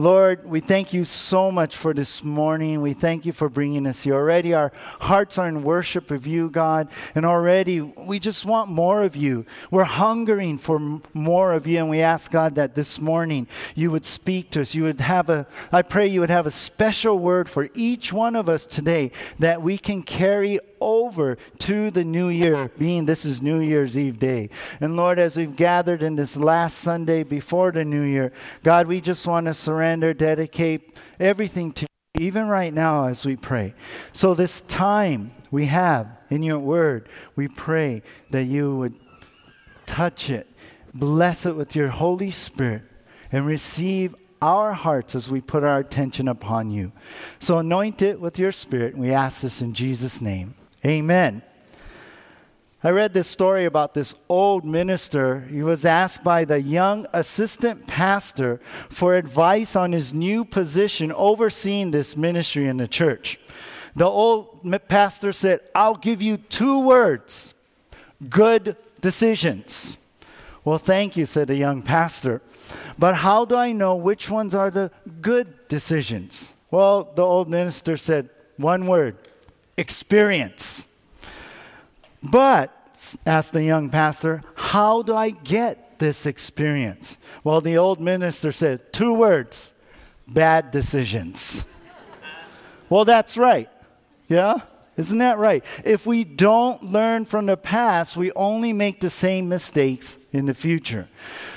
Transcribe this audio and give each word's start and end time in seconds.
Lord, 0.00 0.48
we 0.48 0.60
thank 0.60 0.94
you 0.94 1.04
so 1.04 1.50
much 1.50 1.76
for 1.76 1.92
this 1.92 2.24
morning. 2.24 2.80
We 2.80 2.94
thank 2.94 3.26
you 3.26 3.34
for 3.34 3.50
bringing 3.50 3.86
us 3.86 4.00
here. 4.00 4.14
Already 4.14 4.54
our 4.54 4.72
hearts 4.98 5.36
are 5.36 5.46
in 5.46 5.62
worship 5.62 6.10
of 6.10 6.26
you, 6.26 6.48
God, 6.48 6.88
and 7.14 7.26
already 7.26 7.82
we 7.82 8.18
just 8.18 8.46
want 8.46 8.70
more 8.70 9.02
of 9.02 9.14
you. 9.14 9.44
We're 9.70 9.84
hungering 9.84 10.56
for 10.56 11.02
more 11.12 11.52
of 11.52 11.66
you, 11.66 11.80
and 11.80 11.90
we 11.90 12.00
ask, 12.00 12.30
God, 12.30 12.54
that 12.54 12.74
this 12.74 12.98
morning 12.98 13.46
you 13.74 13.90
would 13.90 14.06
speak 14.06 14.50
to 14.52 14.62
us. 14.62 14.74
You 14.74 14.84
would 14.84 15.02
have 15.02 15.28
a, 15.28 15.46
I 15.70 15.82
pray 15.82 16.06
you 16.06 16.20
would 16.20 16.30
have 16.30 16.46
a 16.46 16.50
special 16.50 17.18
word 17.18 17.46
for 17.46 17.68
each 17.74 18.10
one 18.10 18.36
of 18.36 18.48
us 18.48 18.64
today 18.64 19.12
that 19.38 19.60
we 19.60 19.76
can 19.76 20.02
carry 20.02 20.60
over 20.80 21.36
to 21.58 21.90
the 21.90 22.04
new 22.04 22.28
year, 22.28 22.70
being 22.78 23.04
this 23.04 23.24
is 23.24 23.42
New 23.42 23.60
Year's 23.60 23.96
Eve 23.96 24.18
day. 24.18 24.50
And 24.80 24.96
Lord, 24.96 25.18
as 25.18 25.36
we've 25.36 25.56
gathered 25.56 26.02
in 26.02 26.16
this 26.16 26.36
last 26.36 26.78
Sunday 26.78 27.22
before 27.22 27.72
the 27.72 27.84
new 27.84 28.02
year, 28.02 28.32
God, 28.62 28.86
we 28.86 29.00
just 29.00 29.26
want 29.26 29.46
to 29.46 29.54
surrender, 29.54 30.14
dedicate 30.14 30.98
everything 31.18 31.72
to 31.72 31.82
you, 31.82 32.26
even 32.26 32.48
right 32.48 32.72
now 32.72 33.06
as 33.06 33.24
we 33.24 33.36
pray. 33.36 33.74
So, 34.12 34.34
this 34.34 34.60
time 34.60 35.32
we 35.50 35.66
have 35.66 36.08
in 36.30 36.42
your 36.42 36.58
word, 36.58 37.08
we 37.36 37.48
pray 37.48 38.02
that 38.30 38.44
you 38.44 38.76
would 38.76 38.94
touch 39.86 40.30
it, 40.30 40.46
bless 40.94 41.46
it 41.46 41.56
with 41.56 41.74
your 41.74 41.88
Holy 41.88 42.30
Spirit, 42.30 42.82
and 43.32 43.46
receive 43.46 44.14
our 44.42 44.72
hearts 44.72 45.14
as 45.14 45.30
we 45.30 45.40
put 45.40 45.64
our 45.64 45.78
attention 45.78 46.28
upon 46.28 46.70
you. 46.70 46.92
So 47.38 47.58
anoint 47.58 48.02
it 48.02 48.20
with 48.20 48.38
your 48.38 48.52
spirit. 48.52 48.96
We 48.96 49.12
ask 49.12 49.42
this 49.42 49.60
in 49.60 49.74
Jesus' 49.74 50.20
name. 50.20 50.54
Amen. 50.84 51.42
I 52.82 52.90
read 52.90 53.12
this 53.12 53.28
story 53.28 53.66
about 53.66 53.92
this 53.92 54.14
old 54.30 54.64
minister. 54.64 55.40
He 55.40 55.62
was 55.62 55.84
asked 55.84 56.24
by 56.24 56.46
the 56.46 56.62
young 56.62 57.06
assistant 57.12 57.86
pastor 57.86 58.58
for 58.88 59.16
advice 59.16 59.76
on 59.76 59.92
his 59.92 60.14
new 60.14 60.46
position 60.46 61.12
overseeing 61.12 61.90
this 61.90 62.16
ministry 62.16 62.66
in 62.66 62.78
the 62.78 62.88
church. 62.88 63.38
The 63.94 64.06
old 64.06 64.64
pastor 64.88 65.32
said, 65.32 65.60
I'll 65.74 65.96
give 65.96 66.22
you 66.22 66.38
two 66.38 66.80
words 66.86 67.52
good 68.30 68.76
decisions. 69.02 69.98
Well, 70.64 70.78
thank 70.78 71.16
you, 71.16 71.26
said 71.26 71.48
the 71.48 71.56
young 71.56 71.82
pastor. 71.82 72.40
But 72.98 73.16
how 73.16 73.44
do 73.44 73.56
I 73.56 73.72
know 73.72 73.96
which 73.96 74.30
ones 74.30 74.54
are 74.54 74.70
the 74.70 74.90
good 75.20 75.68
decisions? 75.68 76.54
Well, 76.70 77.12
the 77.14 77.22
old 77.24 77.48
minister 77.48 77.96
said, 77.96 78.30
one 78.56 78.86
word 78.86 79.16
experience. 79.76 80.86
But, 82.22 82.74
asked 83.24 83.52
the 83.52 83.64
young 83.64 83.90
pastor, 83.90 84.42
how 84.54 85.02
do 85.02 85.14
I 85.14 85.30
get 85.30 85.98
this 85.98 86.26
experience? 86.26 87.16
Well, 87.44 87.60
the 87.60 87.78
old 87.78 88.00
minister 88.00 88.52
said, 88.52 88.92
two 88.92 89.14
words 89.14 89.72
bad 90.28 90.70
decisions. 90.70 91.64
well, 92.88 93.04
that's 93.04 93.36
right. 93.36 93.68
Yeah? 94.28 94.60
Isn't 94.96 95.18
that 95.18 95.38
right? 95.38 95.64
If 95.84 96.06
we 96.06 96.24
don't 96.24 96.84
learn 96.84 97.24
from 97.24 97.46
the 97.46 97.56
past, 97.56 98.16
we 98.16 98.32
only 98.32 98.72
make 98.72 99.00
the 99.00 99.10
same 99.10 99.48
mistakes 99.48 100.18
in 100.32 100.46
the 100.46 100.54
future. 100.54 101.08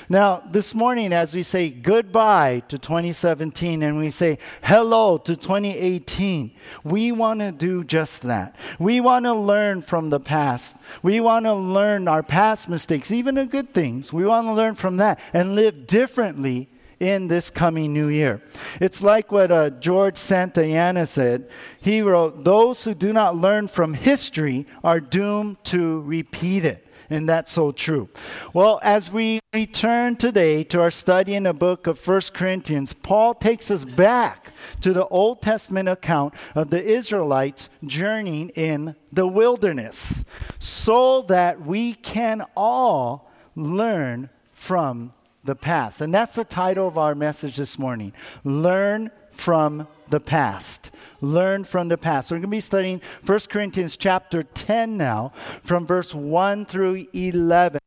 Now, 0.08 0.42
this 0.50 0.74
morning, 0.74 1.12
as 1.14 1.34
we 1.34 1.42
say 1.42 1.70
goodbye 1.70 2.62
to 2.68 2.76
2017 2.76 3.82
and 3.82 3.98
we 3.98 4.10
say 4.10 4.38
hello 4.62 5.16
to 5.18 5.34
2018, 5.34 6.50
we 6.82 7.10
want 7.10 7.40
to 7.40 7.52
do 7.52 7.84
just 7.84 8.22
that. 8.22 8.54
We 8.78 9.00
want 9.00 9.24
to 9.24 9.32
learn 9.32 9.80
from 9.80 10.10
the 10.10 10.20
past. 10.20 10.76
We 11.02 11.20
want 11.20 11.46
to 11.46 11.54
learn 11.54 12.06
our 12.06 12.22
past 12.22 12.68
mistakes, 12.68 13.10
even 13.10 13.36
the 13.36 13.46
good 13.46 13.72
things. 13.72 14.12
We 14.12 14.26
want 14.26 14.46
to 14.46 14.52
learn 14.52 14.74
from 14.74 14.98
that 14.98 15.20
and 15.32 15.54
live 15.54 15.86
differently 15.86 16.68
in 17.00 17.28
this 17.28 17.48
coming 17.48 17.92
new 17.92 18.08
year. 18.08 18.42
It's 18.80 19.02
like 19.02 19.32
what 19.32 19.50
uh, 19.50 19.70
George 19.70 20.16
Santayana 20.16 21.06
said. 21.06 21.48
He 21.80 22.02
wrote, 22.02 22.44
Those 22.44 22.84
who 22.84 22.94
do 22.94 23.12
not 23.12 23.36
learn 23.36 23.68
from 23.68 23.94
history 23.94 24.66
are 24.82 25.00
doomed 25.00 25.62
to 25.64 26.02
repeat 26.02 26.64
it. 26.64 26.83
And 27.10 27.28
that's 27.28 27.52
so 27.52 27.72
true. 27.72 28.08
Well, 28.52 28.80
as 28.82 29.10
we 29.10 29.40
return 29.52 30.16
today 30.16 30.64
to 30.64 30.80
our 30.80 30.90
study 30.90 31.34
in 31.34 31.44
the 31.44 31.52
book 31.52 31.86
of 31.86 31.98
First 31.98 32.34
Corinthians, 32.34 32.92
Paul 32.92 33.34
takes 33.34 33.70
us 33.70 33.84
back 33.84 34.52
to 34.80 34.92
the 34.92 35.06
Old 35.08 35.42
Testament 35.42 35.88
account 35.88 36.34
of 36.54 36.70
the 36.70 36.82
Israelites 36.82 37.68
journeying 37.84 38.50
in 38.50 38.96
the 39.12 39.26
wilderness 39.26 40.24
so 40.58 41.22
that 41.22 41.60
we 41.60 41.94
can 41.94 42.42
all 42.56 43.30
learn 43.54 44.30
from 44.52 45.12
the 45.44 45.54
past. 45.54 46.00
And 46.00 46.12
that's 46.12 46.34
the 46.34 46.44
title 46.44 46.88
of 46.88 46.98
our 46.98 47.14
message 47.14 47.56
this 47.56 47.78
morning 47.78 48.12
Learn 48.44 49.10
from 49.30 49.86
the 50.08 50.20
past. 50.20 50.90
Learn 51.24 51.64
from 51.64 51.88
the 51.88 51.96
past. 51.96 52.28
So 52.28 52.34
we're 52.34 52.40
going 52.40 52.50
to 52.50 52.56
be 52.56 52.60
studying 52.60 53.00
1 53.24 53.38
Corinthians 53.48 53.96
chapter 53.96 54.42
10 54.42 54.96
now, 54.96 55.32
from 55.62 55.86
verse 55.86 56.14
1 56.14 56.66
through 56.66 57.06
11. 57.14 57.80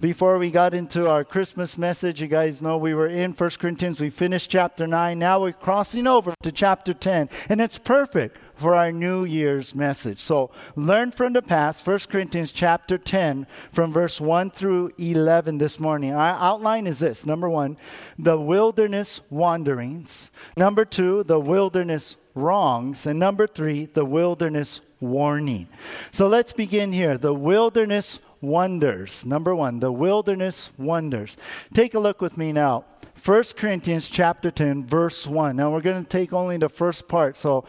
Before 0.00 0.38
we 0.38 0.50
got 0.50 0.74
into 0.74 1.10
our 1.10 1.24
Christmas 1.24 1.76
message, 1.76 2.22
you 2.22 2.28
guys 2.28 2.62
know 2.62 2.78
we 2.78 2.94
were 2.94 3.08
in 3.08 3.32
1 3.32 3.50
Corinthians. 3.58 4.00
We 4.00 4.10
finished 4.10 4.50
chapter 4.50 4.86
9. 4.86 5.18
Now 5.18 5.40
we're 5.40 5.52
crossing 5.52 6.06
over 6.06 6.34
to 6.42 6.52
chapter 6.52 6.94
10. 6.94 7.28
And 7.48 7.60
it's 7.60 7.78
perfect 7.78 8.38
for 8.54 8.74
our 8.74 8.92
New 8.92 9.24
Year's 9.24 9.74
message. 9.74 10.20
So 10.20 10.50
learn 10.76 11.10
from 11.10 11.32
the 11.32 11.42
past, 11.42 11.86
1 11.86 11.98
Corinthians 12.08 12.52
chapter 12.52 12.96
10, 12.96 13.46
from 13.72 13.92
verse 13.92 14.20
1 14.20 14.50
through 14.50 14.92
11 14.98 15.58
this 15.58 15.80
morning. 15.80 16.12
Our 16.12 16.38
outline 16.38 16.86
is 16.86 17.00
this 17.00 17.26
number 17.26 17.48
one, 17.48 17.76
the 18.18 18.38
wilderness 18.38 19.20
wanderings. 19.30 20.30
Number 20.56 20.84
two, 20.84 21.24
the 21.24 21.40
wilderness 21.40 22.16
wrongs. 22.34 23.06
And 23.06 23.18
number 23.18 23.46
three, 23.46 23.86
the 23.86 24.04
wilderness 24.04 24.80
warning. 25.00 25.68
So 26.12 26.26
let's 26.26 26.52
begin 26.52 26.92
here. 26.92 27.16
The 27.18 27.34
wilderness 27.34 28.18
wonders. 28.40 29.24
Number 29.24 29.54
one, 29.54 29.80
the 29.80 29.92
wilderness 29.92 30.70
wonders. 30.78 31.36
Take 31.72 31.94
a 31.94 31.98
look 31.98 32.20
with 32.20 32.36
me 32.36 32.52
now. 32.52 32.84
1 33.24 33.42
Corinthians 33.56 34.08
chapter 34.08 34.50
10, 34.50 34.84
verse 34.84 35.26
1. 35.26 35.56
Now 35.56 35.72
we're 35.72 35.80
going 35.80 36.02
to 36.02 36.08
take 36.08 36.32
only 36.32 36.58
the 36.58 36.68
first 36.68 37.08
part. 37.08 37.36
So 37.36 37.64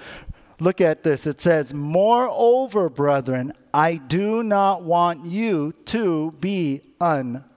Look 0.60 0.80
at 0.80 1.04
this. 1.04 1.28
It 1.28 1.42
says, 1.42 1.74
Moreover, 1.74 2.90
brethren, 2.90 3.54
I 3.74 3.96
do 3.96 4.42
not 4.42 4.84
want 4.84 5.26
you 5.26 5.74
to 5.88 6.32
be 6.40 6.82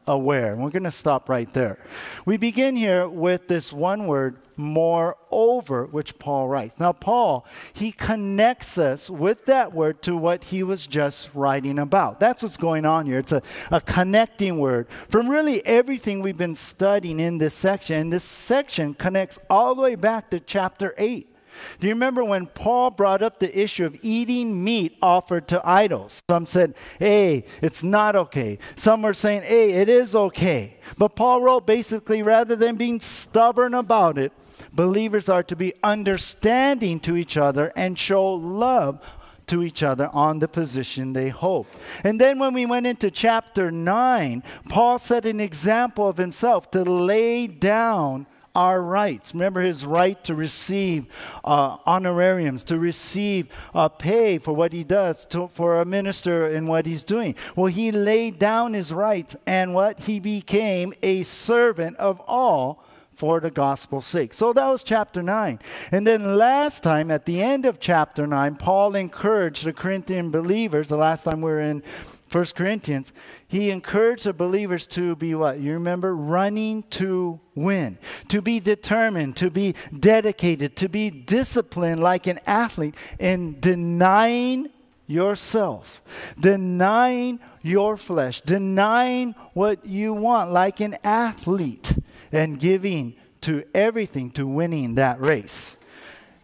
unaware. 0.08 0.52
And 0.52 0.62
we're 0.62 0.70
going 0.70 0.84
to 0.84 0.90
stop 0.90 1.28
right 1.28 1.52
there. 1.52 1.78
We 2.24 2.36
begin 2.36 2.76
here 2.76 3.08
with 3.08 3.48
this 3.48 3.72
one 3.72 4.06
word, 4.06 4.38
moreover, 4.56 5.86
which 5.86 6.18
Paul 6.18 6.48
writes. 6.48 6.80
Now, 6.80 6.92
Paul, 6.92 7.46
he 7.72 7.92
connects 7.92 8.78
us 8.78 9.10
with 9.10 9.44
that 9.46 9.72
word 9.72 10.02
to 10.02 10.16
what 10.16 10.44
he 10.44 10.62
was 10.62 10.86
just 10.86 11.34
writing 11.34 11.78
about. 11.78 12.20
That's 12.20 12.42
what's 12.42 12.56
going 12.56 12.84
on 12.84 13.06
here. 13.06 13.18
It's 13.18 13.32
a, 13.32 13.42
a 13.70 13.80
connecting 13.80 14.58
word 14.58 14.88
from 15.08 15.28
really 15.28 15.64
everything 15.66 16.20
we've 16.20 16.38
been 16.38 16.54
studying 16.54 17.20
in 17.20 17.38
this 17.38 17.54
section. 17.54 17.96
And 17.96 18.12
this 18.12 18.24
section 18.24 18.94
connects 18.94 19.38
all 19.50 19.74
the 19.74 19.82
way 19.82 19.94
back 19.94 20.30
to 20.30 20.40
chapter 20.40 20.94
8 20.98 21.34
do 21.78 21.86
you 21.86 21.92
remember 21.92 22.24
when 22.24 22.46
Paul 22.46 22.90
brought 22.90 23.22
up 23.22 23.38
the 23.38 23.58
issue 23.58 23.86
of 23.86 23.96
eating 24.02 24.62
meat 24.62 24.96
offered 25.00 25.48
to 25.48 25.60
idols? 25.64 26.20
Some 26.28 26.46
said, 26.46 26.74
hey, 26.98 27.44
it's 27.62 27.82
not 27.82 28.16
okay. 28.16 28.58
Some 28.76 29.02
were 29.02 29.14
saying, 29.14 29.42
hey, 29.42 29.72
it 29.72 29.88
is 29.88 30.14
okay. 30.14 30.78
But 30.96 31.16
Paul 31.16 31.42
wrote 31.42 31.66
basically, 31.66 32.22
rather 32.22 32.56
than 32.56 32.76
being 32.76 33.00
stubborn 33.00 33.74
about 33.74 34.18
it, 34.18 34.32
believers 34.72 35.28
are 35.28 35.42
to 35.44 35.56
be 35.56 35.74
understanding 35.82 37.00
to 37.00 37.16
each 37.16 37.36
other 37.36 37.72
and 37.76 37.98
show 37.98 38.34
love 38.34 39.00
to 39.48 39.62
each 39.62 39.82
other 39.82 40.08
on 40.12 40.38
the 40.38 40.48
position 40.48 41.12
they 41.12 41.30
hold. 41.30 41.66
And 42.04 42.20
then 42.20 42.38
when 42.38 42.54
we 42.54 42.66
went 42.66 42.86
into 42.86 43.10
chapter 43.10 43.70
9, 43.70 44.42
Paul 44.68 44.98
set 44.98 45.26
an 45.26 45.40
example 45.40 46.08
of 46.08 46.18
himself 46.18 46.70
to 46.72 46.82
lay 46.82 47.46
down 47.46 48.26
our 48.58 48.82
rights. 48.82 49.34
Remember 49.34 49.60
his 49.60 49.86
right 49.86 50.22
to 50.24 50.34
receive 50.34 51.06
uh, 51.44 51.76
honorariums, 51.86 52.64
to 52.64 52.76
receive 52.76 53.48
uh, 53.72 53.88
pay 53.88 54.38
for 54.38 54.52
what 54.52 54.72
he 54.72 54.82
does, 54.82 55.24
to, 55.26 55.46
for 55.46 55.80
a 55.80 55.84
minister 55.84 56.48
in 56.48 56.66
what 56.66 56.84
he's 56.84 57.04
doing. 57.04 57.36
Well, 57.54 57.66
he 57.66 57.92
laid 57.92 58.40
down 58.40 58.74
his 58.74 58.92
rights 58.92 59.36
and 59.46 59.74
what? 59.74 60.00
He 60.00 60.18
became 60.18 60.92
a 61.04 61.22
servant 61.22 61.96
of 61.98 62.18
all 62.26 62.84
for 63.14 63.38
the 63.38 63.50
gospel's 63.50 64.06
sake. 64.06 64.34
So 64.34 64.52
that 64.52 64.66
was 64.66 64.82
chapter 64.82 65.22
9. 65.22 65.60
And 65.92 66.04
then 66.04 66.36
last 66.36 66.82
time, 66.82 67.12
at 67.12 67.26
the 67.26 67.40
end 67.40 67.64
of 67.64 67.78
chapter 67.78 68.26
9, 68.26 68.56
Paul 68.56 68.96
encouraged 68.96 69.64
the 69.64 69.72
Corinthian 69.72 70.32
believers, 70.32 70.88
the 70.88 70.96
last 70.96 71.22
time 71.22 71.42
we 71.42 71.50
were 71.50 71.60
in 71.60 71.84
1 72.30 72.44
Corinthians, 72.56 73.12
he 73.48 73.70
encouraged 73.70 74.24
the 74.24 74.34
believers 74.34 74.86
to 74.88 75.16
be 75.16 75.34
what? 75.34 75.58
You 75.58 75.72
remember? 75.72 76.14
Running 76.14 76.82
to 76.90 77.40
win, 77.54 77.96
to 78.28 78.42
be 78.42 78.60
determined, 78.60 79.36
to 79.38 79.50
be 79.50 79.74
dedicated, 79.98 80.76
to 80.76 80.88
be 80.90 81.08
disciplined 81.08 82.02
like 82.02 82.26
an 82.26 82.40
athlete, 82.46 82.94
and 83.18 83.58
denying 83.58 84.68
yourself, 85.06 86.02
denying 86.38 87.40
your 87.62 87.96
flesh, 87.96 88.42
denying 88.42 89.34
what 89.54 89.84
you 89.86 90.12
want 90.12 90.52
like 90.52 90.80
an 90.80 90.98
athlete, 91.02 91.94
and 92.30 92.60
giving 92.60 93.14
to 93.40 93.64
everything 93.74 94.30
to 94.32 94.46
winning 94.46 94.96
that 94.96 95.18
race. 95.22 95.78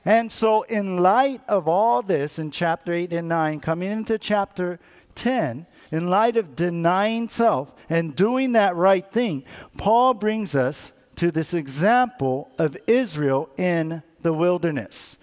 And 0.06 0.32
so, 0.32 0.62
in 0.62 0.98
light 0.98 1.42
of 1.48 1.68
all 1.68 2.00
this 2.00 2.38
in 2.38 2.50
chapter 2.50 2.94
8 2.94 3.12
and 3.12 3.28
9, 3.28 3.60
coming 3.60 3.90
into 3.90 4.18
chapter 4.18 4.78
10, 5.14 5.66
in 5.94 6.10
light 6.10 6.36
of 6.36 6.56
denying 6.56 7.28
self 7.28 7.72
and 7.88 8.16
doing 8.16 8.50
that 8.52 8.74
right 8.74 9.12
thing, 9.12 9.44
Paul 9.78 10.12
brings 10.12 10.56
us 10.56 10.90
to 11.14 11.30
this 11.30 11.54
example 11.54 12.50
of 12.58 12.76
Israel 12.88 13.48
in 13.56 14.02
the 14.20 14.32
wilderness. 14.32 15.16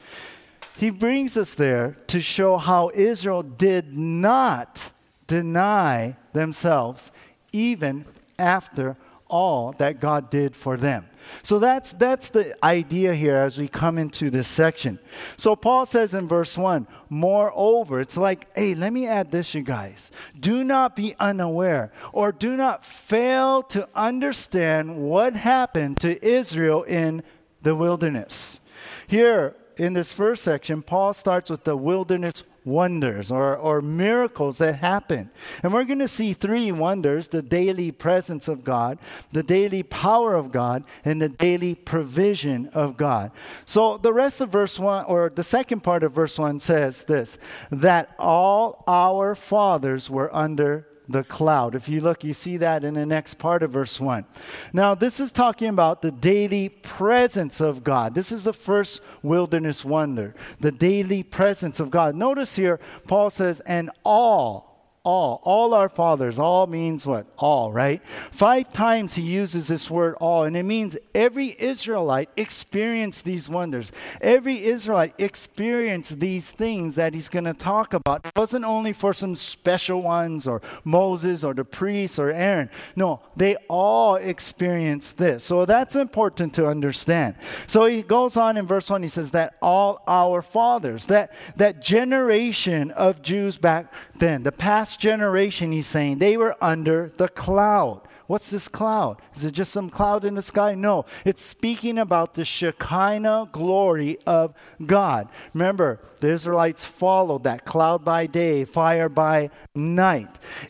He 0.78 0.90
brings 0.90 1.36
us 1.36 1.56
there 1.56 1.98
to 2.08 2.22
show 2.22 2.56
how 2.56 2.90
Israel 2.94 3.44
did 3.44 3.98
not 3.98 4.92
deny 5.28 6.16
themselves 6.32 7.12
even 7.52 8.06
after 8.40 8.96
all 9.32 9.72
that 9.80 10.00
God 10.00 10.30
did 10.30 10.56
for 10.56 10.78
them. 10.78 11.08
So 11.44 11.60
that's, 11.60 11.94
that's 11.94 12.30
the 12.30 12.56
idea 12.64 13.16
here 13.16 13.38
as 13.38 13.58
we 13.58 13.68
come 13.68 13.98
into 13.98 14.30
this 14.30 14.48
section. 14.48 15.00
So 15.38 15.56
Paul 15.56 15.86
says 15.86 16.14
in 16.14 16.28
verse 16.28 16.58
1, 16.58 16.88
moreover, 17.10 18.02
it's 18.02 18.18
like, 18.18 18.48
hey, 18.56 18.76
let 18.76 18.92
me 18.92 19.08
add 19.08 19.32
this, 19.32 19.56
you 19.56 19.62
guys. 19.62 20.12
Do 20.40 20.64
not 20.64 20.96
be 20.96 21.16
unaware 21.20 21.92
or 22.12 22.32
do 22.32 22.58
not 22.58 22.84
fail 22.84 23.64
to 23.64 23.88
understand 23.96 24.98
what 24.98 25.36
happened 25.36 26.00
to 26.02 26.24
Israel 26.24 26.84
in 26.84 27.24
the 27.62 27.76
wilderness. 27.76 28.60
Here 29.08 29.56
in 29.78 29.94
this 29.94 30.14
first 30.14 30.44
section, 30.44 30.82
Paul 30.82 31.14
starts 31.14 31.50
with 31.50 31.64
the 31.64 31.78
wilderness 31.78 32.44
wonders 32.64 33.32
or, 33.32 33.56
or 33.56 33.82
miracles 33.82 34.60
that 34.60 34.76
happen. 34.76 35.30
And 35.64 35.74
we're 35.74 35.84
going 35.84 36.00
to 36.00 36.08
see 36.08 36.34
three 36.34 36.72
wonders 36.72 37.28
the 37.28 37.42
daily 37.42 37.92
presence 37.92 38.48
of 38.48 38.64
God, 38.64 39.00
the 39.32 39.44
daily 39.44 39.84
power 39.84 40.36
of 40.36 40.52
God, 40.52 40.84
and 41.04 41.22
the 41.22 41.30
daily 41.30 41.76
provision 41.76 42.68
of 42.70 42.98
God. 42.98 43.32
So 43.66 43.98
the 43.98 44.14
rest 44.14 44.42
of 44.42 44.50
verse 44.50 44.78
1, 44.78 45.06
or 45.06 45.32
the 45.34 45.44
second 45.44 45.82
part 45.82 46.04
of 46.04 46.14
verse 46.14 46.38
1 46.38 46.60
says 46.60 47.04
this 47.04 47.38
that 47.72 48.14
all 48.20 48.84
our 48.88 49.36
fathers 49.36 50.10
were 50.10 50.34
under 50.36 50.88
the 51.12 51.24
cloud. 51.24 51.76
If 51.76 51.88
you 51.88 52.02
look, 52.02 52.24
you 52.24 52.34
see 52.34 52.58
that 52.58 52.84
in 52.84 52.96
the 52.96 53.06
next 53.06 53.36
part 53.36 53.64
of 53.64 53.72
verse 53.72 54.00
1. 54.00 54.26
Now, 54.74 54.96
this 54.96 55.20
is 55.20 55.32
talking 55.32 55.70
about 55.70 56.02
the 56.02 56.12
daily 56.12 56.70
presence 56.70 57.62
of 57.62 57.84
God. 57.84 58.16
This 58.16 58.32
is 58.32 58.44
the 58.44 58.54
first 58.54 59.02
wilderness 59.22 59.86
wonder, 59.86 60.34
the 60.60 60.72
daily 60.72 61.24
presence 61.24 61.80
of 61.80 61.92
God. 61.92 62.16
Notice 62.16 62.56
here, 62.56 62.80
Paul 63.08 63.30
says, 63.30 63.60
and 63.62 63.92
all 64.04 64.71
all. 65.04 65.42
All 65.44 65.74
our 65.74 65.90
fathers. 65.90 66.38
All 66.38 66.68
means 66.68 67.06
what? 67.06 67.26
All, 67.38 67.72
right? 67.72 68.02
Five 68.32 68.72
times 68.72 69.14
he 69.14 69.22
uses 69.24 69.68
this 69.68 69.90
word 69.90 70.16
all, 70.22 70.44
and 70.44 70.56
it 70.56 70.64
means 70.64 70.98
every 71.16 71.56
Israelite 71.60 72.30
experienced 72.38 73.26
these 73.26 73.50
wonders. 73.50 73.92
Every 74.22 74.64
Israelite 74.64 75.16
experienced 75.18 76.20
these 76.20 76.52
things 76.52 76.96
that 76.96 77.14
he's 77.14 77.30
going 77.30 77.46
to 77.46 77.54
talk 77.54 77.94
about. 77.94 78.26
It 78.26 78.32
wasn't 78.36 78.66
only 78.66 78.94
for 78.94 79.14
some 79.14 79.36
special 79.36 80.02
ones 80.02 80.48
or 80.48 80.62
Moses 80.84 81.44
or 81.44 81.54
the 81.54 81.66
priests 81.66 82.20
or 82.20 82.30
Aaron. 82.30 82.70
No, 82.96 83.22
they 83.36 83.56
all 83.68 84.16
experienced 84.16 85.18
this. 85.18 85.44
So 85.44 85.66
that's 85.66 85.96
important 85.96 86.54
to 86.56 86.68
understand. 86.68 87.36
So 87.66 87.86
he 87.86 88.04
goes 88.04 88.38
on 88.38 88.58
in 88.58 88.68
verse 88.68 88.90
1, 88.90 89.02
he 89.02 89.10
says 89.10 89.32
that 89.32 89.56
all 89.62 90.04
our 90.08 90.42
fathers, 90.42 91.08
that, 91.08 91.34
that 91.56 91.82
generation 91.82 92.92
of 92.92 93.22
Jews 93.22 93.58
back 93.58 93.92
then, 94.22 94.44
the 94.44 94.52
past 94.52 95.00
generation, 95.00 95.72
he's 95.72 95.88
saying, 95.88 96.20
they 96.20 96.38
were 96.38 96.56
under 96.62 97.12
the 97.18 97.28
cloud. 97.28 98.02
What's 98.28 98.52
this 98.52 98.68
cloud? 98.68 99.20
Is 99.36 99.44
it 99.46 99.52
just 99.52 99.74
some 99.74 99.90
cloud 99.90 100.24
in 100.24 100.36
the 100.36 100.44
sky? 100.44 100.76
No, 100.76 101.06
it's 101.26 101.44
speaking 101.44 101.98
about 101.98 102.36
the 102.36 102.46
Shekinah 102.46 103.50
glory 103.52 104.20
of 104.28 104.54
God. 104.86 105.28
Remember, 105.56 106.00
the 106.20 106.30
Israelites 106.30 106.86
followed 106.86 107.46
that 107.46 107.66
cloud 107.66 108.06
by 108.06 108.28
day, 108.28 108.64
fire 108.64 109.10
by 109.10 109.50
night. 109.74 110.30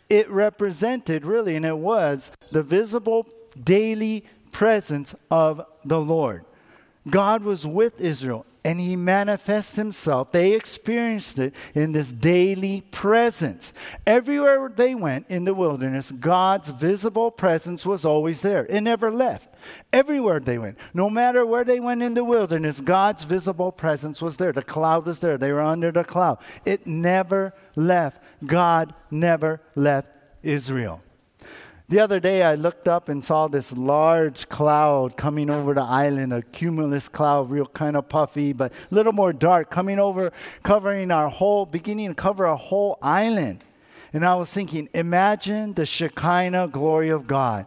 It 0.10 0.30
represented, 0.30 1.26
really, 1.26 1.58
and 1.58 1.66
it 1.66 1.78
was 1.78 2.32
the 2.52 2.64
visible 2.64 3.28
daily 3.62 4.24
presence 4.54 5.14
of 5.30 5.64
the 5.84 6.00
Lord. 6.00 6.46
God 7.10 7.44
was 7.44 7.68
with 7.68 8.00
Israel 8.00 8.46
and 8.64 8.80
he 8.80 8.96
manifests 8.96 9.76
himself. 9.76 10.32
They 10.32 10.54
experienced 10.54 11.40
it 11.40 11.54
in 11.74 11.94
this 11.94 12.12
daily 12.12 12.82
presence. 12.92 13.74
Everywhere 14.06 14.72
they 14.76 14.94
went 14.94 15.26
in 15.30 15.46
the 15.46 15.54
wilderness, 15.54 16.12
God's 16.12 16.70
visible 16.70 17.32
presence 17.32 17.86
was 17.86 18.06
always 18.06 18.42
there. 18.42 18.66
It 18.68 18.82
never 18.82 19.12
left. 19.12 19.50
Everywhere 19.92 20.40
they 20.40 20.58
went, 20.58 20.78
no 20.94 21.10
matter 21.10 21.46
where 21.46 21.64
they 21.64 21.80
went 21.80 22.04
in 22.04 22.14
the 22.14 22.24
wilderness, 22.24 22.80
God's 22.80 23.24
visible 23.24 23.72
presence 23.72 24.22
was 24.22 24.38
there. 24.38 24.52
The 24.52 24.62
cloud 24.62 25.06
was 25.06 25.20
there. 25.20 25.38
They 25.38 25.52
were 25.52 25.62
under 25.62 25.92
the 25.92 26.04
cloud. 26.04 26.38
It 26.64 26.86
never 26.86 27.54
left. 27.76 28.22
God 28.46 28.94
never 29.10 29.60
left 29.76 30.10
Israel. 30.44 31.02
The 31.92 32.00
other 32.00 32.22
day, 32.22 32.42
I 32.42 32.56
looked 32.56 32.88
up 32.88 33.10
and 33.10 33.22
saw 33.22 33.50
this 33.50 33.74
large 33.74 34.48
cloud 34.48 35.18
coming 35.18 35.50
over 35.50 35.74
the 35.74 35.82
island, 35.82 36.32
a 36.32 36.42
cumulus 36.42 37.10
cloud, 37.10 37.50
real 37.50 37.66
kind 37.66 37.98
of 37.98 38.08
puffy, 38.08 38.54
but 38.54 38.72
a 38.72 38.96
little 38.96 39.12
more 39.12 39.34
dark, 39.34 39.70
coming 39.70 40.00
over, 40.00 40.32
covering 40.64 41.12
our 41.12 41.28
whole, 41.28 41.66
beginning 41.66 42.08
to 42.08 42.16
cover 42.16 42.46
a 42.46 42.56
whole 42.56 42.98
island. 43.02 43.66
And 44.14 44.24
I 44.24 44.36
was 44.36 44.54
thinking, 44.54 44.88
imagine 44.94 45.74
the 45.74 45.86
Shekinah 45.86 46.70
glory 46.70 47.10
of 47.10 47.28
God 47.28 47.66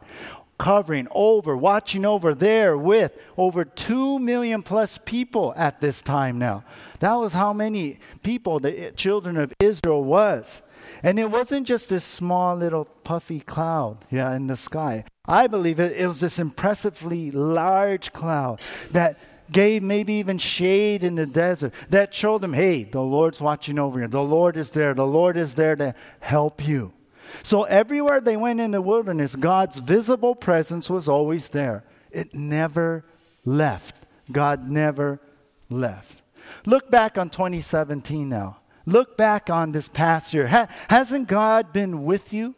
covering 0.56 1.06
over, 1.10 1.54
watching 1.54 2.06
over 2.06 2.32
there 2.32 2.78
with 2.78 3.12
over 3.36 3.62
2 3.62 4.18
million 4.20 4.62
plus 4.62 4.96
people 4.96 5.52
at 5.54 5.82
this 5.82 6.00
time 6.00 6.38
now. 6.38 6.64
That 7.00 7.12
was 7.16 7.34
how 7.34 7.52
many 7.52 7.98
people 8.22 8.58
the 8.58 8.90
children 8.96 9.36
of 9.36 9.52
Israel 9.60 10.02
was. 10.02 10.62
And 11.04 11.20
it 11.20 11.30
wasn't 11.30 11.66
just 11.66 11.90
this 11.90 12.02
small 12.02 12.56
little 12.56 12.86
puffy 12.86 13.38
cloud 13.38 14.06
yeah, 14.10 14.34
in 14.34 14.46
the 14.46 14.56
sky. 14.56 15.04
I 15.26 15.46
believe 15.48 15.78
it, 15.78 15.92
it 15.92 16.06
was 16.08 16.20
this 16.20 16.38
impressively 16.38 17.30
large 17.30 18.10
cloud 18.14 18.62
that 18.92 19.18
gave 19.52 19.82
maybe 19.82 20.14
even 20.14 20.38
shade 20.38 21.04
in 21.04 21.16
the 21.16 21.26
desert 21.26 21.74
that 21.90 22.14
showed 22.14 22.40
them, 22.40 22.54
hey, 22.54 22.84
the 22.84 23.02
Lord's 23.02 23.42
watching 23.42 23.78
over 23.78 24.00
you. 24.00 24.08
The 24.08 24.22
Lord 24.22 24.56
is 24.56 24.70
there. 24.70 24.94
The 24.94 25.06
Lord 25.06 25.36
is 25.36 25.54
there 25.54 25.76
to 25.76 25.94
help 26.20 26.66
you. 26.66 26.94
So 27.42 27.64
everywhere 27.64 28.22
they 28.22 28.38
went 28.38 28.60
in 28.60 28.70
the 28.70 28.80
wilderness, 28.80 29.36
God's 29.36 29.80
visible 29.80 30.34
presence 30.34 30.88
was 30.88 31.06
always 31.06 31.48
there. 31.48 31.84
It 32.12 32.34
never 32.34 33.04
left. 33.44 33.94
God 34.32 34.70
never 34.70 35.20
left. 35.68 36.22
Look 36.64 36.90
back 36.90 37.18
on 37.18 37.28
2017 37.28 38.26
now. 38.26 38.58
Look 38.86 39.16
back 39.16 39.48
on 39.48 39.72
this 39.72 39.88
past 39.88 40.34
year. 40.34 40.48
Ha- 40.48 40.68
hasn't 40.88 41.28
God 41.28 41.72
been 41.72 42.04
with 42.04 42.32
you? 42.32 42.54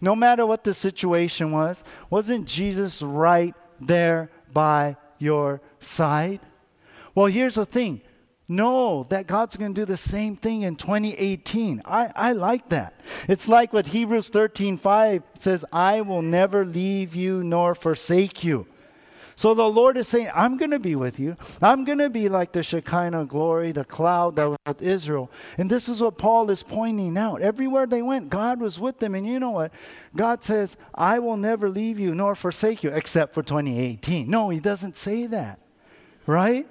No 0.00 0.14
matter 0.16 0.44
what 0.46 0.64
the 0.64 0.74
situation 0.74 1.52
was, 1.52 1.82
wasn't 2.10 2.46
Jesus 2.46 3.02
right 3.02 3.54
there 3.80 4.30
by 4.52 4.96
your 5.18 5.60
side? 5.78 6.40
Well, 7.14 7.26
here's 7.26 7.56
the 7.56 7.66
thing 7.66 8.02
know 8.48 9.04
that 9.10 9.26
God's 9.26 9.56
going 9.56 9.74
to 9.74 9.80
do 9.80 9.84
the 9.84 9.96
same 9.96 10.34
thing 10.34 10.62
in 10.62 10.76
2018. 10.76 11.82
I, 11.84 12.10
I 12.16 12.32
like 12.32 12.70
that. 12.70 12.98
It's 13.28 13.46
like 13.46 13.74
what 13.74 13.88
Hebrews 13.88 14.30
13 14.30 14.78
5 14.78 15.22
says, 15.38 15.64
I 15.70 16.00
will 16.00 16.22
never 16.22 16.64
leave 16.64 17.14
you 17.14 17.44
nor 17.44 17.74
forsake 17.74 18.42
you. 18.42 18.66
So 19.38 19.54
the 19.54 19.70
Lord 19.70 19.96
is 19.96 20.08
saying, 20.08 20.32
I'm 20.34 20.56
going 20.56 20.72
to 20.72 20.80
be 20.80 20.96
with 20.96 21.20
you. 21.20 21.36
I'm 21.62 21.84
going 21.84 21.98
to 21.98 22.10
be 22.10 22.28
like 22.28 22.50
the 22.50 22.64
Shekinah 22.64 23.26
glory, 23.26 23.70
the 23.70 23.84
cloud 23.84 24.34
that 24.34 24.50
was 24.50 24.58
with 24.66 24.82
Israel. 24.82 25.30
And 25.56 25.70
this 25.70 25.88
is 25.88 26.00
what 26.00 26.18
Paul 26.18 26.50
is 26.50 26.64
pointing 26.64 27.16
out. 27.16 27.40
Everywhere 27.40 27.86
they 27.86 28.02
went, 28.02 28.30
God 28.30 28.60
was 28.60 28.80
with 28.80 28.98
them. 28.98 29.14
And 29.14 29.24
you 29.24 29.38
know 29.38 29.52
what? 29.52 29.72
God 30.16 30.42
says, 30.42 30.76
I 30.92 31.20
will 31.20 31.36
never 31.36 31.70
leave 31.70 32.00
you 32.00 32.16
nor 32.16 32.34
forsake 32.34 32.82
you, 32.82 32.90
except 32.90 33.32
for 33.32 33.44
2018. 33.44 34.28
No, 34.28 34.48
he 34.48 34.58
doesn't 34.58 34.96
say 34.96 35.26
that, 35.26 35.60
right? 36.26 36.66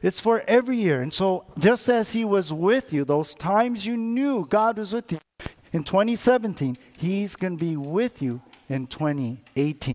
It's 0.00 0.20
for 0.20 0.42
every 0.48 0.78
year. 0.78 1.02
And 1.02 1.12
so, 1.12 1.44
just 1.58 1.86
as 1.90 2.12
He 2.12 2.24
was 2.24 2.50
with 2.50 2.94
you, 2.94 3.04
those 3.04 3.34
times 3.34 3.84
you 3.84 3.98
knew 3.98 4.46
God 4.46 4.78
was 4.78 4.94
with 4.94 5.12
you 5.12 5.18
in 5.70 5.84
2017, 5.84 6.78
He's 6.96 7.36
going 7.36 7.58
to 7.58 7.62
be 7.62 7.76
with 7.76 8.22
you 8.22 8.40
in 8.70 8.86
2018. 8.86 9.94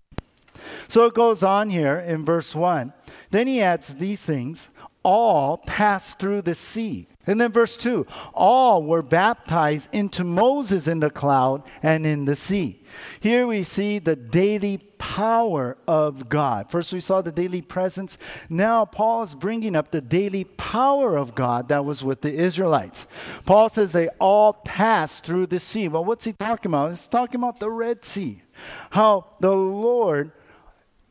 So 0.88 1.06
it 1.06 1.14
goes 1.14 1.42
on 1.42 1.70
here 1.70 1.98
in 1.98 2.24
verse 2.24 2.54
1. 2.54 2.92
Then 3.30 3.46
he 3.46 3.60
adds 3.60 3.94
these 3.94 4.22
things 4.22 4.68
all 5.06 5.58
passed 5.58 6.18
through 6.18 6.42
the 6.42 6.54
sea. 6.54 7.06
And 7.28 7.40
then 7.40 7.52
verse 7.52 7.76
2 7.76 8.06
all 8.34 8.82
were 8.82 9.02
baptized 9.02 9.88
into 9.92 10.24
Moses 10.24 10.88
in 10.88 10.98
the 10.98 11.10
cloud 11.10 11.62
and 11.80 12.04
in 12.04 12.24
the 12.24 12.34
sea. 12.34 12.82
Here 13.20 13.46
we 13.46 13.62
see 13.62 14.00
the 14.00 14.16
daily 14.16 14.78
power 14.98 15.76
of 15.86 16.28
God. 16.28 16.70
First, 16.70 16.92
we 16.92 17.00
saw 17.00 17.20
the 17.20 17.30
daily 17.30 17.62
presence. 17.62 18.18
Now, 18.48 18.84
Paul 18.84 19.22
is 19.22 19.34
bringing 19.34 19.76
up 19.76 19.90
the 19.90 20.00
daily 20.00 20.44
power 20.44 21.16
of 21.16 21.34
God 21.34 21.68
that 21.68 21.84
was 21.84 22.02
with 22.02 22.22
the 22.22 22.32
Israelites. 22.32 23.06
Paul 23.44 23.68
says 23.68 23.92
they 23.92 24.08
all 24.18 24.54
passed 24.54 25.24
through 25.24 25.46
the 25.46 25.58
sea. 25.58 25.86
Well, 25.86 26.04
what's 26.04 26.24
he 26.24 26.32
talking 26.32 26.70
about? 26.70 26.90
He's 26.90 27.06
talking 27.06 27.40
about 27.40 27.60
the 27.60 27.70
Red 27.70 28.04
Sea. 28.04 28.42
How 28.90 29.26
the 29.40 29.54
Lord 29.54 30.32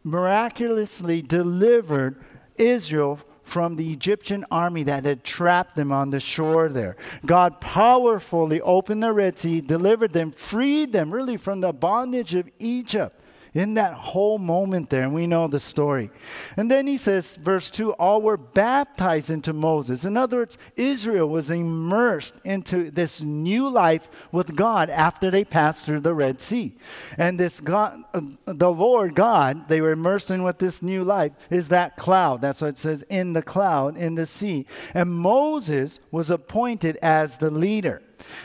miraculously 0.06 1.22
delivered 1.22 2.24
Israel 2.58 3.20
from 3.44 3.76
the 3.76 3.92
Egyptian 3.92 4.46
army 4.50 4.84
that 4.84 5.04
had 5.04 5.24
trapped 5.24 5.76
them 5.76 5.92
on 5.92 6.12
the 6.12 6.20
shore 6.20 6.70
there. 6.70 6.96
God 7.26 7.60
powerfully 7.60 8.62
opened 8.62 9.04
the 9.04 9.12
Red 9.12 9.38
Sea, 9.38 9.62
delivered 9.62 10.14
them, 10.14 10.32
freed 10.32 10.94
them 10.94 11.12
really 11.12 11.38
from 11.38 11.60
the 11.60 11.74
bondage 11.74 12.34
of 12.34 12.50
Egypt 12.60 13.20
in 13.56 13.76
that 13.76 13.94
whole 13.94 14.38
moment 14.38 14.90
there, 14.90 15.04
and 15.04 15.14
we 15.14 15.26
know 15.26 15.48
the 15.48 15.62
story. 15.62 16.12
And 16.58 16.70
then 16.70 16.88
he 16.88 16.98
says, 16.98 17.38
verse 17.38 17.72
2 17.72 17.94
all 17.94 18.22
were 18.22 18.36
baptized 18.36 19.30
into 19.30 19.54
Moses. 19.54 20.04
In 20.04 20.18
other 20.18 20.38
words, 20.38 20.58
Israel 20.76 21.30
was 21.30 21.50
immersed 21.50 22.38
into 22.44 22.92
this 22.92 23.22
new 23.22 23.70
life 23.70 24.10
with 24.34 24.58
God 24.58 24.90
after 24.90 25.32
they 25.32 25.46
passed 25.46 25.86
through 25.86 26.02
the 26.02 26.14
Red 26.14 26.42
Sea. 26.42 26.76
And 27.18 27.40
this 27.40 27.62
God, 27.62 28.04
uh, 28.14 28.22
the 28.44 28.72
Lord 28.72 29.16
God, 29.16 29.70
they 29.70 29.80
were 29.80 29.94
immersed 29.94 30.30
in 30.30 30.44
with 30.44 30.60
this 30.60 30.82
new 30.82 31.06
life, 31.06 31.32
is 31.50 31.70
that 31.70 31.96
cloud. 31.96 32.42
That's 32.42 32.60
what 32.60 32.72
it 32.72 32.78
says 32.78 33.04
in 33.04 33.32
the 33.32 33.42
cloud, 33.42 33.96
in 33.96 34.16
the 34.16 34.26
sea. 34.26 34.66
And 34.94 35.14
Moses 35.14 36.02
was 36.12 36.30
appointed 36.30 36.98
as 37.02 37.38
the 37.38 37.50
leader. 37.50 38.02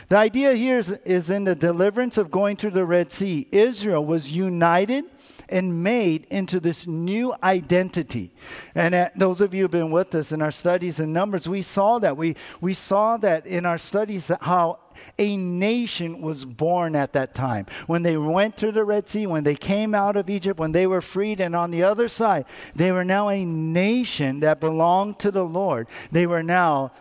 The 0.09 0.17
idea 0.17 0.53
here 0.53 0.77
is, 0.77 0.91
is 1.05 1.29
in 1.29 1.43
the 1.43 1.55
deliverance 1.55 2.17
of 2.17 2.31
going 2.31 2.57
through 2.57 2.71
the 2.71 2.85
Red 2.85 3.11
Sea. 3.11 3.47
Israel 3.51 4.05
was 4.05 4.31
united 4.31 5.05
and 5.51 5.83
made 5.83 6.25
into 6.29 6.59
this 6.59 6.87
new 6.87 7.33
identity. 7.43 8.31
And 8.73 8.95
uh, 8.95 9.09
those 9.15 9.41
of 9.41 9.53
you 9.53 9.63
who've 9.63 9.71
been 9.71 9.91
with 9.91 10.15
us 10.15 10.31
in 10.31 10.41
our 10.41 10.51
studies 10.51 10.99
in 10.99 11.11
Numbers, 11.11 11.47
we 11.47 11.61
saw 11.61 11.99
that. 11.99 12.15
We, 12.15 12.35
we 12.61 12.73
saw 12.73 13.17
that 13.17 13.45
in 13.45 13.65
our 13.65 13.77
studies 13.77 14.27
that 14.27 14.41
how 14.41 14.79
a 15.17 15.35
nation 15.37 16.21
was 16.21 16.45
born 16.45 16.95
at 16.95 17.13
that 17.13 17.33
time. 17.33 17.65
When 17.87 18.03
they 18.03 18.17
went 18.17 18.55
through 18.55 18.73
the 18.73 18.83
Red 18.83 19.09
Sea, 19.09 19.27
when 19.27 19.43
they 19.43 19.55
came 19.55 19.93
out 19.93 20.15
of 20.15 20.29
Egypt, 20.29 20.59
when 20.59 20.71
they 20.71 20.87
were 20.87 21.01
freed, 21.01 21.41
and 21.41 21.55
on 21.55 21.71
the 21.71 21.83
other 21.83 22.07
side, 22.07 22.45
they 22.75 22.91
were 22.91 23.03
now 23.03 23.29
a 23.29 23.43
nation 23.43 24.39
that 24.41 24.59
belonged 24.59 25.19
to 25.19 25.31
the 25.31 25.45
Lord. 25.45 25.87
They 26.11 26.25
were 26.25 26.43
now 26.43 26.91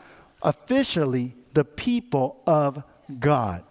officially 0.42 1.37
the 1.54 1.64
people 1.64 2.42
of 2.47 2.83
God. 3.19 3.64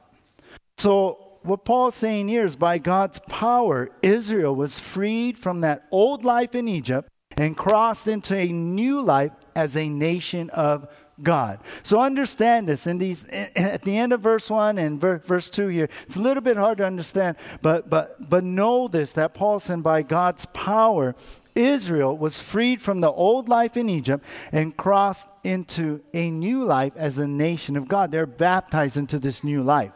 So, 0.78 1.26
what 1.44 1.64
Paul's 1.64 1.96
saying 1.96 2.28
here 2.28 2.46
is 2.46 2.56
by 2.56 2.78
God's 2.78 3.20
power, 3.30 3.90
Israel 4.02 4.56
was 4.56 4.78
freed 4.78 5.38
from 5.38 5.62
that 5.62 5.88
old 5.90 6.26
life 6.26 6.54
in 6.54 6.68
Egypt 6.68 7.10
and 7.38 7.56
crossed 7.56 8.08
into 8.08 8.36
a 8.36 8.48
new 8.48 9.02
life 9.02 9.32
as 9.56 9.78
a 9.78 9.88
nation 9.88 10.50
of 10.50 10.88
God. 11.22 11.60
So 11.84 12.00
understand 12.00 12.68
this 12.68 12.88
in 12.88 12.98
these 12.98 13.26
at 13.26 13.84
the 13.84 13.98
end 13.98 14.14
of 14.14 14.22
verse 14.22 14.50
1 14.50 14.78
and 14.78 15.00
verse 15.00 15.50
2 15.50 15.68
here. 15.68 15.90
It's 16.04 16.16
a 16.16 16.22
little 16.22 16.42
bit 16.42 16.58
hard 16.58 16.78
to 16.80 16.86
understand, 16.86 17.38
but 17.62 17.90
but 17.90 18.30
but 18.30 18.44
know 18.44 18.88
this 18.88 19.14
that 19.14 19.34
Paul 19.34 19.60
said 19.60 19.84
by 19.84 20.02
God's 20.02 20.46
power 20.48 21.16
Israel 21.60 22.18
was 22.18 22.40
freed 22.40 22.82
from 22.82 23.02
the 23.02 23.12
old 23.12 23.50
life 23.50 23.76
in 23.76 23.90
Egypt 23.90 24.24
and 24.52 24.76
crossed 24.76 25.28
into 25.44 26.02
a 26.14 26.32
new 26.32 26.64
life 26.64 26.94
as 26.96 27.18
a 27.18 27.28
nation 27.28 27.76
of 27.76 27.88
God. 27.88 28.12
They're 28.12 28.26
baptized 28.26 28.96
into 28.96 29.20
this 29.20 29.44
new 29.44 29.62
life. 29.62 29.92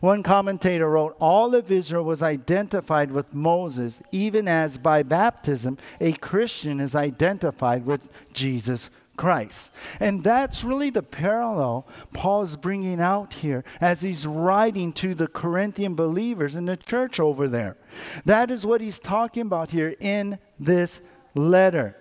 One 0.00 0.22
commentator 0.22 0.88
wrote, 0.88 1.16
All 1.18 1.54
of 1.54 1.70
Israel 1.70 2.04
was 2.04 2.22
identified 2.22 3.10
with 3.10 3.34
Moses, 3.34 4.00
even 4.12 4.46
as 4.46 4.78
by 4.78 5.02
baptism 5.02 5.78
a 6.00 6.12
Christian 6.12 6.80
is 6.80 6.94
identified 6.94 7.86
with 7.86 8.08
Jesus 8.32 8.90
Christ. 9.16 9.70
And 10.00 10.24
that's 10.24 10.64
really 10.64 10.88
the 10.88 11.02
parallel 11.02 11.86
Paul 12.14 12.42
is 12.42 12.56
bringing 12.56 13.00
out 13.00 13.34
here 13.34 13.64
as 13.78 14.00
he's 14.00 14.26
writing 14.26 14.94
to 14.94 15.14
the 15.14 15.28
Corinthian 15.28 15.94
believers 15.94 16.56
in 16.56 16.64
the 16.64 16.78
church 16.78 17.20
over 17.20 17.46
there. 17.46 17.76
That 18.24 18.50
is 18.50 18.64
what 18.64 18.80
he's 18.80 18.98
talking 18.98 19.42
about 19.42 19.70
here 19.70 19.94
in 20.00 20.38
this 20.60 21.00
letter. 21.34 21.96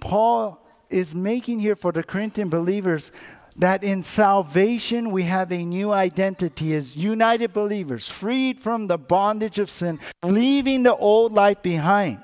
Paul 0.00 0.66
is 0.88 1.14
making 1.14 1.60
here 1.60 1.76
for 1.76 1.92
the 1.92 2.02
Corinthian 2.02 2.48
believers 2.48 3.12
that 3.56 3.84
in 3.84 4.02
salvation 4.02 5.10
we 5.10 5.24
have 5.24 5.52
a 5.52 5.64
new 5.64 5.92
identity 5.92 6.74
as 6.74 6.96
united 6.96 7.52
believers, 7.52 8.08
freed 8.08 8.60
from 8.60 8.86
the 8.86 8.98
bondage 8.98 9.58
of 9.58 9.70
sin, 9.70 9.98
leaving 10.22 10.82
the 10.82 10.96
old 10.96 11.32
life 11.32 11.62
behind. 11.62 12.20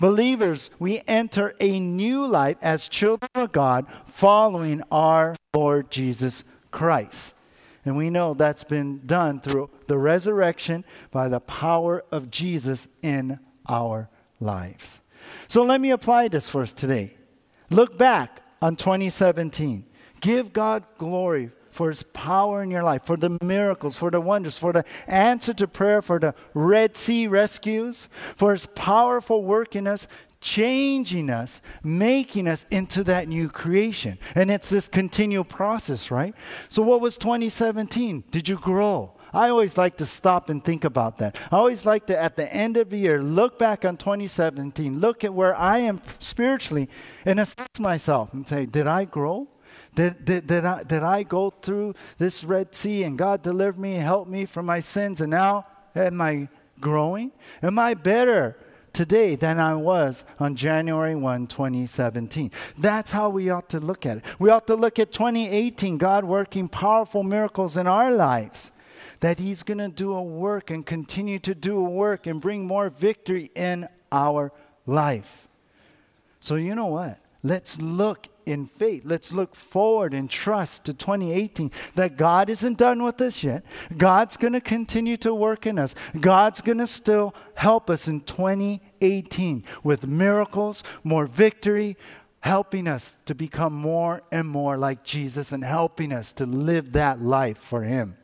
Believers, 0.00 0.70
we 0.78 1.02
enter 1.06 1.54
a 1.60 1.78
new 1.78 2.26
life 2.26 2.56
as 2.62 2.88
children 2.88 3.30
of 3.34 3.52
God 3.52 3.86
following 4.06 4.82
our 4.90 5.36
Lord 5.54 5.90
Jesus 5.90 6.44
Christ. 6.70 7.34
And 7.84 7.96
we 7.96 8.10
know 8.10 8.34
that's 8.34 8.64
been 8.64 9.06
done 9.06 9.40
through 9.40 9.70
the 9.86 9.98
resurrection 9.98 10.84
by 11.12 11.28
the 11.28 11.40
power 11.40 12.04
of 12.10 12.30
Jesus 12.30 12.88
in 13.02 13.38
our 13.68 14.08
lives. 14.40 14.98
So 15.48 15.62
let 15.62 15.80
me 15.80 15.90
apply 15.90 16.28
this 16.28 16.48
for 16.48 16.62
us 16.62 16.72
today. 16.72 17.16
Look 17.70 17.98
back 17.98 18.42
on 18.62 18.76
2017. 18.76 19.84
Give 20.20 20.52
God 20.52 20.84
glory 20.98 21.50
for 21.70 21.90
his 21.90 22.02
power 22.02 22.62
in 22.62 22.70
your 22.70 22.82
life, 22.82 23.04
for 23.04 23.16
the 23.16 23.36
miracles, 23.42 23.96
for 23.96 24.10
the 24.10 24.20
wonders, 24.20 24.56
for 24.56 24.72
the 24.72 24.84
answer 25.06 25.52
to 25.52 25.68
prayer, 25.68 26.00
for 26.00 26.18
the 26.18 26.34
Red 26.54 26.96
Sea 26.96 27.26
rescues, 27.26 28.08
for 28.34 28.52
his 28.52 28.64
powerful 28.66 29.44
work 29.44 29.76
in 29.76 29.86
us, 29.86 30.08
changing 30.40 31.28
us, 31.28 31.60
making 31.84 32.48
us 32.48 32.64
into 32.70 33.04
that 33.04 33.28
new 33.28 33.50
creation. 33.50 34.18
And 34.34 34.50
it's 34.50 34.70
this 34.70 34.88
continual 34.88 35.44
process, 35.44 36.10
right? 36.10 36.34
So, 36.70 36.82
what 36.82 37.02
was 37.02 37.18
2017? 37.18 38.24
Did 38.30 38.48
you 38.48 38.56
grow? 38.56 39.15
I 39.36 39.50
always 39.50 39.76
like 39.76 39.98
to 39.98 40.06
stop 40.06 40.48
and 40.48 40.64
think 40.64 40.84
about 40.84 41.18
that. 41.18 41.36
I 41.52 41.56
always 41.56 41.84
like 41.84 42.06
to, 42.06 42.18
at 42.18 42.36
the 42.36 42.50
end 42.52 42.78
of 42.78 42.88
the 42.88 42.96
year, 42.96 43.20
look 43.20 43.58
back 43.58 43.84
on 43.84 43.98
2017, 43.98 44.98
look 44.98 45.24
at 45.24 45.34
where 45.34 45.54
I 45.54 45.80
am 45.80 46.00
spiritually, 46.20 46.88
and 47.26 47.38
assess 47.38 47.78
myself 47.78 48.32
and 48.32 48.48
say, 48.48 48.64
Did 48.64 48.86
I 48.86 49.04
grow? 49.04 49.46
Did, 49.94 50.24
did, 50.24 50.46
did, 50.46 50.64
I, 50.64 50.84
did 50.84 51.02
I 51.02 51.22
go 51.22 51.50
through 51.50 51.94
this 52.16 52.44
Red 52.44 52.74
Sea 52.74 53.02
and 53.02 53.18
God 53.18 53.42
delivered 53.42 53.78
me, 53.78 53.96
and 53.96 54.04
helped 54.04 54.30
me 54.30 54.46
from 54.46 54.64
my 54.64 54.80
sins, 54.80 55.20
and 55.20 55.30
now 55.30 55.66
am 55.94 56.18
I 56.22 56.48
growing? 56.80 57.30
Am 57.62 57.78
I 57.78 57.92
better 57.92 58.56
today 58.94 59.34
than 59.34 59.60
I 59.60 59.74
was 59.74 60.24
on 60.40 60.56
January 60.56 61.14
1, 61.14 61.46
2017? 61.46 62.50
That's 62.78 63.10
how 63.10 63.28
we 63.28 63.50
ought 63.50 63.68
to 63.68 63.80
look 63.80 64.06
at 64.06 64.16
it. 64.18 64.24
We 64.38 64.48
ought 64.48 64.66
to 64.68 64.76
look 64.76 64.98
at 64.98 65.12
2018, 65.12 65.98
God 65.98 66.24
working 66.24 66.68
powerful 66.68 67.22
miracles 67.22 67.76
in 67.76 67.86
our 67.86 68.10
lives. 68.10 68.72
That 69.20 69.38
He's 69.38 69.62
going 69.62 69.78
to 69.78 69.88
do 69.88 70.14
a 70.14 70.22
work 70.22 70.70
and 70.70 70.84
continue 70.84 71.38
to 71.40 71.54
do 71.54 71.78
a 71.78 71.88
work 71.88 72.26
and 72.26 72.40
bring 72.40 72.66
more 72.66 72.90
victory 72.90 73.50
in 73.54 73.88
our 74.12 74.52
life. 74.86 75.48
So, 76.40 76.54
you 76.56 76.74
know 76.74 76.86
what? 76.86 77.18
Let's 77.42 77.80
look 77.80 78.28
in 78.44 78.66
faith. 78.66 79.02
Let's 79.04 79.32
look 79.32 79.54
forward 79.54 80.14
and 80.14 80.30
trust 80.30 80.84
to 80.86 80.94
2018 80.94 81.70
that 81.94 82.16
God 82.16 82.48
isn't 82.50 82.78
done 82.78 83.02
with 83.02 83.20
us 83.20 83.44
yet. 83.44 83.64
God's 83.96 84.36
going 84.36 84.52
to 84.52 84.60
continue 84.60 85.16
to 85.18 85.34
work 85.34 85.66
in 85.66 85.78
us. 85.78 85.94
God's 86.20 86.60
going 86.60 86.78
to 86.78 86.86
still 86.86 87.34
help 87.54 87.90
us 87.90 88.08
in 88.08 88.20
2018 88.20 89.64
with 89.84 90.06
miracles, 90.06 90.82
more 91.04 91.26
victory, 91.26 91.96
helping 92.40 92.86
us 92.86 93.16
to 93.26 93.34
become 93.34 93.72
more 93.72 94.22
and 94.30 94.48
more 94.48 94.76
like 94.76 95.04
Jesus 95.04 95.52
and 95.52 95.64
helping 95.64 96.12
us 96.12 96.32
to 96.34 96.46
live 96.46 96.92
that 96.92 97.20
life 97.20 97.58
for 97.58 97.82
Him. 97.82 98.16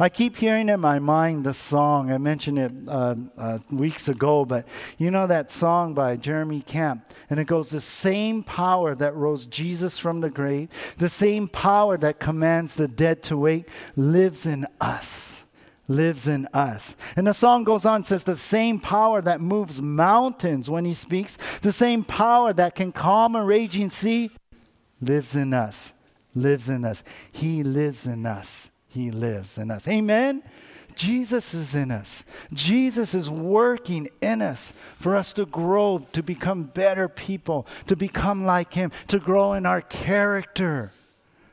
I 0.00 0.08
keep 0.08 0.36
hearing 0.36 0.68
in 0.68 0.78
my 0.78 1.00
mind 1.00 1.44
the 1.44 1.54
song. 1.54 2.12
I 2.12 2.18
mentioned 2.18 2.58
it 2.58 2.72
uh, 2.86 3.16
uh, 3.36 3.58
weeks 3.70 4.08
ago, 4.08 4.44
but 4.44 4.66
you 4.96 5.10
know 5.10 5.26
that 5.26 5.50
song 5.50 5.92
by 5.92 6.14
Jeremy 6.14 6.60
Camp? 6.60 7.12
And 7.28 7.40
it 7.40 7.46
goes, 7.46 7.70
The 7.70 7.80
same 7.80 8.44
power 8.44 8.94
that 8.94 9.16
rose 9.16 9.44
Jesus 9.46 9.98
from 9.98 10.20
the 10.20 10.30
grave, 10.30 10.68
the 10.98 11.08
same 11.08 11.48
power 11.48 11.96
that 11.98 12.20
commands 12.20 12.76
the 12.76 12.86
dead 12.86 13.24
to 13.24 13.36
wake, 13.36 13.68
lives 13.96 14.46
in 14.46 14.66
us 14.80 15.34
lives 15.90 16.28
in 16.28 16.46
us. 16.52 16.94
And 17.16 17.26
the 17.26 17.32
song 17.32 17.64
goes 17.64 17.86
on 17.86 18.04
says 18.04 18.22
the 18.22 18.36
same 18.36 18.78
power 18.78 19.22
that 19.22 19.40
moves 19.40 19.80
mountains 19.80 20.68
when 20.68 20.84
he 20.84 20.92
speaks, 20.92 21.38
the 21.62 21.72
same 21.72 22.04
power 22.04 22.52
that 22.52 22.74
can 22.74 22.92
calm 22.92 23.34
a 23.34 23.42
raging 23.42 23.88
sea 23.88 24.30
lives 25.00 25.34
in 25.34 25.54
us. 25.54 25.94
Lives 26.34 26.68
in 26.68 26.84
us. 26.84 27.02
He 27.32 27.62
lives 27.62 28.04
in 28.04 28.26
us. 28.26 28.70
He 28.88 29.10
lives 29.10 29.58
in 29.58 29.70
us. 29.70 29.86
Amen? 29.86 30.42
Jesus 30.94 31.54
is 31.54 31.76
in 31.76 31.92
us. 31.92 32.24
Jesus 32.52 33.14
is 33.14 33.30
working 33.30 34.08
in 34.20 34.42
us 34.42 34.72
for 34.98 35.14
us 35.14 35.32
to 35.34 35.46
grow, 35.46 36.04
to 36.12 36.22
become 36.22 36.64
better 36.64 37.08
people, 37.08 37.66
to 37.86 37.94
become 37.94 38.44
like 38.44 38.74
Him, 38.74 38.90
to 39.06 39.20
grow 39.20 39.52
in 39.52 39.64
our 39.64 39.80
character. 39.80 40.90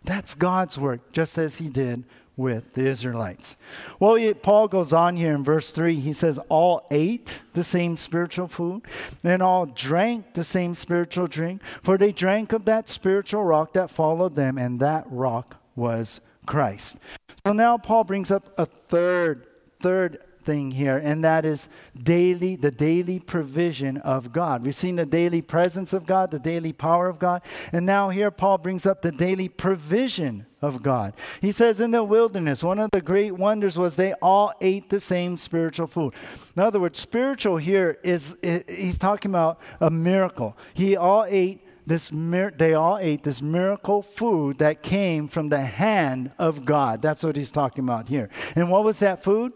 That's 0.04 0.34
God's 0.34 0.80
work, 0.80 1.12
just 1.12 1.38
as 1.38 1.58
He 1.58 1.70
did 1.70 2.06
with 2.38 2.74
the 2.74 2.86
Israelites. 2.86 3.56
Well, 4.00 4.34
Paul 4.34 4.68
goes 4.68 4.92
on 4.92 5.16
here 5.16 5.34
in 5.34 5.44
verse 5.44 5.72
3. 5.72 6.00
He 6.00 6.14
says, 6.14 6.40
All 6.50 6.86
ate 6.90 7.42
the 7.54 7.64
same 7.64 7.98
spiritual 7.98 8.48
food, 8.48 8.82
and 9.24 9.44
all 9.44 9.68
drank 9.68 10.34
the 10.34 10.44
same 10.44 10.74
spiritual 10.74 11.28
drink, 11.28 11.62
for 11.84 11.98
they 11.98 12.12
drank 12.12 12.52
of 12.52 12.66
that 12.66 12.90
spiritual 12.90 13.44
rock 13.44 13.74
that 13.74 13.92
followed 13.92 14.36
them, 14.36 14.58
and 14.58 14.80
that 14.80 15.06
rock 15.10 15.58
was 15.76 16.20
Christ. 16.46 16.98
So 17.46 17.54
now 17.54 17.78
Paul 17.78 18.06
brings 18.06 18.32
up 18.32 18.58
a 18.58 18.66
third, 18.66 19.46
third 19.80 20.18
thing 20.46 20.72
here, 20.72 20.98
and 20.98 21.24
that 21.24 21.46
is 21.46 21.70
daily, 22.02 22.56
the 22.56 22.72
daily 22.72 23.20
provision 23.20 23.98
of 23.98 24.32
God. 24.32 24.66
We've 24.66 24.76
seen 24.76 24.96
the 24.96 25.06
daily 25.06 25.44
presence 25.44 25.94
of 25.94 26.08
God, 26.08 26.32
the 26.32 26.40
daily 26.40 26.74
power 26.74 27.08
of 27.08 27.20
God, 27.20 27.44
and 27.72 27.86
now 27.86 28.10
here 28.10 28.32
Paul 28.32 28.58
brings 28.58 28.88
up 28.88 29.04
the 29.04 29.12
daily 29.12 29.48
provision 29.48 30.48
of 30.60 30.82
God. 30.82 31.14
He 31.40 31.52
says 31.52 31.80
in 31.80 31.92
the 31.92 32.04
wilderness, 32.04 32.64
one 32.64 32.80
of 32.80 32.90
the 32.92 33.02
great 33.02 33.34
wonders 33.34 33.78
was 33.78 33.96
they 33.96 34.14
all 34.14 34.54
ate 34.60 34.90
the 34.90 35.00
same 35.00 35.38
spiritual 35.38 35.86
food. 35.86 36.16
In 36.56 36.64
other 36.64 36.80
words, 36.80 36.98
spiritual 36.98 37.58
here 37.58 38.00
is, 38.04 38.36
he's 38.68 38.98
talking 38.98 39.30
about 39.30 39.60
a 39.80 39.92
miracle. 39.92 40.58
He 40.74 40.96
all 40.96 41.26
ate 41.26 41.65
this 41.86 42.12
they 42.12 42.74
all 42.74 42.98
ate 42.98 43.24
this 43.24 43.42
miracle 43.42 44.02
food 44.02 44.58
that 44.60 44.82
came 44.82 45.28
from 45.28 45.50
the 45.50 45.62
hand 45.62 46.32
of 46.40 46.66
God. 46.66 47.02
That's 47.02 47.24
what 47.24 47.36
he's 47.36 47.52
talking 47.52 47.84
about 47.84 48.10
here. 48.10 48.30
And 48.56 48.72
what 48.72 48.84
was 48.84 49.00
that 49.00 49.24
food? 49.24 49.54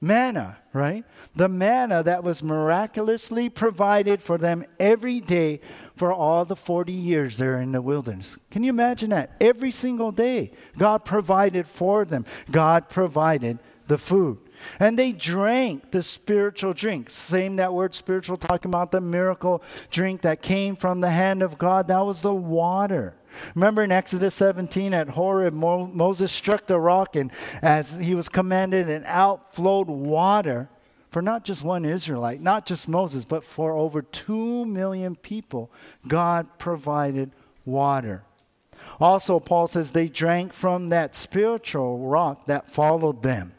Manna, 0.00 0.58
right? 0.72 1.04
The 1.34 1.48
manna 1.48 2.02
that 2.02 2.22
was 2.22 2.42
miraculously 2.42 3.48
provided 3.48 4.22
for 4.22 4.36
them 4.36 4.64
every 4.78 5.20
day 5.20 5.60
for 5.96 6.12
all 6.12 6.44
the 6.44 6.56
40 6.56 6.92
years 6.92 7.38
they're 7.38 7.60
in 7.60 7.72
the 7.72 7.80
wilderness. 7.80 8.36
Can 8.50 8.62
you 8.62 8.70
imagine 8.70 9.10
that? 9.10 9.32
Every 9.40 9.70
single 9.70 10.12
day, 10.12 10.52
God 10.76 11.04
provided 11.04 11.66
for 11.66 12.04
them. 12.04 12.26
God 12.50 12.90
provided 12.90 13.58
the 13.86 13.96
food. 13.96 14.38
And 14.78 14.98
they 14.98 15.12
drank 15.12 15.90
the 15.90 16.02
spiritual 16.02 16.72
drink. 16.72 17.10
Same 17.10 17.56
that 17.56 17.72
word 17.72 17.94
spiritual, 17.94 18.36
talking 18.36 18.70
about 18.70 18.92
the 18.92 19.00
miracle 19.00 19.62
drink 19.90 20.22
that 20.22 20.42
came 20.42 20.76
from 20.76 21.00
the 21.00 21.10
hand 21.10 21.42
of 21.42 21.58
God. 21.58 21.88
That 21.88 22.04
was 22.04 22.22
the 22.22 22.34
water. 22.34 23.14
Remember 23.54 23.82
in 23.82 23.92
Exodus 23.92 24.34
17 24.34 24.94
at 24.94 25.10
Horeb, 25.10 25.54
Mo- 25.54 25.86
Moses 25.86 26.32
struck 26.32 26.66
the 26.66 26.80
rock, 26.80 27.16
and 27.16 27.30
as 27.62 27.92
he 27.92 28.14
was 28.14 28.28
commanded, 28.28 28.88
and 28.88 29.04
out 29.06 29.54
flowed 29.54 29.88
water 29.88 30.68
for 31.10 31.22
not 31.22 31.44
just 31.44 31.62
one 31.62 31.84
Israelite, 31.84 32.40
not 32.40 32.66
just 32.66 32.88
Moses, 32.88 33.24
but 33.24 33.44
for 33.44 33.72
over 33.72 34.02
two 34.02 34.64
million 34.66 35.16
people. 35.16 35.70
God 36.06 36.58
provided 36.58 37.30
water. 37.64 38.24
Also, 39.00 39.40
Paul 39.40 39.66
says 39.66 39.92
they 39.92 40.08
drank 40.08 40.52
from 40.52 40.88
that 40.90 41.14
spiritual 41.14 41.98
rock 41.98 42.46
that 42.46 42.68
followed 42.68 43.22
them. 43.22 43.52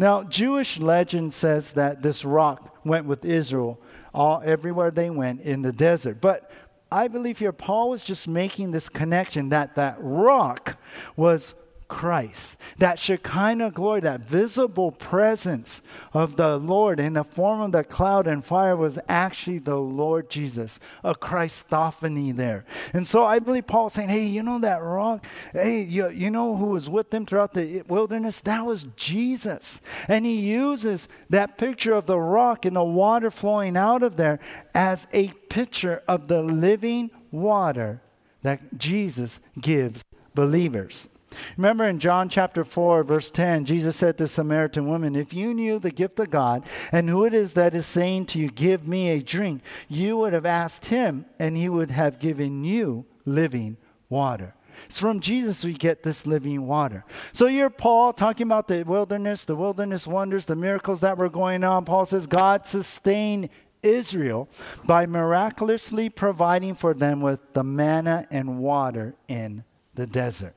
Now, 0.00 0.22
Jewish 0.22 0.80
legend 0.80 1.34
says 1.34 1.74
that 1.74 2.00
this 2.00 2.24
rock 2.24 2.74
went 2.86 3.04
with 3.04 3.22
Israel 3.22 3.78
all 4.14 4.40
everywhere 4.42 4.90
they 4.90 5.10
went 5.10 5.42
in 5.42 5.60
the 5.60 5.72
desert. 5.72 6.22
But 6.22 6.50
I 6.90 7.06
believe 7.08 7.38
here 7.38 7.52
Paul 7.52 7.90
was 7.90 8.02
just 8.02 8.26
making 8.26 8.70
this 8.70 8.88
connection 8.88 9.50
that 9.50 9.74
that 9.74 9.98
rock 10.00 10.78
was 11.16 11.54
Christ. 11.90 12.56
That 12.78 12.98
Shekinah 12.98 13.72
glory, 13.72 14.00
that 14.00 14.20
visible 14.20 14.92
presence 14.92 15.82
of 16.14 16.36
the 16.36 16.56
Lord 16.56 17.00
in 17.00 17.14
the 17.14 17.24
form 17.24 17.60
of 17.60 17.72
the 17.72 17.84
cloud 17.84 18.26
and 18.26 18.42
fire 18.42 18.76
was 18.76 18.98
actually 19.08 19.58
the 19.58 19.76
Lord 19.76 20.30
Jesus, 20.30 20.78
a 21.04 21.14
Christophany 21.14 22.34
there. 22.34 22.64
And 22.94 23.06
so 23.06 23.24
I 23.24 23.40
believe 23.40 23.66
Paul 23.66 23.90
saying, 23.90 24.08
hey, 24.08 24.24
you 24.24 24.42
know 24.42 24.60
that 24.60 24.82
rock? 24.82 25.26
Hey, 25.52 25.82
you, 25.82 26.08
you 26.10 26.30
know 26.30 26.56
who 26.56 26.66
was 26.66 26.88
with 26.88 27.10
them 27.10 27.26
throughout 27.26 27.52
the 27.52 27.82
wilderness? 27.82 28.40
That 28.40 28.64
was 28.64 28.84
Jesus. 28.96 29.80
And 30.06 30.24
he 30.24 30.36
uses 30.36 31.08
that 31.28 31.58
picture 31.58 31.92
of 31.92 32.06
the 32.06 32.18
rock 32.18 32.64
and 32.64 32.76
the 32.76 32.84
water 32.84 33.30
flowing 33.30 33.76
out 33.76 34.04
of 34.04 34.16
there 34.16 34.38
as 34.74 35.08
a 35.12 35.28
picture 35.48 36.02
of 36.06 36.28
the 36.28 36.40
living 36.40 37.10
water 37.32 38.00
that 38.42 38.78
Jesus 38.78 39.40
gives 39.60 40.04
believers. 40.34 41.08
Remember 41.56 41.84
in 41.84 41.98
John 41.98 42.28
chapter 42.28 42.64
4, 42.64 43.04
verse 43.04 43.30
10, 43.30 43.64
Jesus 43.64 43.96
said 43.96 44.18
to 44.18 44.24
the 44.24 44.28
Samaritan 44.28 44.86
woman, 44.86 45.14
If 45.14 45.32
you 45.32 45.54
knew 45.54 45.78
the 45.78 45.90
gift 45.90 46.18
of 46.18 46.30
God 46.30 46.64
and 46.92 47.08
who 47.08 47.24
it 47.24 47.34
is 47.34 47.54
that 47.54 47.74
is 47.74 47.86
saying 47.86 48.26
to 48.26 48.38
you, 48.38 48.50
Give 48.50 48.86
me 48.86 49.10
a 49.10 49.22
drink, 49.22 49.62
you 49.88 50.16
would 50.18 50.32
have 50.32 50.46
asked 50.46 50.86
him, 50.86 51.26
and 51.38 51.56
he 51.56 51.68
would 51.68 51.90
have 51.90 52.18
given 52.18 52.64
you 52.64 53.06
living 53.24 53.76
water. 54.08 54.54
It's 54.86 54.98
from 54.98 55.20
Jesus 55.20 55.64
we 55.64 55.74
get 55.74 56.02
this 56.02 56.26
living 56.26 56.66
water. 56.66 57.04
So 57.32 57.46
you're 57.46 57.70
Paul 57.70 58.12
talking 58.12 58.46
about 58.46 58.66
the 58.66 58.82
wilderness, 58.82 59.44
the 59.44 59.56
wilderness 59.56 60.06
wonders, 60.06 60.46
the 60.46 60.56
miracles 60.56 61.00
that 61.00 61.18
were 61.18 61.28
going 61.28 61.64
on. 61.64 61.84
Paul 61.84 62.06
says 62.06 62.26
God 62.26 62.66
sustained 62.66 63.50
Israel 63.82 64.48
by 64.84 65.06
miraculously 65.06 66.08
providing 66.08 66.74
for 66.74 66.94
them 66.94 67.20
with 67.20 67.40
the 67.52 67.64
manna 67.64 68.26
and 68.30 68.58
water 68.58 69.14
in 69.28 69.64
the 69.94 70.06
desert. 70.06 70.54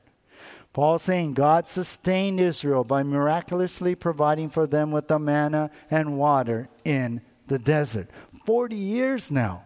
Paul 0.74 0.98
saying 0.98 1.34
God 1.34 1.68
sustained 1.68 2.40
Israel 2.40 2.82
by 2.82 3.04
miraculously 3.04 3.94
providing 3.94 4.50
for 4.50 4.66
them 4.66 4.90
with 4.90 5.06
the 5.06 5.20
manna 5.20 5.70
and 5.88 6.18
water 6.18 6.68
in 6.84 7.22
the 7.46 7.60
desert. 7.60 8.08
40 8.44 8.74
years 8.74 9.30
now. 9.30 9.62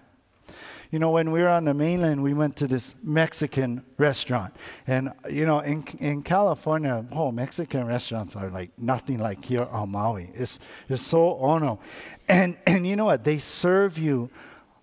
You 0.91 0.99
know, 0.99 1.11
when 1.11 1.33
we 1.33 1.41
were 1.41 1.49
on 1.49 1.65
the 1.65 1.73
mainland, 1.73 2.23
we 2.23 2.35
went 2.35 2.57
to 2.57 2.67
this 2.67 2.95
Mexican 3.03 3.85
restaurant. 3.97 4.55
And, 4.87 5.13
you 5.31 5.47
know, 5.47 5.61
in, 5.61 5.83
in 5.99 6.23
California, 6.23 7.05
oh, 7.13 7.33
Mexican 7.33 7.87
restaurants 7.87 8.37
are 8.37 8.51
like 8.51 8.71
nothing 8.79 9.19
like 9.19 9.43
here 9.43 9.65
on 9.71 9.91
Maui. 9.91 10.31
It's, 10.35 10.59
it's 10.91 11.03
so 11.03 11.39
ono. 11.39 11.81
And, 12.29 12.59
and 12.67 12.87
you 12.87 12.97
know 12.97 13.07
what? 13.07 13.25
They 13.25 13.39
serve 13.39 13.97
you 13.97 14.29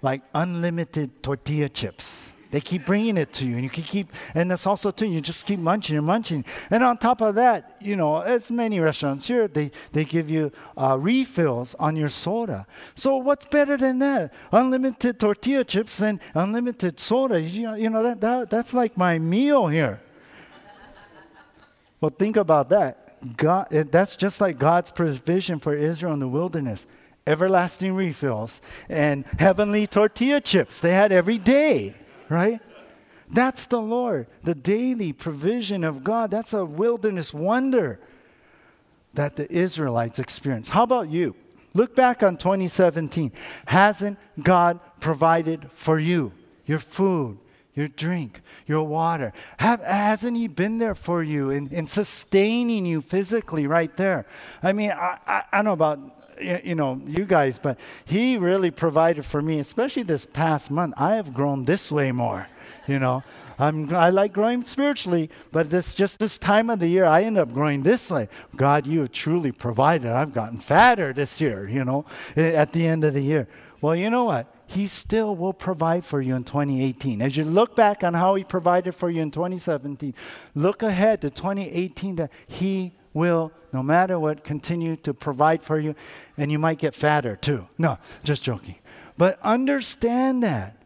like 0.01 0.23
unlimited 0.33 1.21
tortilla 1.21 1.69
chips. 1.69 2.14
They 2.51 2.61
keep 2.61 2.85
bringing 2.85 3.17
it 3.17 3.33
to 3.33 3.45
you, 3.45 3.55
and 3.55 3.63
you 3.63 3.69
can 3.69 3.83
keep, 3.83 4.11
and 4.33 4.51
that's 4.51 4.65
also 4.65 4.91
too. 4.91 5.07
You 5.07 5.21
just 5.21 5.45
keep 5.45 5.59
munching 5.59 5.97
and 5.97 6.05
munching, 6.05 6.45
and 6.69 6.83
on 6.83 6.97
top 6.97 7.21
of 7.21 7.35
that, 7.35 7.75
you 7.81 7.95
know, 7.95 8.21
as 8.21 8.51
many 8.51 8.79
restaurants 8.79 9.27
here, 9.27 9.47
they 9.47 9.71
they 9.91 10.05
give 10.05 10.29
you 10.29 10.51
uh, 10.77 10.97
refills 10.99 11.75
on 11.75 11.95
your 11.95 12.09
soda. 12.09 12.67
So 12.95 13.17
what's 13.17 13.45
better 13.45 13.77
than 13.77 13.99
that? 13.99 14.33
Unlimited 14.51 15.19
tortilla 15.19 15.63
chips 15.63 16.01
and 16.01 16.19
unlimited 16.33 16.99
soda. 16.99 17.41
You, 17.41 17.75
you 17.75 17.89
know 17.89 18.03
that, 18.03 18.21
that 18.21 18.49
that's 18.49 18.73
like 18.73 18.97
my 18.97 19.17
meal 19.19 19.67
here. 19.67 20.01
well, 21.99 22.11
think 22.11 22.37
about 22.37 22.69
that. 22.69 23.35
God, 23.37 23.69
that's 23.69 24.15
just 24.15 24.39
like 24.39 24.57
God's 24.57 24.91
provision 24.91 25.59
for 25.59 25.75
Israel 25.75 26.13
in 26.13 26.19
the 26.19 26.27
wilderness 26.27 26.85
everlasting 27.27 27.95
refills 27.95 28.61
and 28.87 29.25
heavenly 29.39 29.87
tortilla 29.87 30.39
chips 30.39 30.79
they 30.79 30.93
had 30.93 31.11
every 31.11 31.39
day 31.39 31.95
right? 32.29 32.61
That's 33.29 33.65
the 33.65 33.81
Lord, 33.81 34.27
the 34.43 34.55
daily 34.55 35.11
provision 35.11 35.83
of 35.83 36.03
God. 36.03 36.31
That's 36.31 36.53
a 36.53 36.63
wilderness 36.63 37.33
wonder 37.33 37.99
that 39.13 39.35
the 39.35 39.51
Israelites 39.51 40.19
experienced. 40.19 40.69
How 40.71 40.83
about 40.83 41.09
you? 41.09 41.35
Look 41.73 41.95
back 41.95 42.23
on 42.23 42.37
2017. 42.37 43.31
Hasn't 43.65 44.17
God 44.41 44.79
provided 44.99 45.69
for 45.71 45.99
you 45.99 46.31
your 46.65 46.79
food, 46.79 47.37
your 47.73 47.87
drink, 47.87 48.41
your 48.65 48.83
water? 48.83 49.33
Have, 49.57 49.81
hasn't 49.81 50.37
He 50.37 50.47
been 50.47 50.77
there 50.77 50.95
for 50.95 51.23
you 51.23 51.49
in, 51.49 51.67
in 51.69 51.87
sustaining 51.87 52.85
you 52.85 53.01
physically 53.01 53.67
right 53.67 53.95
there? 53.97 54.25
I 54.63 54.71
mean, 54.71 54.91
I, 54.91 55.17
I, 55.27 55.43
I 55.51 55.57
don't 55.57 55.65
know 55.65 55.73
about 55.73 56.24
you 56.41 56.75
know, 56.75 57.01
you 57.05 57.25
guys, 57.25 57.59
but 57.59 57.77
he 58.05 58.37
really 58.37 58.71
provided 58.71 59.25
for 59.25 59.41
me, 59.41 59.59
especially 59.59 60.03
this 60.03 60.25
past 60.25 60.69
month. 60.69 60.93
I 60.97 61.15
have 61.15 61.33
grown 61.33 61.65
this 61.65 61.91
way 61.91 62.11
more, 62.11 62.47
you 62.87 62.99
know. 62.99 63.23
I'm, 63.57 63.93
I 63.93 64.09
like 64.09 64.33
growing 64.33 64.63
spiritually, 64.63 65.29
but 65.51 65.69
this 65.69 65.95
just 65.95 66.19
this 66.19 66.37
time 66.37 66.69
of 66.69 66.79
the 66.79 66.87
year, 66.87 67.05
I 67.05 67.23
end 67.23 67.37
up 67.37 67.53
growing 67.53 67.83
this 67.83 68.11
way. 68.11 68.27
God, 68.55 68.85
you 68.85 69.01
have 69.01 69.11
truly 69.11 69.51
provided. 69.51 70.11
I've 70.11 70.33
gotten 70.33 70.57
fatter 70.57 71.13
this 71.13 71.39
year, 71.39 71.67
you 71.67 71.85
know, 71.85 72.05
at 72.35 72.73
the 72.73 72.85
end 72.85 73.03
of 73.03 73.13
the 73.13 73.21
year. 73.21 73.47
Well, 73.81 73.95
you 73.95 74.09
know 74.09 74.25
what? 74.25 74.53
He 74.67 74.87
still 74.87 75.35
will 75.35 75.53
provide 75.53 76.03
for 76.03 76.21
you 76.21 76.35
in 76.35 76.43
2018. 76.43 77.21
As 77.21 77.37
you 77.37 77.43
look 77.43 77.75
back 77.75 78.03
on 78.03 78.13
how 78.13 78.35
He 78.35 78.43
provided 78.43 78.93
for 78.93 79.09
you 79.09 79.21
in 79.21 79.31
2017, 79.31 80.13
look 80.55 80.81
ahead 80.81 81.21
to 81.21 81.29
2018 81.29 82.15
that 82.15 82.31
He 82.47 82.93
will, 83.15 83.51
no 83.73 83.81
matter 83.81 84.19
what, 84.19 84.43
continue 84.43 84.95
to 84.97 85.13
provide 85.13 85.63
for 85.63 85.79
you, 85.79 85.95
and 86.37 86.51
you 86.51 86.59
might 86.59 86.77
get 86.77 86.93
fatter 86.93 87.35
too. 87.35 87.67
No, 87.79 87.97
just 88.23 88.43
joking. 88.43 88.75
But 89.17 89.39
understand 89.41 90.43
that 90.43 90.77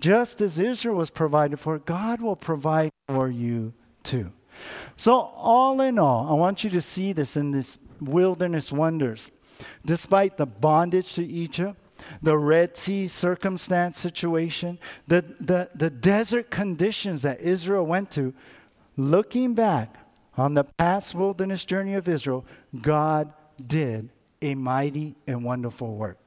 just 0.00 0.40
as 0.40 0.58
Israel 0.58 0.96
was 0.96 1.10
provided 1.10 1.58
for, 1.58 1.78
God 1.78 2.20
will 2.20 2.36
provide 2.36 2.92
for 3.08 3.28
you 3.28 3.74
too. 4.02 4.32
So, 4.96 5.18
all 5.18 5.80
in 5.80 5.98
all, 5.98 6.28
I 6.30 6.34
want 6.34 6.62
you 6.62 6.70
to 6.70 6.80
see 6.80 7.12
this 7.12 7.36
in 7.36 7.50
this 7.50 7.78
wilderness 8.00 8.70
wonders. 8.70 9.30
Despite 9.84 10.36
the 10.36 10.46
bondage 10.46 11.14
to 11.14 11.24
Egypt, 11.24 11.76
the 12.22 12.36
Red 12.38 12.76
Sea 12.76 13.08
circumstance 13.08 13.98
situation, 13.98 14.78
the, 15.06 15.22
the, 15.40 15.70
the 15.74 15.90
desert 15.90 16.50
conditions 16.50 17.22
that 17.22 17.40
Israel 17.40 17.84
went 17.84 18.10
to, 18.12 18.32
looking 18.96 19.54
back, 19.54 19.96
on 20.36 20.54
the 20.54 20.64
past 20.64 21.14
wilderness 21.14 21.64
journey 21.64 21.94
of 21.94 22.08
Israel, 22.08 22.44
God 22.80 23.32
did 23.64 24.10
a 24.42 24.54
mighty 24.54 25.14
and 25.26 25.44
wonderful 25.44 25.94
work. 25.94 26.18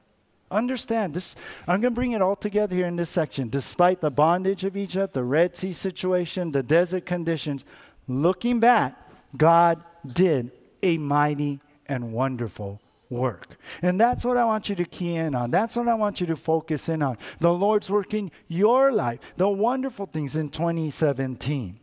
Understand 0.50 1.12
this. 1.12 1.36
I'm 1.66 1.80
going 1.80 1.92
to 1.92 1.94
bring 1.94 2.12
it 2.12 2.22
all 2.22 2.36
together 2.36 2.74
here 2.74 2.86
in 2.86 2.96
this 2.96 3.10
section. 3.10 3.48
Despite 3.50 4.00
the 4.00 4.10
bondage 4.10 4.64
of 4.64 4.76
Egypt, 4.76 5.12
the 5.12 5.24
Red 5.24 5.54
Sea 5.54 5.72
situation, 5.72 6.52
the 6.52 6.62
desert 6.62 7.04
conditions, 7.04 7.64
looking 8.06 8.58
back, 8.58 8.96
God 9.36 9.82
did 10.06 10.50
a 10.82 10.96
mighty 10.96 11.60
and 11.86 12.12
wonderful 12.12 12.80
work. 13.10 13.56
And 13.82 14.00
that's 14.00 14.24
what 14.24 14.36
I 14.36 14.44
want 14.44 14.68
you 14.68 14.74
to 14.76 14.84
key 14.84 15.16
in 15.16 15.34
on. 15.34 15.50
That's 15.50 15.76
what 15.76 15.88
I 15.88 15.94
want 15.94 16.20
you 16.20 16.26
to 16.28 16.36
focus 16.36 16.88
in 16.88 17.02
on. 17.02 17.16
The 17.40 17.52
Lord's 17.52 17.90
working 17.90 18.30
your 18.48 18.90
life, 18.92 19.20
the 19.36 19.48
wonderful 19.48 20.06
things 20.06 20.36
in 20.36 20.48
2017. 20.48 21.78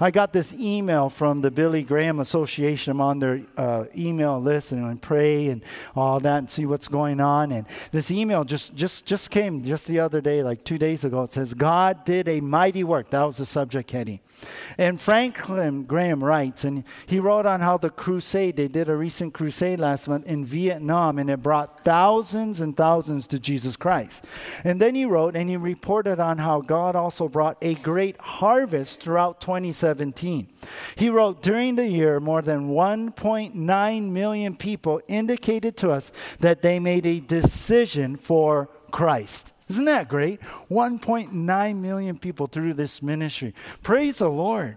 I 0.00 0.10
got 0.10 0.32
this 0.32 0.52
email 0.54 1.08
from 1.08 1.40
the 1.40 1.50
Billy 1.50 1.82
Graham 1.82 2.20
Association. 2.20 2.92
I'm 2.92 3.00
on 3.00 3.18
their 3.18 3.40
uh, 3.56 3.84
email 3.96 4.40
list 4.40 4.72
and 4.72 4.84
I 4.84 4.94
pray 4.94 5.48
and 5.48 5.62
all 5.94 6.20
that 6.20 6.38
and 6.38 6.50
see 6.50 6.66
what's 6.66 6.88
going 6.88 7.20
on. 7.20 7.52
And 7.52 7.66
this 7.92 8.10
email 8.10 8.44
just, 8.44 8.76
just, 8.76 9.06
just 9.06 9.30
came 9.30 9.62
just 9.62 9.86
the 9.86 10.00
other 10.00 10.20
day, 10.20 10.42
like 10.42 10.64
two 10.64 10.78
days 10.78 11.04
ago. 11.04 11.22
It 11.22 11.30
says, 11.30 11.54
God 11.54 12.04
did 12.04 12.28
a 12.28 12.40
mighty 12.40 12.84
work. 12.84 13.10
That 13.10 13.22
was 13.22 13.36
the 13.36 13.46
subject 13.46 13.90
heading. 13.90 14.20
And 14.78 15.00
Franklin 15.00 15.84
Graham 15.84 16.22
writes, 16.22 16.64
and 16.64 16.84
he 17.06 17.20
wrote 17.20 17.46
on 17.46 17.60
how 17.60 17.78
the 17.78 17.90
crusade, 17.90 18.56
they 18.56 18.68
did 18.68 18.88
a 18.88 18.96
recent 18.96 19.34
crusade 19.34 19.78
last 19.78 20.08
month 20.08 20.26
in 20.26 20.44
Vietnam, 20.44 21.18
and 21.18 21.30
it 21.30 21.42
brought 21.42 21.84
thousands 21.84 22.60
and 22.60 22.76
thousands 22.76 23.26
to 23.28 23.38
Jesus 23.38 23.76
Christ. 23.76 24.24
And 24.64 24.80
then 24.80 24.94
he 24.94 25.04
wrote 25.04 25.36
and 25.36 25.48
he 25.48 25.56
reported 25.56 26.20
on 26.20 26.38
how 26.38 26.60
God 26.60 26.96
also 26.96 27.28
brought 27.28 27.56
a 27.62 27.74
great 27.76 28.20
harvest 28.20 29.00
throughout 29.00 29.40
2017. 29.72 30.48
He 30.96 31.08
wrote, 31.08 31.42
during 31.42 31.76
the 31.76 31.86
year, 31.86 32.20
more 32.20 32.42
than 32.42 32.70
1.9 32.70 34.10
million 34.10 34.56
people 34.56 35.00
indicated 35.08 35.76
to 35.78 35.90
us 35.90 36.12
that 36.40 36.60
they 36.60 36.78
made 36.78 37.06
a 37.06 37.20
decision 37.20 38.16
for 38.16 38.68
Christ. 38.90 39.52
Isn't 39.68 39.86
that 39.86 40.08
great? 40.08 40.40
1.9 40.70 41.76
million 41.80 42.18
people 42.18 42.46
through 42.46 42.74
this 42.74 43.02
ministry. 43.02 43.54
Praise 43.82 44.18
the 44.18 44.28
Lord. 44.28 44.76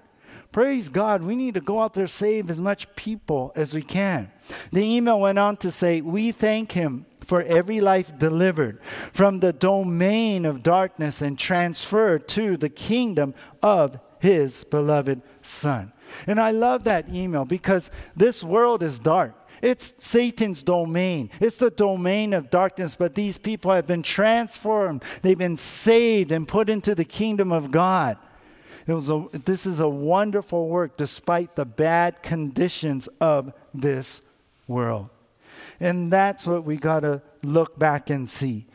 Praise 0.54 0.88
God. 0.88 1.22
We 1.22 1.36
need 1.36 1.56
to 1.56 1.62
go 1.62 1.82
out 1.82 1.94
there 1.94 2.08
save 2.08 2.50
as 2.50 2.60
much 2.60 2.96
people 2.96 3.52
as 3.56 3.74
we 3.74 3.82
can. 3.82 4.32
The 4.72 4.82
email 4.82 5.20
went 5.20 5.38
on 5.38 5.58
to 5.58 5.70
say, 5.70 6.00
"We 6.00 6.32
thank 6.32 6.72
him 6.72 7.06
for 7.20 7.44
every 7.44 7.82
life 7.82 8.18
delivered 8.18 8.80
from 9.12 9.42
the 9.42 9.52
domain 9.52 10.46
of 10.46 10.64
darkness 10.64 11.22
and 11.22 11.38
transferred 11.38 12.28
to 12.30 12.56
the 12.56 12.70
kingdom 12.70 13.34
of 13.62 14.00
his 14.28 14.66
beloved 14.66 15.22
son." 15.42 15.94
And 16.28 16.40
I 16.40 16.52
love 16.52 16.84
that 16.84 17.10
email 17.10 17.46
because 17.46 17.90
this 18.16 18.44
world 18.44 18.84
is 18.84 19.00
dark. 19.00 19.34
It's 19.62 19.94
Satan's 20.06 20.64
domain. 20.64 21.30
It's 21.40 21.58
the 21.58 21.72
domain 21.72 22.34
of 22.34 22.50
darkness, 22.50 22.96
but 22.96 23.16
these 23.16 23.38
people 23.38 23.72
have 23.72 23.88
been 23.88 24.04
transformed. 24.04 25.04
They've 25.22 25.38
been 25.38 25.58
saved 25.58 26.32
and 26.32 26.48
put 26.48 26.70
into 26.70 26.94
the 26.94 27.06
kingdom 27.06 27.52
of 27.52 27.72
God. 27.72 28.18
It 28.86 28.94
was 28.94 29.10
a, 29.10 29.26
this 29.46 29.66
is 29.66 29.80
a 29.80 29.90
wonderful 29.90 30.70
work 30.70 30.96
despite 30.96 31.56
the 31.56 31.66
bad 31.66 32.22
conditions 32.22 33.08
of 33.20 33.52
this 33.74 34.22
world. 34.68 35.10
And 35.80 36.12
that's 36.12 36.48
what 36.48 36.64
we 36.64 36.78
got 36.78 37.02
to 37.02 37.22
look 37.44 37.78
back 37.78 38.10
and 38.10 38.30
see. 38.30 38.66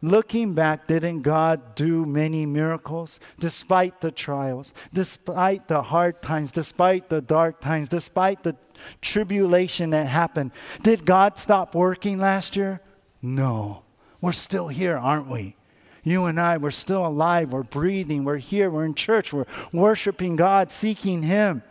Looking 0.00 0.54
back, 0.54 0.86
didn't 0.86 1.22
God 1.22 1.74
do 1.74 2.06
many 2.06 2.46
miracles 2.46 3.18
despite 3.40 4.00
the 4.00 4.12
trials, 4.12 4.72
despite 4.92 5.66
the 5.66 5.82
hard 5.82 6.22
times, 6.22 6.52
despite 6.52 7.08
the 7.08 7.20
dark 7.20 7.60
times, 7.60 7.88
despite 7.88 8.44
the 8.44 8.54
tribulation 9.00 9.90
that 9.90 10.06
happened? 10.06 10.52
Did 10.84 11.04
God 11.04 11.36
stop 11.36 11.74
working 11.74 12.18
last 12.18 12.54
year? 12.54 12.80
No. 13.20 13.82
We're 14.20 14.32
still 14.32 14.68
here, 14.68 14.96
aren't 14.96 15.28
we? 15.28 15.56
You 16.04 16.26
and 16.26 16.40
I, 16.40 16.56
we're 16.58 16.70
still 16.70 17.04
alive, 17.04 17.52
we're 17.52 17.64
breathing, 17.64 18.24
we're 18.24 18.38
here, 18.38 18.70
we're 18.70 18.84
in 18.84 18.94
church, 18.94 19.32
we're 19.32 19.46
worshiping 19.72 20.36
God, 20.36 20.70
seeking 20.70 21.24
Him. 21.24 21.62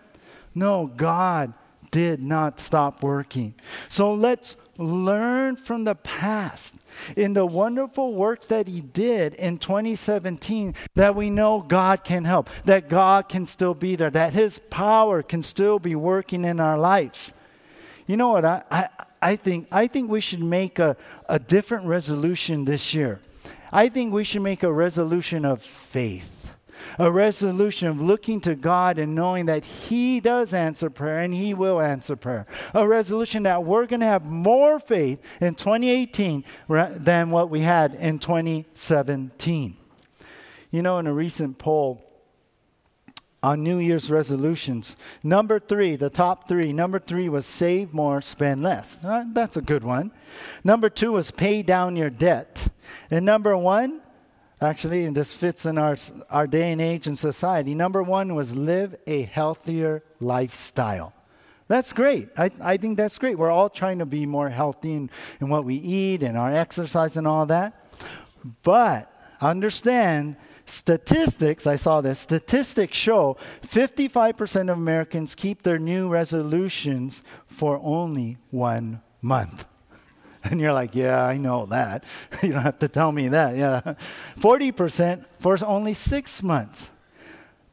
No, 0.53 0.87
God 0.87 1.53
did 1.91 2.21
not 2.21 2.59
stop 2.59 3.01
working. 3.01 3.55
So 3.87 4.13
let's 4.13 4.57
learn 4.77 5.55
from 5.55 5.83
the 5.83 5.95
past 5.95 6.75
in 7.15 7.33
the 7.33 7.45
wonderful 7.45 8.13
works 8.13 8.47
that 8.47 8.67
he 8.67 8.81
did 8.81 9.33
in 9.35 9.57
2017 9.57 10.75
that 10.95 11.15
we 11.15 11.29
know 11.29 11.61
God 11.61 12.03
can 12.03 12.25
help, 12.25 12.49
that 12.65 12.89
God 12.89 13.29
can 13.29 13.45
still 13.45 13.73
be 13.73 13.95
there, 13.95 14.09
that 14.09 14.33
his 14.33 14.59
power 14.59 15.21
can 15.21 15.43
still 15.43 15.79
be 15.79 15.95
working 15.95 16.45
in 16.45 16.59
our 16.59 16.77
life. 16.77 17.33
You 18.05 18.17
know 18.17 18.29
what? 18.29 18.45
I, 18.45 18.63
I, 18.71 18.89
I, 19.21 19.35
think, 19.35 19.67
I 19.71 19.87
think 19.87 20.09
we 20.09 20.21
should 20.21 20.43
make 20.43 20.79
a, 20.79 20.95
a 21.27 21.39
different 21.39 21.85
resolution 21.85 22.65
this 22.65 22.93
year. 22.93 23.19
I 23.71 23.89
think 23.89 24.13
we 24.13 24.23
should 24.23 24.43
make 24.43 24.63
a 24.63 24.71
resolution 24.71 25.43
of 25.43 25.61
faith 25.61 26.36
a 26.99 27.11
resolution 27.11 27.87
of 27.87 28.01
looking 28.01 28.41
to 28.41 28.55
God 28.55 28.99
and 28.99 29.15
knowing 29.15 29.45
that 29.47 29.65
He 29.65 30.19
does 30.19 30.53
answer 30.53 30.89
prayer 30.89 31.19
and 31.19 31.33
He 31.33 31.53
will 31.53 31.79
answer 31.79 32.15
prayer. 32.15 32.45
A 32.73 32.87
resolution 32.87 33.43
that 33.43 33.63
we're 33.63 33.85
going 33.85 33.99
to 34.01 34.05
have 34.05 34.25
more 34.25 34.79
faith 34.79 35.21
in 35.41 35.55
2018 35.55 36.43
than 36.67 37.29
what 37.31 37.49
we 37.49 37.61
had 37.61 37.93
in 37.95 38.19
2017. 38.19 39.77
You 40.71 40.81
know, 40.81 40.99
in 40.99 41.07
a 41.07 41.13
recent 41.13 41.57
poll, 41.57 42.03
on 43.43 43.63
New 43.63 43.77
Year's 43.77 44.09
resolutions. 44.09 44.95
Number 45.23 45.59
three, 45.59 45.95
the 45.95 46.09
top 46.09 46.47
three. 46.47 46.73
Number 46.73 46.99
three 46.99 47.29
was 47.29 47.45
save 47.45 47.93
more, 47.93 48.19
spend 48.19 48.63
less. 48.63 49.03
Uh, 49.03 49.25
that's 49.31 49.55
a 49.55 49.61
good 49.61 49.83
one. 49.83 50.11
Number 50.63 50.89
two 50.89 51.13
was 51.13 51.31
pay 51.31 51.61
down 51.61 51.95
your 51.95 52.09
debt. 52.09 52.69
And 53.11 53.25
number 53.25 53.55
one, 53.55 54.01
Actually, 54.59 55.05
and 55.05 55.15
this 55.15 55.33
fits 55.33 55.65
in 55.65 55.77
our, 55.77 55.95
our 56.31 56.47
day 56.47 56.71
and 56.71 56.81
age 56.81 57.05
and 57.05 57.17
society. 57.17 57.75
Number 57.75 58.01
one 58.01 58.33
was 58.33 58.55
live 58.55 58.95
a 59.05 59.23
healthier 59.23 60.03
lifestyle. 60.19 61.13
That's 61.67 61.93
great. 61.93 62.29
I, 62.37 62.49
I 62.61 62.77
think 62.77 62.97
that's 62.97 63.17
great. 63.17 63.37
We're 63.37 63.51
all 63.51 63.69
trying 63.69 63.99
to 63.99 64.05
be 64.05 64.25
more 64.25 64.49
healthy 64.49 64.93
in, 64.93 65.09
in 65.41 65.49
what 65.49 65.63
we 65.65 65.75
eat 65.75 66.23
and 66.23 66.37
our 66.37 66.51
exercise 66.51 67.17
and 67.17 67.27
all 67.27 67.45
that. 67.47 67.87
But 68.63 69.11
understand 69.41 70.37
statistics, 70.65 71.67
I 71.67 71.75
saw 71.75 72.01
this, 72.01 72.19
statistics 72.19 72.97
show 72.97 73.37
55% 73.61 74.71
of 74.71 74.77
Americans 74.77 75.35
keep 75.35 75.63
their 75.63 75.77
new 75.77 76.09
resolutions 76.09 77.21
for 77.45 77.79
only 77.83 78.37
one 78.49 79.01
month. 79.21 79.65
And 80.51 80.61
you're 80.61 80.73
like, 80.73 80.95
yeah, 80.95 81.25
I 81.25 81.37
know 81.37 81.65
that. 81.67 82.03
you 82.43 82.53
don't 82.53 82.61
have 82.61 82.79
to 82.79 82.87
tell 82.87 83.11
me 83.11 83.27
that. 83.29 83.55
Yeah. 83.57 83.95
40% 84.39 85.25
for 85.39 85.57
only 85.65 85.93
six 85.93 86.41
months. 86.41 86.89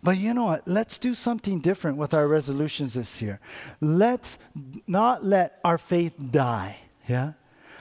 But 0.02 0.18
you 0.18 0.34
know 0.34 0.44
what? 0.44 0.66
Let's 0.66 0.98
do 0.98 1.14
something 1.14 1.60
different 1.60 1.96
with 1.96 2.12
our 2.12 2.26
resolutions 2.26 2.94
this 2.94 3.22
year. 3.22 3.40
Let's 3.80 4.38
not 4.86 5.24
let 5.24 5.60
our 5.64 5.78
faith 5.78 6.14
die. 6.30 6.78
Yeah? 7.08 7.32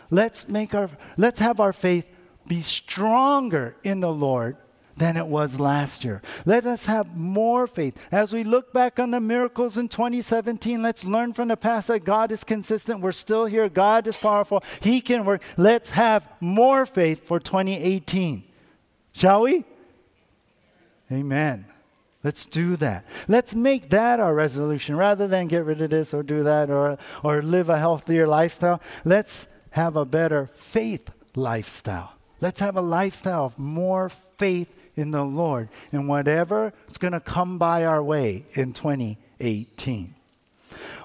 Let's 0.09 0.47
make 0.47 0.73
our 0.75 0.89
let's 1.17 1.39
have 1.39 1.59
our 1.59 1.73
faith 1.73 2.05
be 2.47 2.61
stronger 2.61 3.75
in 3.83 3.99
the 3.99 4.11
Lord 4.11 4.57
than 4.97 5.17
it 5.17 5.27
was 5.27 5.59
last 5.59 6.03
year. 6.03 6.21
Let 6.45 6.65
us 6.65 6.85
have 6.85 7.15
more 7.15 7.67
faith. 7.67 7.97
As 8.11 8.33
we 8.33 8.43
look 8.43 8.73
back 8.73 8.99
on 8.99 9.11
the 9.11 9.19
miracles 9.19 9.77
in 9.77 9.87
2017, 9.87 10.81
let's 10.81 11.03
learn 11.03 11.33
from 11.33 11.47
the 11.47 11.57
past 11.57 11.87
that 11.87 12.05
God 12.05 12.31
is 12.31 12.43
consistent. 12.43 13.01
We're 13.01 13.11
still 13.11 13.45
here. 13.45 13.69
God 13.69 14.07
is 14.07 14.17
powerful. 14.17 14.63
He 14.81 15.01
can 15.01 15.25
work. 15.25 15.41
Let's 15.57 15.91
have 15.91 16.27
more 16.39 16.85
faith 16.85 17.25
for 17.27 17.39
2018. 17.39 18.43
Shall 19.13 19.41
we? 19.41 19.65
Amen. 21.11 21.65
Let's 22.23 22.45
do 22.45 22.77
that. 22.77 23.05
Let's 23.27 23.53
make 23.53 23.89
that 23.89 24.19
our 24.19 24.33
resolution 24.33 24.95
rather 24.95 25.27
than 25.27 25.47
get 25.47 25.65
rid 25.65 25.81
of 25.81 25.89
this 25.89 26.13
or 26.13 26.23
do 26.23 26.43
that 26.43 26.69
or, 26.69 26.97
or 27.21 27.41
live 27.41 27.69
a 27.69 27.77
healthier 27.77 28.25
lifestyle. 28.25 28.81
Let's 29.03 29.47
have 29.71 29.97
a 29.97 30.05
better 30.05 30.49
faith 30.53 31.09
lifestyle. 31.35 32.13
Let's 32.39 32.61
have 32.61 32.77
a 32.77 32.81
lifestyle 32.81 33.45
of 33.45 33.59
more 33.59 34.09
faith 34.09 34.73
in 34.95 35.11
the 35.11 35.23
Lord 35.23 35.69
and 35.91 36.07
whatever 36.07 36.73
is 36.89 36.97
going 36.97 37.13
to 37.13 37.19
come 37.19 37.57
by 37.57 37.85
our 37.85 38.03
way 38.03 38.45
in 38.53 38.73
2018. 38.73 40.15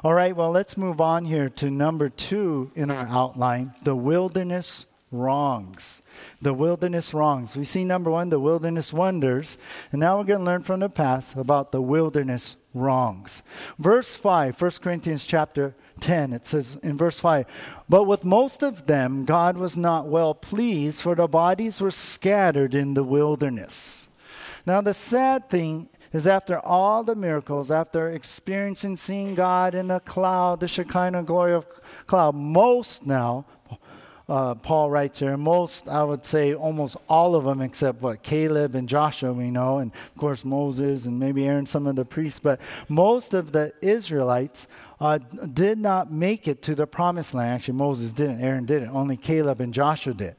All 0.04 0.14
right, 0.14 0.34
well, 0.34 0.50
let's 0.50 0.76
move 0.76 1.00
on 1.00 1.24
here 1.24 1.48
to 1.50 1.70
number 1.70 2.08
two 2.08 2.70
in 2.74 2.90
our 2.90 3.06
outline 3.06 3.74
the 3.82 3.96
wilderness 3.96 4.86
wrongs. 5.10 6.02
The 6.40 6.54
wilderness 6.54 7.14
wrongs. 7.14 7.56
We 7.56 7.64
see 7.64 7.84
number 7.84 8.10
one, 8.10 8.28
the 8.28 8.40
wilderness 8.40 8.92
wonders, 8.92 9.56
and 9.92 10.00
now 10.00 10.18
we're 10.18 10.24
going 10.24 10.40
to 10.40 10.44
learn 10.44 10.62
from 10.62 10.80
the 10.80 10.88
past 10.88 11.36
about 11.36 11.72
the 11.72 11.82
wilderness 11.82 12.56
wrongs. 12.74 13.42
Verse 13.78 14.16
5, 14.16 14.60
1 14.60 14.70
Corinthians 14.82 15.24
chapter 15.24 15.74
10, 15.98 16.32
it 16.32 16.46
says 16.46 16.76
in 16.82 16.96
verse 16.96 17.18
5 17.20 17.46
But 17.88 18.04
with 18.04 18.24
most 18.24 18.62
of 18.62 18.86
them, 18.86 19.24
God 19.24 19.56
was 19.56 19.76
not 19.76 20.06
well 20.06 20.34
pleased, 20.34 21.02
for 21.02 21.14
the 21.14 21.26
bodies 21.26 21.80
were 21.80 21.90
scattered 21.90 22.74
in 22.74 22.94
the 22.94 23.04
wilderness. 23.04 24.08
Now, 24.66 24.80
the 24.80 24.94
sad 24.94 25.48
thing 25.48 25.88
is, 26.12 26.26
after 26.26 26.58
all 26.60 27.04
the 27.04 27.14
miracles, 27.14 27.70
after 27.70 28.10
experiencing 28.10 28.96
seeing 28.96 29.34
God 29.34 29.74
in 29.74 29.90
a 29.90 30.00
cloud, 30.00 30.60
the 30.60 30.68
Shekinah 30.68 31.24
glory 31.24 31.52
of 31.52 31.66
cloud, 32.06 32.34
most 32.34 33.06
now 33.06 33.44
uh, 34.28 34.54
Paul 34.54 34.90
writes 34.90 35.20
here. 35.20 35.36
Most, 35.36 35.88
I 35.88 36.04
would 36.04 36.24
say, 36.24 36.54
almost 36.54 36.96
all 37.08 37.34
of 37.34 37.44
them, 37.44 37.60
except 37.60 38.02
what 38.02 38.22
Caleb 38.22 38.74
and 38.74 38.88
Joshua, 38.88 39.32
we 39.32 39.50
know, 39.50 39.78
and 39.78 39.90
of 39.92 40.20
course 40.20 40.44
Moses 40.44 41.06
and 41.06 41.18
maybe 41.18 41.46
Aaron, 41.46 41.66
some 41.66 41.86
of 41.86 41.96
the 41.96 42.04
priests. 42.04 42.40
But 42.40 42.60
most 42.88 43.32
of 43.32 43.52
the 43.52 43.72
Israelites 43.80 44.66
uh, 45.00 45.18
did 45.18 45.78
not 45.78 46.12
make 46.12 46.46
it 46.46 46.60
to 46.62 46.74
the 46.74 46.86
promised 46.86 47.32
land. 47.32 47.54
Actually, 47.54 47.78
Moses 47.78 48.12
didn't, 48.12 48.42
Aaron 48.42 48.66
didn't. 48.66 48.90
Only 48.90 49.16
Caleb 49.16 49.60
and 49.60 49.72
Joshua 49.72 50.12
did. 50.12 50.36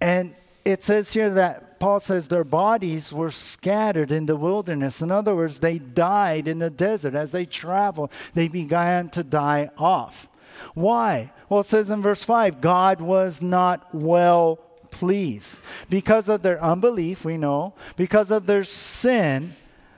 And 0.00 0.34
it 0.64 0.82
says 0.82 1.12
here 1.12 1.30
that 1.34 1.78
Paul 1.78 2.00
says 2.00 2.28
their 2.28 2.44
bodies 2.44 3.12
were 3.12 3.30
scattered 3.30 4.10
in 4.10 4.26
the 4.26 4.36
wilderness. 4.36 5.00
In 5.00 5.10
other 5.10 5.34
words, 5.34 5.60
they 5.60 5.78
died 5.78 6.48
in 6.48 6.58
the 6.58 6.68
desert. 6.68 7.14
As 7.14 7.32
they 7.32 7.46
traveled, 7.46 8.10
they 8.34 8.48
began 8.48 9.08
to 9.10 9.22
die 9.22 9.70
off. 9.78 10.28
Why? 10.74 11.32
Well, 11.48 11.60
it 11.60 11.66
says 11.66 11.90
in 11.90 12.02
verse 12.02 12.22
5 12.22 12.60
God 12.60 13.00
was 13.00 13.42
not 13.42 13.94
well 13.94 14.56
pleased. 14.90 15.60
Because 15.88 16.28
of 16.28 16.42
their 16.42 16.62
unbelief, 16.62 17.24
we 17.24 17.36
know, 17.36 17.74
because 17.96 18.30
of 18.30 18.46
their 18.46 18.64
sin, 18.64 19.54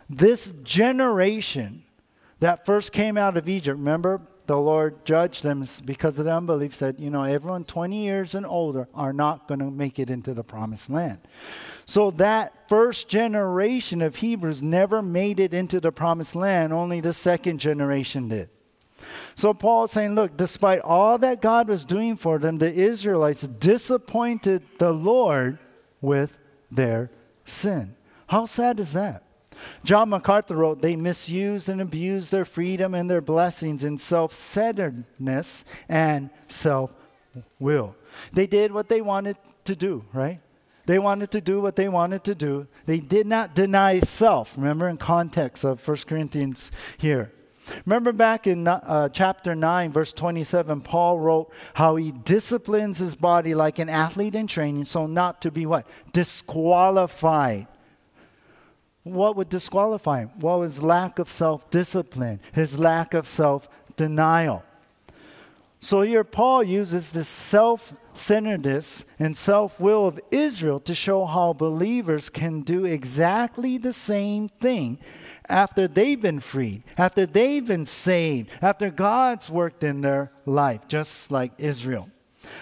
this 0.08 0.52
generation 0.62 1.84
that 2.40 2.66
first 2.66 2.92
came 2.92 3.16
out 3.16 3.36
of 3.36 3.48
Egypt, 3.48 3.78
remember, 3.78 4.20
the 4.46 4.58
Lord 4.58 5.04
judged 5.04 5.42
them 5.42 5.64
because 5.84 6.18
of 6.18 6.24
their 6.24 6.34
unbelief, 6.34 6.74
said, 6.74 6.96
you 6.98 7.10
know, 7.10 7.22
everyone 7.22 7.64
20 7.64 8.02
years 8.02 8.34
and 8.34 8.44
older 8.44 8.88
are 8.94 9.12
not 9.12 9.46
going 9.46 9.60
to 9.60 9.70
make 9.70 9.98
it 9.98 10.10
into 10.10 10.34
the 10.34 10.42
promised 10.42 10.90
land. 10.90 11.20
So 11.86 12.10
that 12.12 12.68
first 12.68 13.08
generation 13.08 14.02
of 14.02 14.16
Hebrews 14.16 14.60
never 14.60 15.00
made 15.00 15.38
it 15.38 15.54
into 15.54 15.80
the 15.80 15.92
promised 15.92 16.34
land, 16.34 16.72
only 16.72 17.00
the 17.00 17.12
second 17.12 17.58
generation 17.58 18.28
did. 18.28 18.50
So 19.34 19.54
Paul 19.54 19.84
is 19.84 19.90
saying, 19.90 20.14
look, 20.14 20.36
despite 20.36 20.80
all 20.80 21.18
that 21.18 21.42
God 21.42 21.68
was 21.68 21.84
doing 21.84 22.16
for 22.16 22.38
them, 22.38 22.58
the 22.58 22.72
Israelites 22.72 23.42
disappointed 23.42 24.62
the 24.78 24.92
Lord 24.92 25.58
with 26.00 26.38
their 26.70 27.10
sin. 27.44 27.94
How 28.26 28.46
sad 28.46 28.80
is 28.80 28.92
that? 28.92 29.22
John 29.84 30.08
MacArthur 30.08 30.56
wrote, 30.56 30.80
they 30.80 30.96
misused 30.96 31.68
and 31.68 31.80
abused 31.80 32.32
their 32.32 32.44
freedom 32.44 32.94
and 32.94 33.10
their 33.10 33.20
blessings 33.20 33.84
in 33.84 33.98
self 33.98 34.34
centeredness 34.34 35.64
and 35.88 36.30
self 36.48 36.94
will. 37.58 37.94
They 38.32 38.46
did 38.46 38.72
what 38.72 38.88
they 38.88 39.00
wanted 39.00 39.36
to 39.64 39.76
do, 39.76 40.04
right? 40.12 40.40
They 40.86 40.98
wanted 40.98 41.30
to 41.32 41.40
do 41.40 41.60
what 41.60 41.76
they 41.76 41.88
wanted 41.88 42.24
to 42.24 42.34
do. 42.34 42.66
They 42.86 42.98
did 42.98 43.26
not 43.26 43.54
deny 43.54 44.00
self. 44.00 44.56
Remember 44.56 44.88
in 44.88 44.96
context 44.96 45.64
of 45.64 45.86
1 45.86 45.96
Corinthians 46.08 46.72
here. 46.98 47.30
Remember 47.86 48.12
back 48.12 48.46
in 48.46 48.66
uh, 48.66 49.08
chapter 49.10 49.54
9, 49.54 49.92
verse 49.92 50.12
27, 50.12 50.80
Paul 50.80 51.18
wrote 51.18 51.52
how 51.74 51.96
he 51.96 52.10
disciplines 52.10 52.98
his 52.98 53.14
body 53.14 53.54
like 53.54 53.78
an 53.78 53.88
athlete 53.88 54.34
in 54.34 54.46
training, 54.46 54.84
so 54.84 55.06
not 55.06 55.42
to 55.42 55.50
be 55.50 55.66
what? 55.66 55.86
Disqualified. 56.12 57.66
What 59.04 59.36
would 59.36 59.48
disqualify 59.48 60.20
him? 60.20 60.30
Well, 60.40 60.62
his 60.62 60.82
lack 60.82 61.18
of 61.18 61.28
self 61.30 61.70
discipline, 61.70 62.40
his 62.52 62.78
lack 62.78 63.14
of 63.14 63.26
self 63.26 63.68
denial. 63.96 64.64
So 65.80 66.02
here, 66.02 66.22
Paul 66.22 66.62
uses 66.62 67.10
this 67.10 67.26
self 67.26 67.92
centeredness 68.14 69.04
and 69.18 69.36
self 69.36 69.80
will 69.80 70.06
of 70.06 70.20
Israel 70.30 70.78
to 70.80 70.94
show 70.94 71.24
how 71.24 71.52
believers 71.52 72.30
can 72.30 72.60
do 72.60 72.84
exactly 72.84 73.78
the 73.78 73.92
same 73.92 74.48
thing 74.48 74.98
after 75.48 75.88
they've 75.88 76.20
been 76.20 76.40
freed, 76.40 76.82
after 76.96 77.26
they've 77.26 77.66
been 77.66 77.86
saved, 77.86 78.50
after 78.60 78.90
God's 78.90 79.50
worked 79.50 79.82
in 79.82 80.00
their 80.00 80.30
life, 80.46 80.86
just 80.88 81.30
like 81.30 81.52
Israel. 81.58 82.08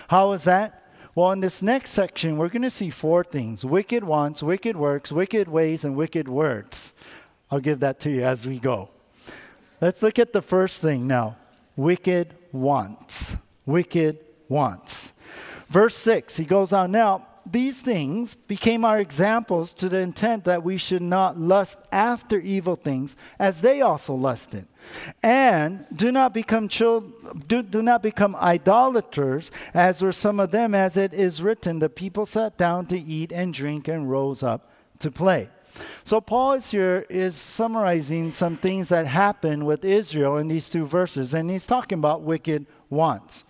How 0.09 0.33
is 0.33 0.45
that? 0.45 0.77
Well, 1.15 1.33
in 1.33 1.41
this 1.41 1.61
next 1.61 1.91
section, 1.91 2.37
we're 2.37 2.49
going 2.49 2.63
to 2.63 2.71
see 2.71 2.91
four 2.91 3.25
things 3.25 3.65
wicked 3.65 4.05
wants, 4.05 4.43
wicked 4.43 4.77
works, 4.77 5.11
wicked 5.11 5.49
ways, 5.49 5.85
and 5.85 5.97
wicked 5.97 6.29
words. 6.29 6.93
I'll 7.51 7.61
give 7.61 7.81
that 7.81 8.01
to 8.01 8.11
you 8.11 8.23
as 8.23 8.47
we 8.47 8.59
go. 8.59 8.91
Let's 9.81 10.03
look 10.03 10.19
at 10.19 10.33
the 10.33 10.43
first 10.43 10.81
thing 10.81 11.07
now 11.07 11.37
wicked 11.77 12.35
wants. 12.53 13.37
Wicked 13.67 14.19
wants. 14.49 15.13
Verse 15.69 15.97
6, 15.97 16.37
he 16.37 16.45
goes 16.45 16.73
on 16.73 16.93
now 16.93 17.27
these 17.51 17.83
things 17.83 18.35
became 18.35 18.85
our 18.85 18.99
examples 18.99 19.75
to 19.75 19.89
the 19.89 19.99
intent 19.99 20.45
that 20.45 20.63
we 20.63 20.77
should 20.77 21.03
not 21.03 21.39
lust 21.39 21.79
after 21.91 22.39
evil 22.39 22.77
things 22.77 23.17
as 23.39 23.61
they 23.61 23.81
also 23.81 24.15
lusted. 24.15 24.67
And 25.23 25.85
do 25.95 26.11
not 26.11 26.33
become 26.35 26.69
children, 26.69 27.13
do, 27.47 27.63
do 27.63 27.83
not 27.83 28.03
become 28.03 28.35
idolaters, 28.37 29.51
as 29.75 30.03
were 30.03 30.13
some 30.13 30.41
of 30.41 30.51
them, 30.51 30.75
as 30.75 30.97
it 30.97 31.13
is 31.13 31.43
written, 31.43 31.79
the 31.79 31.89
people 31.89 32.27
sat 32.27 32.57
down 32.57 32.87
to 32.87 32.99
eat 32.99 33.33
and 33.33 33.53
drink 33.53 33.89
and 33.89 34.11
rose 34.11 34.43
up 34.43 34.71
to 35.01 35.11
play. 35.11 35.49
So 36.05 36.21
Paul 36.21 36.55
is 36.55 36.71
here 36.71 37.07
is 37.09 37.37
summarizing 37.37 38.33
some 38.33 38.57
things 38.57 38.89
that 38.89 39.07
happened 39.07 39.67
with 39.67 39.85
Israel 39.85 40.37
in 40.37 40.49
these 40.49 40.69
two 40.69 40.85
verses, 40.85 41.33
and 41.35 41.51
he's 41.51 41.67
talking 41.67 41.99
about 41.99 42.23
wicked 42.23 42.67
wants. 42.89 43.45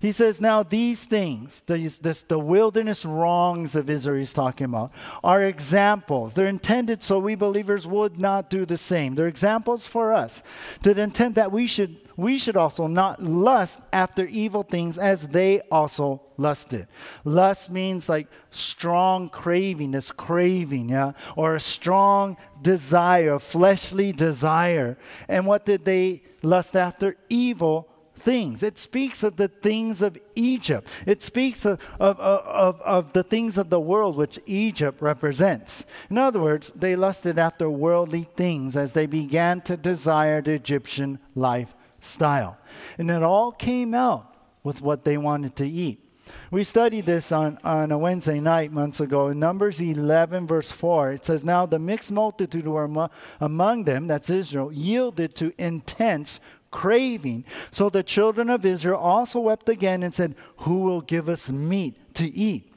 He 0.00 0.12
says, 0.12 0.40
Now 0.40 0.62
these 0.62 1.04
things, 1.04 1.62
these, 1.66 1.98
this, 1.98 2.22
the 2.22 2.38
wilderness 2.38 3.04
wrongs 3.04 3.74
of 3.74 3.88
Israel 3.88 4.18
he's 4.18 4.32
talking 4.32 4.66
about, 4.66 4.92
are 5.24 5.44
examples. 5.44 6.34
They're 6.34 6.46
intended 6.46 7.02
so 7.02 7.18
we 7.18 7.34
believers 7.34 7.86
would 7.86 8.18
not 8.18 8.50
do 8.50 8.66
the 8.66 8.76
same. 8.76 9.14
They're 9.14 9.26
examples 9.26 9.86
for 9.86 10.12
us 10.12 10.42
to 10.82 10.92
the 10.92 11.02
intent 11.02 11.34
that 11.36 11.52
we 11.52 11.66
should, 11.66 11.96
we 12.16 12.38
should 12.38 12.56
also 12.56 12.86
not 12.86 13.22
lust 13.22 13.80
after 13.92 14.26
evil 14.26 14.62
things 14.62 14.98
as 14.98 15.28
they 15.28 15.60
also 15.70 16.22
lusted. 16.36 16.86
Lust 17.24 17.70
means 17.70 18.08
like 18.08 18.28
strong 18.50 19.28
craving, 19.28 19.92
this 19.92 20.12
craving, 20.12 20.90
yeah, 20.90 21.12
or 21.36 21.54
a 21.54 21.60
strong 21.60 22.36
desire, 22.60 23.38
fleshly 23.38 24.12
desire. 24.12 24.98
And 25.28 25.46
what 25.46 25.64
did 25.64 25.84
they 25.84 26.22
lust 26.42 26.76
after? 26.76 27.16
Evil 27.28 27.88
things. 28.26 28.64
It 28.64 28.76
speaks 28.76 29.22
of 29.22 29.36
the 29.36 29.46
things 29.46 30.02
of 30.02 30.18
Egypt. 30.34 30.88
It 31.06 31.22
speaks 31.22 31.64
of, 31.64 31.80
of, 32.00 32.18
of, 32.18 32.80
of, 32.80 33.12
the 33.12 33.22
things 33.22 33.56
of 33.56 33.70
the 33.70 33.78
world 33.78 34.16
which 34.16 34.40
Egypt 34.46 35.00
represents. 35.00 35.84
In 36.10 36.18
other 36.18 36.40
words, 36.40 36.72
they 36.74 36.96
lusted 36.96 37.38
after 37.38 37.70
worldly 37.70 38.28
things 38.34 38.76
as 38.76 38.94
they 38.94 39.06
began 39.06 39.60
to 39.62 39.76
desire 39.76 40.42
the 40.42 40.54
Egyptian 40.54 41.20
lifestyle. 41.36 42.58
And 42.98 43.12
it 43.12 43.22
all 43.22 43.52
came 43.52 43.94
out 43.94 44.34
with 44.64 44.82
what 44.82 45.04
they 45.04 45.16
wanted 45.16 45.54
to 45.56 45.68
eat. 45.68 46.02
We 46.50 46.64
studied 46.64 47.06
this 47.06 47.30
on, 47.30 47.58
on 47.62 47.92
a 47.92 47.98
Wednesday 47.98 48.40
night 48.40 48.72
months 48.72 48.98
ago. 48.98 49.28
In 49.28 49.38
Numbers 49.38 49.80
11, 49.80 50.48
verse 50.48 50.72
4, 50.72 51.12
it 51.12 51.24
says, 51.24 51.44
Now 51.44 51.66
the 51.66 51.78
mixed 51.78 52.10
multitude 52.10 52.64
who 52.64 52.72
were 52.72 53.08
among 53.40 53.84
them, 53.84 54.08
that's 54.08 54.30
Israel, 54.30 54.72
yielded 54.72 55.36
to 55.36 55.52
intense 55.58 56.40
craving. 56.76 57.42
So 57.70 57.88
the 57.88 58.02
children 58.02 58.50
of 58.50 58.66
Israel 58.66 59.00
also 59.00 59.40
wept 59.40 59.66
again 59.70 60.02
and 60.02 60.12
said, 60.12 60.34
Who 60.58 60.80
will 60.80 61.00
give 61.00 61.26
us 61.26 61.48
meat 61.48 61.94
to 62.14 62.26
eat? 62.28 62.70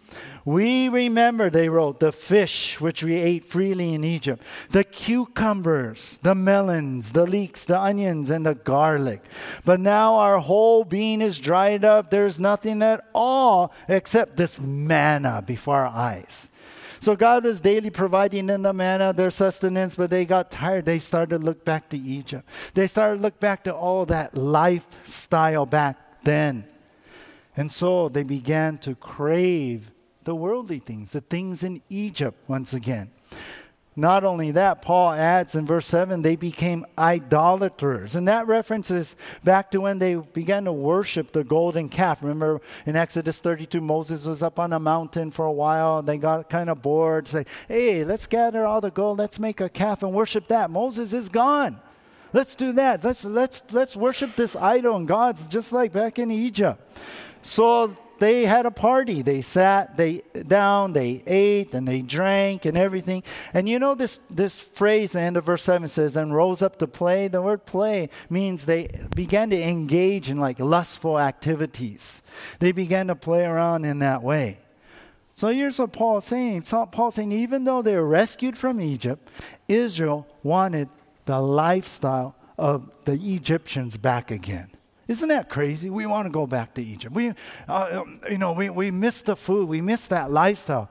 We 0.45 0.87
remember, 0.87 1.49
they 1.49 1.67
wrote, 1.67 1.99
the 1.99 2.13
fish 2.13 2.79
which 2.79 3.03
we 3.03 3.15
ate 3.15 3.43
freely 3.43 3.93
in 3.93 4.05
Egypt, 4.05 4.41
the 4.69 4.85
cucumbers, 4.85 6.17
the 6.21 6.33
melons, 6.33 7.11
the 7.11 7.25
leeks, 7.25 7.65
the 7.65 7.77
onions, 7.77 8.29
and 8.29 8.45
the 8.45 8.55
garlic. 8.55 9.21
But 9.65 9.81
now 9.81 10.15
our 10.15 10.39
whole 10.39 10.85
being 10.85 11.21
is 11.21 11.37
dried 11.37 11.83
up. 11.83 12.09
There's 12.09 12.39
nothing 12.39 12.81
at 12.81 13.05
all 13.13 13.73
except 13.89 14.37
this 14.37 14.61
manna 14.61 15.43
before 15.45 15.85
our 15.85 15.93
eyes. 15.93 16.47
So 16.99 17.15
God 17.15 17.45
was 17.45 17.61
daily 17.61 17.89
providing 17.89 18.47
them 18.47 18.61
the 18.61 18.73
manna, 18.73 19.13
their 19.13 19.31
sustenance, 19.31 19.95
but 19.95 20.09
they 20.09 20.25
got 20.25 20.51
tired. 20.51 20.85
They 20.85 20.99
started 20.99 21.39
to 21.39 21.45
look 21.45 21.63
back 21.63 21.89
to 21.89 21.97
Egypt. 21.97 22.47
They 22.73 22.87
started 22.87 23.17
to 23.17 23.21
look 23.21 23.39
back 23.39 23.63
to 23.63 23.73
all 23.73 24.05
that 24.07 24.35
lifestyle 24.35 25.65
back 25.65 25.97
then. 26.23 26.65
And 27.55 27.71
so 27.71 28.09
they 28.09 28.23
began 28.23 28.77
to 28.79 28.95
crave 28.95 29.91
the 30.23 30.35
worldly 30.35 30.79
things, 30.79 31.11
the 31.11 31.21
things 31.21 31.63
in 31.63 31.81
Egypt 31.89 32.37
once 32.47 32.73
again. 32.73 33.11
Not 33.99 34.23
only 34.23 34.51
that, 34.51 34.81
Paul 34.81 35.11
adds 35.11 35.55
in 35.55 35.65
verse 35.65 35.85
7 35.85 36.21
they 36.21 36.37
became 36.37 36.85
idolaters. 36.97 38.15
And 38.15 38.27
that 38.29 38.47
references 38.47 39.17
back 39.43 39.71
to 39.71 39.81
when 39.81 39.99
they 39.99 40.15
began 40.15 40.63
to 40.65 40.71
worship 40.71 41.33
the 41.33 41.43
golden 41.43 41.89
calf. 41.89 42.21
Remember 42.21 42.61
in 42.85 42.95
Exodus 42.95 43.39
32, 43.39 43.81
Moses 43.81 44.25
was 44.25 44.41
up 44.41 44.57
on 44.57 44.71
a 44.71 44.79
mountain 44.79 45.31
for 45.31 45.45
a 45.45 45.51
while. 45.51 45.99
and 45.99 46.07
They 46.07 46.17
got 46.17 46.49
kind 46.49 46.69
of 46.69 46.81
bored. 46.81 47.27
Say, 47.27 47.45
hey, 47.67 48.05
let's 48.05 48.25
gather 48.25 48.65
all 48.65 48.79
the 48.79 48.89
gold. 48.89 49.19
Let's 49.19 49.37
make 49.37 49.59
a 49.59 49.67
calf 49.67 50.01
and 50.01 50.13
worship 50.13 50.47
that. 50.47 50.71
Moses 50.71 51.11
is 51.11 51.27
gone. 51.27 51.81
Let's 52.31 52.55
do 52.55 52.71
that. 52.73 53.03
Let's, 53.03 53.25
let's, 53.25 53.63
let's 53.71 53.97
worship 53.97 54.35
this 54.37 54.55
idol 54.55 54.95
and 54.95 55.07
gods 55.07 55.47
just 55.47 55.73
like 55.73 55.91
back 55.91 56.19
in 56.19 56.31
Egypt. 56.31 56.79
So 57.41 57.97
they 58.19 58.45
had 58.45 58.65
a 58.65 58.71
party. 58.71 59.21
They 59.21 59.41
sat 59.41 59.97
they 59.97 60.21
down, 60.47 60.93
they 60.93 61.23
ate, 61.25 61.73
and 61.73 61.87
they 61.87 62.01
drank 62.01 62.65
and 62.65 62.77
everything. 62.77 63.23
And 63.53 63.67
you 63.67 63.79
know 63.79 63.95
this 63.95 64.19
this 64.29 64.59
phrase, 64.61 65.13
the 65.13 65.21
end 65.21 65.37
of 65.37 65.45
verse 65.45 65.63
7 65.63 65.87
says, 65.87 66.15
and 66.15 66.33
rose 66.33 66.61
up 66.61 66.79
to 66.79 66.87
play. 66.87 67.27
The 67.27 67.41
word 67.41 67.65
play 67.65 68.09
means 68.29 68.65
they 68.65 68.89
began 69.15 69.49
to 69.49 69.61
engage 69.61 70.29
in 70.29 70.37
like 70.37 70.59
lustful 70.59 71.19
activities. 71.19 72.21
They 72.59 72.71
began 72.71 73.07
to 73.07 73.15
play 73.15 73.43
around 73.43 73.85
in 73.85 73.99
that 73.99 74.21
way. 74.23 74.59
So 75.35 75.47
here's 75.47 75.79
what 75.79 75.93
Paul 75.93 76.17
is 76.17 76.25
saying. 76.25 76.63
Paul 76.63 77.11
saying, 77.11 77.31
even 77.31 77.63
though 77.63 77.81
they 77.81 77.95
were 77.95 78.05
rescued 78.05 78.57
from 78.57 78.81
Egypt, 78.81 79.29
Israel 79.69 80.27
wanted 80.43 80.89
the 81.23 81.39
lifestyle 81.39 82.35
of 82.57 82.91
the 83.05 83.13
Egyptians 83.13 83.95
back 83.95 84.31
again. 84.31 84.69
Isn't 85.09 85.29
that 85.29 85.49
crazy? 85.49 85.89
We 85.89 86.05
want 86.05 86.27
to 86.27 86.29
go 86.29 86.45
back 86.45 86.75
to 86.75 86.83
Egypt. 86.83 87.15
We, 87.15 87.33
uh, 87.67 88.03
you 88.29 88.37
know, 88.37 88.51
we, 88.53 88.69
we 88.69 88.91
miss 88.91 89.21
the 89.21 89.35
food. 89.35 89.67
We 89.67 89.81
miss 89.81 90.07
that 90.09 90.29
lifestyle. 90.29 90.87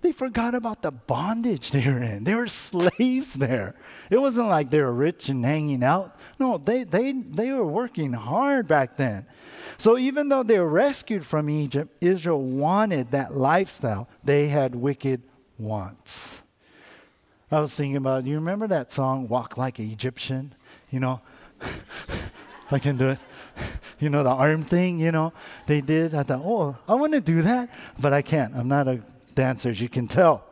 They 0.00 0.10
forgot 0.10 0.54
about 0.54 0.80
the 0.80 0.90
bondage 0.90 1.70
they 1.70 1.84
were 1.84 2.02
in. 2.02 2.24
They 2.24 2.34
were 2.34 2.46
slaves 2.48 3.34
there. 3.34 3.74
It 4.08 4.18
wasn't 4.18 4.48
like 4.48 4.70
they 4.70 4.80
were 4.80 4.92
rich 4.92 5.28
and 5.28 5.44
hanging 5.44 5.84
out. 5.84 6.18
No, 6.38 6.56
they, 6.56 6.84
they, 6.84 7.12
they 7.12 7.52
were 7.52 7.66
working 7.66 8.14
hard 8.14 8.66
back 8.66 8.96
then. 8.96 9.26
So 9.76 9.98
even 9.98 10.30
though 10.30 10.42
they 10.42 10.58
were 10.58 10.66
rescued 10.66 11.26
from 11.26 11.50
Egypt, 11.50 11.94
Israel 12.00 12.40
wanted 12.40 13.10
that 13.10 13.34
lifestyle. 13.34 14.08
They 14.24 14.48
had 14.48 14.74
wicked 14.74 15.20
wants. 15.58 16.40
I 17.50 17.60
was 17.60 17.74
thinking 17.74 17.98
about, 17.98 18.24
you 18.24 18.36
remember 18.36 18.66
that 18.68 18.90
song, 18.90 19.28
Walk 19.28 19.58
Like 19.58 19.78
an 19.78 19.90
Egyptian? 19.90 20.54
You 20.90 21.00
know, 21.00 21.20
I 22.70 22.78
can 22.78 22.96
do 22.96 23.10
it. 23.10 23.18
you 23.98 24.10
know, 24.10 24.22
the 24.22 24.30
arm 24.30 24.62
thing, 24.62 24.98
you 24.98 25.12
know, 25.12 25.32
they 25.66 25.80
did. 25.80 26.14
I 26.14 26.22
thought, 26.22 26.42
oh, 26.44 26.76
I 26.88 26.94
want 26.94 27.12
to 27.14 27.20
do 27.20 27.42
that, 27.42 27.70
but 28.00 28.12
I 28.12 28.22
can't. 28.22 28.54
I'm 28.54 28.68
not 28.68 28.88
a 28.88 29.02
dancer, 29.34 29.70
as 29.70 29.80
you 29.80 29.88
can 29.88 30.08
tell. 30.08 30.44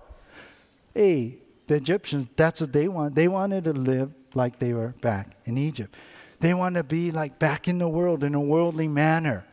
Hey, 0.95 1.39
the 1.67 1.77
Egyptians, 1.77 2.29
that's 2.37 2.61
what 2.61 2.73
they 2.73 2.89
want. 2.89 3.15
They 3.15 3.29
wanted 3.29 3.65
to 3.65 3.73
live 3.73 4.13
like 4.35 4.59
they 4.59 4.73
were 4.73 4.95
back 5.01 5.37
in 5.45 5.59
Egypt. 5.59 5.95
They 6.41 6.55
want 6.55 6.77
to 6.77 6.83
be 6.83 7.11
like 7.11 7.39
back 7.39 7.69
in 7.69 7.79
the 7.79 7.89
world 7.89 8.25
in 8.25 8.35
a 8.35 8.41
worldly 8.41 8.89
manner. 8.89 9.45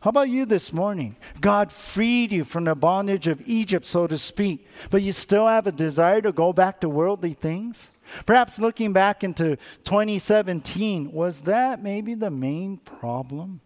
How 0.00 0.10
about 0.10 0.28
you 0.28 0.44
this 0.44 0.72
morning? 0.72 1.16
God 1.40 1.72
freed 1.72 2.32
you 2.32 2.44
from 2.44 2.64
the 2.64 2.74
bondage 2.74 3.26
of 3.26 3.40
Egypt, 3.46 3.86
so 3.86 4.06
to 4.06 4.18
speak, 4.18 4.66
but 4.90 5.00
you 5.00 5.12
still 5.12 5.46
have 5.46 5.66
a 5.66 5.72
desire 5.72 6.20
to 6.20 6.32
go 6.32 6.52
back 6.52 6.80
to 6.80 6.88
worldly 6.88 7.32
things? 7.32 7.90
Perhaps 8.26 8.58
looking 8.58 8.92
back 8.92 9.24
into 9.24 9.56
2017, 9.84 11.12
was 11.12 11.42
that 11.42 11.82
maybe 11.82 12.14
the 12.14 12.30
main 12.30 12.78
problem? 12.78 13.60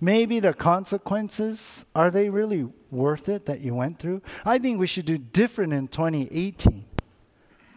Maybe 0.00 0.40
the 0.40 0.52
consequences, 0.52 1.84
are 1.94 2.10
they 2.10 2.28
really 2.28 2.68
worth 2.90 3.28
it 3.28 3.46
that 3.46 3.60
you 3.60 3.74
went 3.74 3.98
through? 3.98 4.22
I 4.44 4.58
think 4.58 4.78
we 4.78 4.86
should 4.86 5.06
do 5.06 5.18
different 5.18 5.72
in 5.72 5.88
2018. 5.88 6.84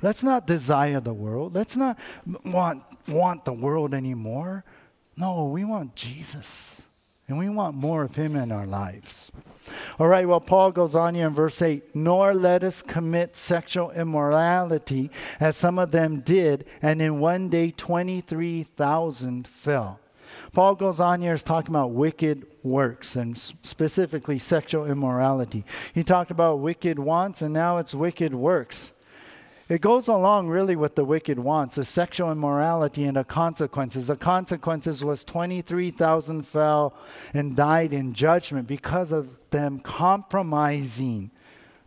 Let's 0.01 0.23
not 0.23 0.45
desire 0.45 0.99
the 0.99 1.13
world. 1.13 1.55
Let's 1.55 1.75
not 1.75 1.97
want, 2.43 2.83
want 3.07 3.45
the 3.45 3.53
world 3.53 3.93
anymore. 3.93 4.63
No, 5.17 5.45
we 5.45 5.63
want 5.63 5.95
Jesus. 5.95 6.81
And 7.27 7.39
we 7.39 7.49
want 7.49 7.75
more 7.75 8.03
of 8.03 8.15
him 8.15 8.35
in 8.35 8.51
our 8.51 8.67
lives. 8.67 9.31
All 9.99 10.07
right, 10.07 10.27
well, 10.27 10.39
Paul 10.39 10.71
goes 10.71 10.95
on 10.95 11.15
here 11.15 11.27
in 11.27 11.33
verse 11.33 11.61
8 11.61 11.95
Nor 11.95 12.33
let 12.33 12.63
us 12.63 12.81
commit 12.81 13.35
sexual 13.35 13.91
immorality 13.91 15.09
as 15.39 15.57
some 15.57 15.79
of 15.79 15.91
them 15.91 16.19
did, 16.19 16.65
and 16.81 17.01
in 17.01 17.19
one 17.19 17.49
day 17.49 17.71
23,000 17.71 19.47
fell. 19.47 19.99
Paul 20.53 20.75
goes 20.75 20.99
on 20.99 21.21
here 21.21 21.33
is 21.33 21.43
talking 21.43 21.71
about 21.71 21.91
wicked 21.91 22.45
works 22.63 23.15
and 23.15 23.37
specifically 23.37 24.39
sexual 24.39 24.85
immorality. 24.85 25.65
He 25.93 26.03
talked 26.03 26.31
about 26.31 26.59
wicked 26.59 26.99
wants, 26.99 27.41
and 27.41 27.53
now 27.53 27.77
it's 27.77 27.93
wicked 27.93 28.33
works. 28.33 28.91
It 29.67 29.81
goes 29.81 30.07
along 30.07 30.49
really 30.49 30.75
with 30.75 30.93
the 30.93 31.03
wicked 31.03 31.39
wants, 31.39 31.75
the 31.75 31.83
sexual 31.83 32.31
immorality 32.31 33.03
and 33.03 33.17
the 33.17 33.23
consequences. 33.23 34.07
The 34.07 34.15
consequences 34.15 35.03
was 35.03 35.23
23,000 35.23 36.43
fell 36.43 36.93
and 37.33 37.55
died 37.55 37.91
in 37.91 38.13
judgment 38.13 38.67
because 38.67 39.11
of 39.11 39.44
them 39.55 39.79
compromising 39.79 41.31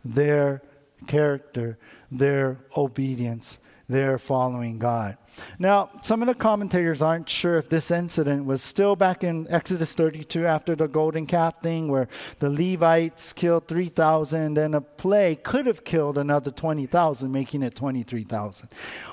their 0.03 0.63
character, 1.05 1.77
their 2.11 2.57
obedience, 2.75 3.59
their 3.87 4.17
following 4.17 4.79
God. 4.79 5.17
Now, 5.57 5.89
some 6.01 6.21
of 6.21 6.27
the 6.27 6.35
commentators 6.35 7.01
aren't 7.01 7.29
sure 7.29 7.57
if 7.57 7.69
this 7.69 7.91
incident 7.91 8.45
was 8.45 8.61
still 8.61 8.95
back 8.95 9.23
in 9.23 9.47
Exodus 9.49 9.93
32 9.93 10.45
after 10.45 10.75
the 10.75 10.87
golden 10.87 11.25
calf 11.25 11.61
thing, 11.61 11.87
where 11.87 12.07
the 12.39 12.49
Levites 12.49 13.33
killed 13.33 13.67
3,000, 13.67 14.57
and 14.57 14.75
a 14.75 14.81
plague 14.81 15.43
could 15.43 15.65
have 15.65 15.83
killed 15.83 16.17
another 16.17 16.51
20,000, 16.51 17.31
making 17.31 17.63
it 17.63 17.75
23,000. 17.75 18.69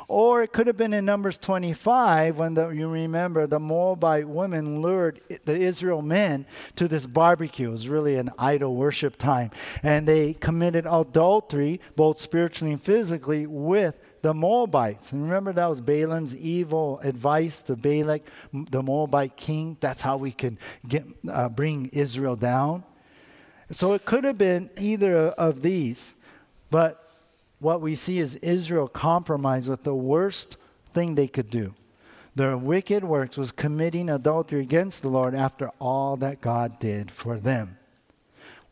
Or 0.08 0.42
it 0.42 0.52
could 0.52 0.68
have 0.68 0.76
been 0.76 0.94
in 0.94 1.04
Numbers 1.04 1.36
25 1.36 2.38
when 2.38 2.54
the, 2.54 2.68
you 2.68 2.88
remember 2.88 3.46
the 3.46 3.58
Moabite 3.58 4.28
women 4.28 4.80
lured 4.80 5.20
the 5.44 5.58
Israel 5.58 6.02
men 6.02 6.46
to 6.76 6.86
this 6.86 7.06
barbecue. 7.06 7.68
It 7.68 7.72
was 7.72 7.88
really 7.88 8.16
an 8.16 8.30
idol 8.38 8.76
worship 8.76 9.16
time. 9.16 9.50
And 9.82 10.06
they 10.06 10.34
committed 10.34 10.86
adultery, 10.88 11.80
both 11.96 12.18
spiritually 12.18 12.72
and 12.72 12.82
physically, 12.82 13.46
with 13.46 13.98
the 14.22 14.34
Moabites. 14.34 15.12
And 15.12 15.22
remember, 15.22 15.52
that 15.52 15.66
was 15.66 15.80
Balaam's 15.80 16.34
evil 16.34 17.00
advice 17.02 17.62
to 17.62 17.76
Balak, 17.76 18.22
the 18.52 18.82
Moabite 18.82 19.36
king. 19.36 19.76
That's 19.80 20.00
how 20.00 20.16
we 20.16 20.32
can 20.32 20.58
get, 20.86 21.04
uh, 21.28 21.48
bring 21.48 21.90
Israel 21.92 22.36
down. 22.36 22.84
So 23.70 23.92
it 23.94 24.04
could 24.04 24.24
have 24.24 24.38
been 24.38 24.70
either 24.78 25.16
of 25.16 25.62
these. 25.62 26.14
But 26.70 27.02
what 27.58 27.80
we 27.80 27.94
see 27.94 28.18
is 28.18 28.36
Israel 28.36 28.88
compromised 28.88 29.68
with 29.68 29.82
the 29.84 29.94
worst 29.94 30.56
thing 30.92 31.14
they 31.14 31.28
could 31.28 31.50
do. 31.50 31.74
Their 32.34 32.56
wicked 32.56 33.02
works 33.02 33.36
was 33.38 33.50
committing 33.50 34.10
adultery 34.10 34.60
against 34.60 35.02
the 35.02 35.08
Lord 35.08 35.34
after 35.34 35.70
all 35.80 36.16
that 36.18 36.40
God 36.40 36.78
did 36.78 37.10
for 37.10 37.38
them 37.38 37.78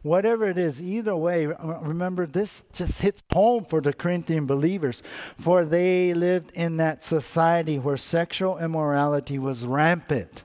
whatever 0.05 0.47
it 0.47 0.59
is, 0.59 0.81
either 0.81 1.17
way, 1.17 1.47
remember 1.47 2.27
this 2.27 2.63
just 2.73 3.01
hits 3.01 3.25
home 3.33 3.65
for 3.65 3.81
the 3.81 3.93
Corinthian 3.93 4.47
believers, 4.47 5.03
for 5.39 5.65
they 5.65 6.15
lived 6.15 6.53
in 6.53 6.77
that 6.77 7.03
society 7.03 7.79
where 7.79 7.97
sexual 7.97 8.59
immorality 8.59 9.39
was 9.39 9.67
rampant. 9.67 10.45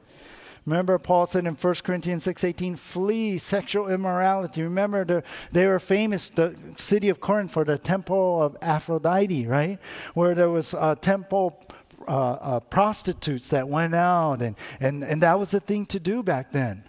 Remember, 0.65 0.97
Paul 0.97 1.25
said 1.25 1.45
in 1.45 1.55
1 1.55 1.75
Corinthians 1.83 2.25
6.18, 2.25 2.77
flee 2.77 3.37
sexual 3.37 3.89
immorality. 3.89 4.61
Remember, 4.61 5.03
the, 5.03 5.23
they 5.51 5.67
were 5.67 5.79
famous, 5.79 6.29
the 6.29 6.55
city 6.77 7.09
of 7.09 7.19
Corinth, 7.19 7.51
for 7.51 7.65
the 7.65 7.77
temple 7.77 8.41
of 8.41 8.55
Aphrodite, 8.61 9.47
right? 9.47 9.79
Where 10.13 10.35
there 10.35 10.49
was 10.49 10.73
a 10.73 10.95
temple 10.95 11.61
uh, 12.07 12.11
uh, 12.11 12.59
prostitutes 12.59 13.49
that 13.49 13.67
went 13.67 13.95
out, 13.95 14.41
and, 14.41 14.55
and, 14.79 15.03
and 15.03 15.21
that 15.21 15.39
was 15.39 15.51
the 15.51 15.59
thing 15.59 15.85
to 15.87 15.99
do 15.99 16.23
back 16.23 16.51
then. 16.51 16.83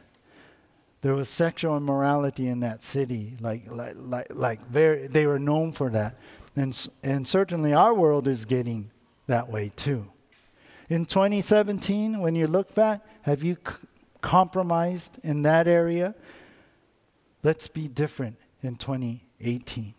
There 1.03 1.15
was 1.15 1.29
sexual 1.29 1.77
immorality 1.77 2.47
in 2.49 2.61
that 2.61 2.83
city, 2.83 3.37
like, 3.41 3.71
like, 3.71 3.95
like, 3.99 4.27
like 4.31 4.67
very, 4.67 5.07
they 5.07 5.27
were 5.27 5.39
known 5.39 5.73
for 5.73 5.89
that. 5.91 6.17
And, 6.57 6.89
and 7.03 7.27
certainly 7.27 7.73
our 7.73 7.95
world 7.95 8.29
is 8.29 8.45
getting 8.45 8.91
that 9.27 9.49
way 9.49 9.73
too. 9.77 10.07
In 10.89 11.07
2017, 11.07 12.19
when 12.19 12.35
you 12.35 12.47
look 12.47 12.75
back, 12.75 13.01
have 13.23 13.43
you 13.43 13.57
c- 13.67 13.77
compromised 14.21 15.19
in 15.23 15.43
that 15.43 15.69
area? 15.69 16.15
Let's 17.43 17.69
be 17.69 17.89
different 17.89 18.37
in 18.63 18.77
2018. 18.77 19.95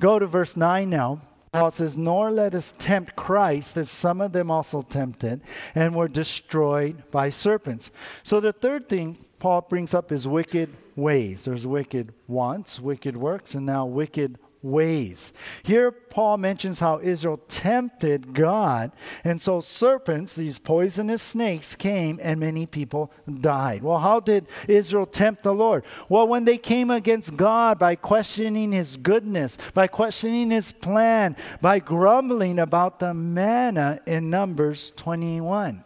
Go 0.00 0.18
to 0.18 0.26
verse 0.26 0.56
9 0.56 0.88
now. 0.88 1.20
Paul 1.56 1.70
says, 1.70 1.96
Nor 1.96 2.30
let 2.30 2.54
us 2.54 2.74
tempt 2.78 3.16
Christ, 3.16 3.78
as 3.78 3.90
some 3.90 4.20
of 4.20 4.32
them 4.32 4.50
also 4.50 4.82
tempted, 4.82 5.40
and 5.74 5.94
were 5.94 6.06
destroyed 6.06 7.10
by 7.10 7.30
serpents. 7.30 7.90
So 8.22 8.40
the 8.40 8.52
third 8.52 8.90
thing 8.90 9.24
Paul 9.38 9.62
brings 9.62 9.94
up 9.94 10.12
is 10.12 10.28
wicked 10.28 10.68
ways. 10.96 11.46
There's 11.46 11.66
wicked 11.66 12.12
wants, 12.26 12.78
wicked 12.78 13.16
works, 13.16 13.54
and 13.54 13.64
now 13.64 13.86
wicked 13.86 14.38
ways. 14.62 15.32
Here, 15.62 15.90
Paul 15.90 16.38
mentions 16.38 16.80
how 16.80 17.00
Israel 17.00 17.40
tempted 17.48 18.34
God, 18.34 18.92
and 19.24 19.40
so 19.40 19.60
serpents, 19.60 20.34
these 20.34 20.58
poisonous 20.58 21.22
snakes, 21.22 21.74
came 21.74 22.18
and 22.22 22.40
many 22.40 22.66
people 22.66 23.12
died. 23.40 23.82
Well, 23.82 23.98
how 23.98 24.20
did 24.20 24.46
Israel 24.68 25.06
tempt 25.06 25.42
the 25.42 25.54
Lord? 25.54 25.84
Well, 26.08 26.26
when 26.26 26.44
they 26.44 26.58
came 26.58 26.90
against 26.90 27.36
God 27.36 27.78
by 27.78 27.94
questioning 27.94 28.72
his 28.72 28.96
goodness, 28.96 29.58
by 29.74 29.86
questioning 29.86 30.50
his 30.50 30.72
plan, 30.72 31.36
by 31.60 31.78
grumbling 31.78 32.58
about 32.58 32.98
the 32.98 33.14
manna 33.14 34.00
in 34.06 34.30
Numbers 34.30 34.90
21. 34.92 35.84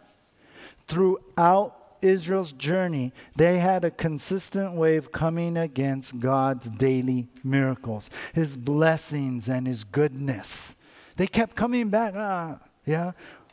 Throughout 0.87 1.80
Israel's 2.01 2.51
journey, 2.51 3.13
they 3.35 3.59
had 3.59 3.83
a 3.83 3.91
consistent 3.91 4.81
of 4.81 5.11
coming 5.11 5.57
against 5.57 6.19
God's 6.19 6.69
daily 6.69 7.27
miracles, 7.43 8.09
His 8.33 8.57
blessings, 8.57 9.49
and 9.49 9.67
His 9.67 9.83
goodness. 9.83 10.75
They 11.17 11.27
kept 11.27 11.55
coming 11.55 11.89
back. 11.89 12.13
Ah, 12.15 12.59
yeah. 12.85 13.11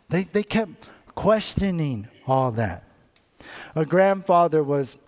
They, 0.09 0.25
they 0.25 0.43
kept 0.43 0.89
questioning 1.15 2.09
all 2.27 2.51
that. 2.53 2.85
A 3.75 3.85
grandfather 3.85 4.63
was 4.63 4.99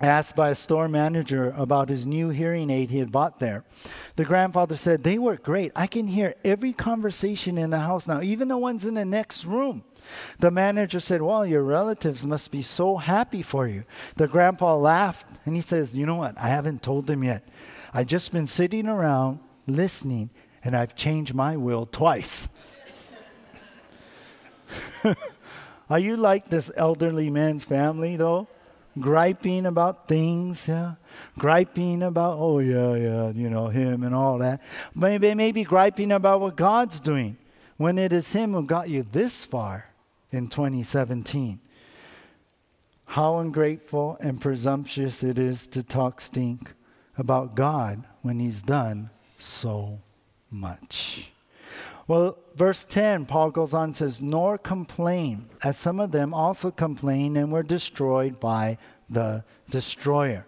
asked 0.00 0.36
by 0.36 0.50
a 0.50 0.54
store 0.54 0.88
manager 0.88 1.54
about 1.56 1.88
his 1.88 2.06
new 2.06 2.28
hearing 2.28 2.70
aid 2.70 2.90
he 2.90 2.98
had 2.98 3.10
bought 3.10 3.40
there. 3.40 3.64
The 4.16 4.24
grandfather 4.24 4.76
said, 4.76 5.02
They 5.02 5.18
work 5.18 5.42
great. 5.42 5.72
I 5.74 5.86
can 5.86 6.06
hear 6.06 6.34
every 6.44 6.72
conversation 6.72 7.56
in 7.56 7.70
the 7.70 7.80
house 7.80 8.06
now, 8.06 8.20
even 8.20 8.48
the 8.48 8.58
ones 8.58 8.84
in 8.84 8.94
the 8.94 9.04
next 9.04 9.44
room. 9.44 9.84
The 10.38 10.50
manager 10.50 11.00
said, 11.00 11.22
Well, 11.22 11.46
your 11.46 11.62
relatives 11.62 12.24
must 12.26 12.50
be 12.50 12.62
so 12.62 12.96
happy 12.96 13.42
for 13.42 13.66
you. 13.66 13.84
The 14.16 14.28
grandpa 14.28 14.76
laughed 14.76 15.26
and 15.44 15.54
he 15.54 15.60
says, 15.60 15.94
You 15.94 16.06
know 16.06 16.16
what? 16.16 16.38
I 16.38 16.48
haven't 16.48 16.82
told 16.82 17.06
them 17.06 17.24
yet. 17.24 17.46
I've 17.92 18.06
just 18.06 18.32
been 18.32 18.46
sitting 18.46 18.88
around 18.88 19.40
listening 19.66 20.30
and 20.64 20.76
I've 20.76 20.96
changed 20.96 21.34
my 21.34 21.56
will 21.56 21.86
twice. 21.86 22.48
Are 25.88 25.98
you 25.98 26.16
like 26.16 26.48
this 26.48 26.70
elderly 26.76 27.30
man's 27.30 27.64
family, 27.64 28.16
though? 28.16 28.48
griping 28.98 29.66
about 29.66 30.08
things, 30.08 30.68
yeah, 30.68 30.94
griping 31.38 32.02
about, 32.02 32.38
oh, 32.38 32.60
yeah, 32.60 32.94
yeah, 32.94 33.30
you 33.30 33.50
know, 33.50 33.68
him 33.68 34.02
and 34.02 34.14
all 34.14 34.38
that. 34.38 34.62
Maybe, 34.94 35.34
maybe 35.34 35.64
griping 35.64 36.12
about 36.12 36.40
what 36.40 36.56
God's 36.56 37.00
doing 37.00 37.36
when 37.76 37.98
it 37.98 38.12
is 38.12 38.32
Him 38.32 38.52
who 38.52 38.64
got 38.64 38.88
you 38.88 39.06
this 39.12 39.44
far 39.44 39.85
in 40.30 40.48
2017. 40.48 41.60
How 43.06 43.38
ungrateful 43.38 44.16
and 44.20 44.40
presumptuous 44.40 45.22
it 45.22 45.38
is 45.38 45.66
to 45.68 45.82
talk 45.82 46.20
stink 46.20 46.72
about 47.16 47.54
God 47.54 48.04
when 48.22 48.40
He's 48.40 48.62
done 48.62 49.10
so 49.38 50.00
much. 50.50 51.30
Well, 52.08 52.38
verse 52.54 52.84
10, 52.84 53.26
Paul 53.26 53.50
goes 53.50 53.74
on 53.74 53.84
and 53.84 53.96
says, 53.96 54.20
Nor 54.22 54.58
complain, 54.58 55.48
as 55.64 55.76
some 55.76 55.98
of 55.98 56.12
them 56.12 56.32
also 56.32 56.70
complained 56.70 57.36
and 57.36 57.50
were 57.50 57.64
destroyed 57.64 58.38
by 58.38 58.78
the 59.10 59.44
destroyer. 59.70 60.46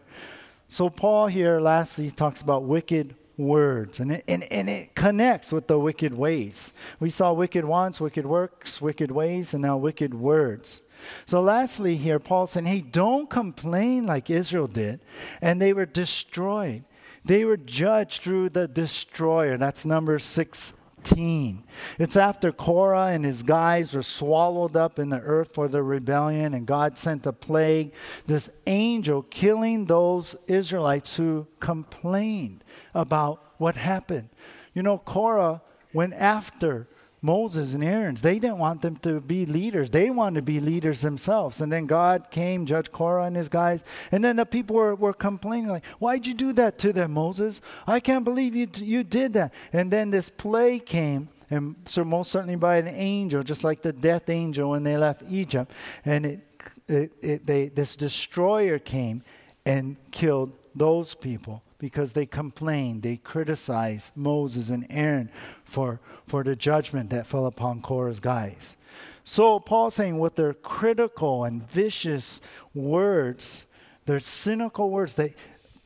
So, 0.69 0.91
Paul 0.91 1.29
here 1.29 1.61
lastly 1.61 2.11
talks 2.11 2.41
about 2.43 2.65
wicked 2.65 3.15
words, 3.39 4.01
and 4.01 4.13
it, 4.13 4.25
and, 4.29 4.43
and 4.45 4.69
it 4.69 4.95
connects 4.95 5.53
with 5.53 5.69
the 5.69 5.79
wicked 5.79 6.13
ways. 6.13 6.73
We 7.01 7.09
saw 7.09 7.33
wicked 7.33 7.65
wants, 7.65 8.01
wicked 8.01 8.27
works, 8.27 8.83
wicked 8.83 9.11
ways, 9.11 9.55
and 9.55 9.63
now 9.63 9.77
wicked 9.77 10.13
words. 10.13 10.83
So, 11.27 11.41
lastly, 11.41 11.97
here, 11.97 12.19
Paul 12.19 12.47
saying, 12.47 12.67
hey, 12.67 12.81
don't 12.81 13.31
complain 13.31 14.07
like 14.07 14.29
Israel 14.29 14.67
did, 14.67 15.01
and 15.41 15.63
they 15.63 15.73
were 15.73 15.87
destroyed. 15.87 16.85
They 17.25 17.45
were 17.45 17.57
judged 17.57 18.23
through 18.23 18.51
the 18.51 18.67
destroyer. 18.67 19.57
That's 19.57 19.85
number 19.85 20.19
16. 20.19 21.63
It's 21.99 22.17
after 22.17 22.53
Korah 22.53 23.09
and 23.09 23.25
his 23.25 23.43
guys 23.43 23.95
were 23.95 24.03
swallowed 24.03 24.77
up 24.77 24.99
in 24.99 25.11
the 25.11 25.21
earth 25.21 25.55
for 25.55 25.69
the 25.69 25.83
rebellion, 25.83 26.55
and 26.55 26.67
God 26.67 26.99
sent 26.99 27.27
a 27.27 27.33
plague, 27.33 27.93
this 28.27 28.51
angel 28.67 29.23
killing 29.23 29.85
those 29.85 30.37
Israelites 30.49 31.17
who 31.17 31.47
complained 31.61 32.65
about 32.99 33.41
what 33.59 33.77
happened. 33.77 34.29
You 34.75 34.83
know, 34.83 34.99
Korah 34.99 35.63
went 35.93 36.15
after 36.15 36.87
Moses 37.23 37.75
and 37.75 37.83
Aaron's. 37.83 38.23
They 38.23 38.39
didn't 38.39 38.59
want 38.59 38.83
them 38.83 38.97
to 38.99 39.21
be 39.21 39.47
leaders. 39.47 39.91
They 39.91 40.11
wanted 40.11 40.37
to 40.37 40.43
be 40.43 40.61
leaders 40.61 41.01
themselves. 41.01 41.61
And 41.61 41.73
then 41.73 41.87
God 41.87 42.31
came, 42.31 42.67
Judge 42.67 42.91
Korah 42.91 43.25
and 43.25 43.37
his 43.37 43.49
guys. 43.49 43.83
And 44.13 44.23
then 44.23 44.37
the 44.37 44.47
people 44.47 44.77
were, 44.77 44.95
were 44.95 45.13
complaining, 45.13 45.69
like, 45.69 45.85
why'd 45.99 46.27
you 46.27 46.35
do 46.35 46.53
that 46.55 46.79
to 46.81 46.93
them, 46.93 47.13
Moses? 47.13 47.61
I 47.87 48.01
can't 48.01 48.25
believe 48.25 48.55
you, 48.55 48.69
you 48.75 49.05
did 49.05 49.33
that. 49.35 49.53
And 49.73 49.91
then 49.91 50.11
this 50.11 50.29
plague 50.29 50.87
came, 50.87 51.29
and 51.51 51.77
so 51.87 52.05
most 52.05 52.31
certainly 52.31 52.57
by 52.57 52.77
an 52.77 52.89
angel, 52.89 53.43
just 53.43 53.65
like 53.65 53.83
the 53.83 53.93
death 53.93 54.29
angel 54.29 54.71
when 54.71 54.83
they 54.83 54.97
left 54.97 55.23
Egypt. 55.29 55.73
And 56.05 56.27
it, 56.27 56.41
it, 56.89 57.13
it 57.21 57.47
they, 57.47 57.69
this 57.69 57.97
destroyer 57.97 58.79
came 58.79 59.23
and 59.65 59.97
killed 60.11 60.53
those 60.75 61.15
people 61.15 61.63
because 61.79 62.13
they 62.13 62.27
complained, 62.27 63.03
they 63.03 63.17
criticized 63.17 64.13
Moses 64.17 64.69
and 64.71 64.87
Aaron 64.91 65.31
for, 65.65 66.01
for 66.27 66.43
the 66.43 66.57
judgment 66.57 67.11
that 67.11 67.27
fell 67.27 67.47
upon 67.47 67.81
Korah's 67.81 68.21
guys. 68.21 68.77
So 69.25 69.61
Paul's 69.61 69.95
saying 69.95 70.19
with 70.19 70.37
their 70.37 70.55
critical 70.55 71.45
and 71.45 71.63
vicious 71.63 72.41
words, 72.75 73.67
their 74.07 74.21
cynical 74.21 74.91
words, 74.91 75.15
they 75.15 75.35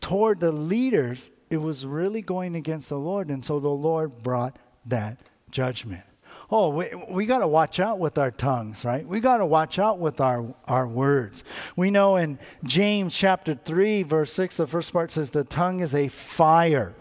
toward 0.00 0.40
the 0.40 0.52
leaders, 0.52 1.30
it 1.50 1.58
was 1.58 1.86
really 1.86 2.22
going 2.22 2.54
against 2.54 2.88
the 2.88 2.98
Lord. 2.98 3.28
And 3.28 3.44
so 3.44 3.60
the 3.60 3.68
Lord 3.68 4.22
brought 4.22 4.58
that 4.86 5.18
judgment 5.50 6.04
oh, 6.52 6.68
we, 6.68 6.90
we 7.08 7.24
got 7.24 7.38
to 7.38 7.46
watch 7.46 7.80
out 7.80 7.98
with 7.98 8.18
our 8.18 8.30
tongues, 8.30 8.84
right? 8.84 9.06
We 9.06 9.20
got 9.20 9.38
to 9.38 9.46
watch 9.46 9.78
out 9.78 9.98
with 9.98 10.20
our, 10.20 10.44
our 10.68 10.86
words. 10.86 11.42
We 11.76 11.90
know 11.90 12.16
in 12.16 12.38
James 12.62 13.16
chapter 13.16 13.54
3, 13.54 14.02
verse 14.02 14.32
6, 14.34 14.58
the 14.58 14.66
first 14.66 14.92
part 14.92 15.10
says, 15.10 15.30
The 15.30 15.44
tongue 15.44 15.80
is 15.80 15.94
a 15.94 16.08
fire, 16.08 16.94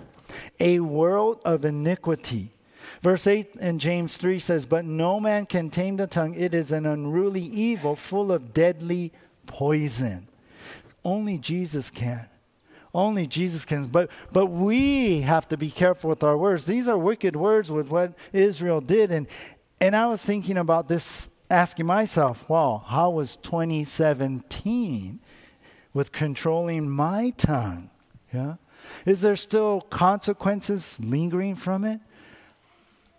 a 0.60 0.80
world 0.80 1.42
of 1.44 1.66
iniquity. 1.66 2.54
Verse 3.02 3.28
8 3.28 3.58
in 3.58 3.78
James 3.78 4.16
3 4.16 4.40
says, 4.40 4.66
But 4.66 4.86
no 4.86 5.20
man 5.20 5.46
can 5.46 5.70
tame 5.70 5.98
the 5.98 6.08
tongue. 6.08 6.34
It 6.36 6.54
is 6.54 6.72
an 6.72 6.86
unruly 6.86 7.42
evil 7.42 7.98
full 7.98 8.32
of 8.32 8.54
deadly 8.54 9.12
poison. 9.48 10.30
Only 11.04 11.38
Jesus 11.38 11.90
can. 11.90 12.28
Only 12.94 13.26
Jesus 13.26 13.64
can. 13.64 13.86
But, 13.86 14.10
but 14.32 14.48
we 14.48 15.22
have 15.22 15.48
to 15.50 15.58
be 15.58 15.72
careful 15.72 16.10
with 16.10 16.24
our 16.24 16.38
words. 16.38 16.66
These 16.66 16.88
are 16.88 16.98
wicked 16.98 17.36
words 17.36 17.72
with 17.72 17.90
what 17.90 18.14
Israel 18.34 18.82
did. 18.82 19.12
And, 19.12 19.28
and 19.80 19.96
I 19.96 20.08
was 20.08 20.24
thinking 20.24 20.58
about 20.58 20.88
this, 20.88 21.30
asking 21.50 21.86
myself, 21.86 22.48
wow, 22.50 22.84
how 22.86 23.10
was 23.12 23.38
2017 23.38 25.20
with 25.94 26.12
controlling 26.12 26.90
my 26.90 27.32
tongue? 27.38 27.90
Yeah? 28.34 28.56
Is 29.06 29.22
there 29.22 29.36
still 29.36 29.82
consequences 29.82 31.00
lingering 31.00 31.56
from 31.56 31.86
it? 31.86 32.02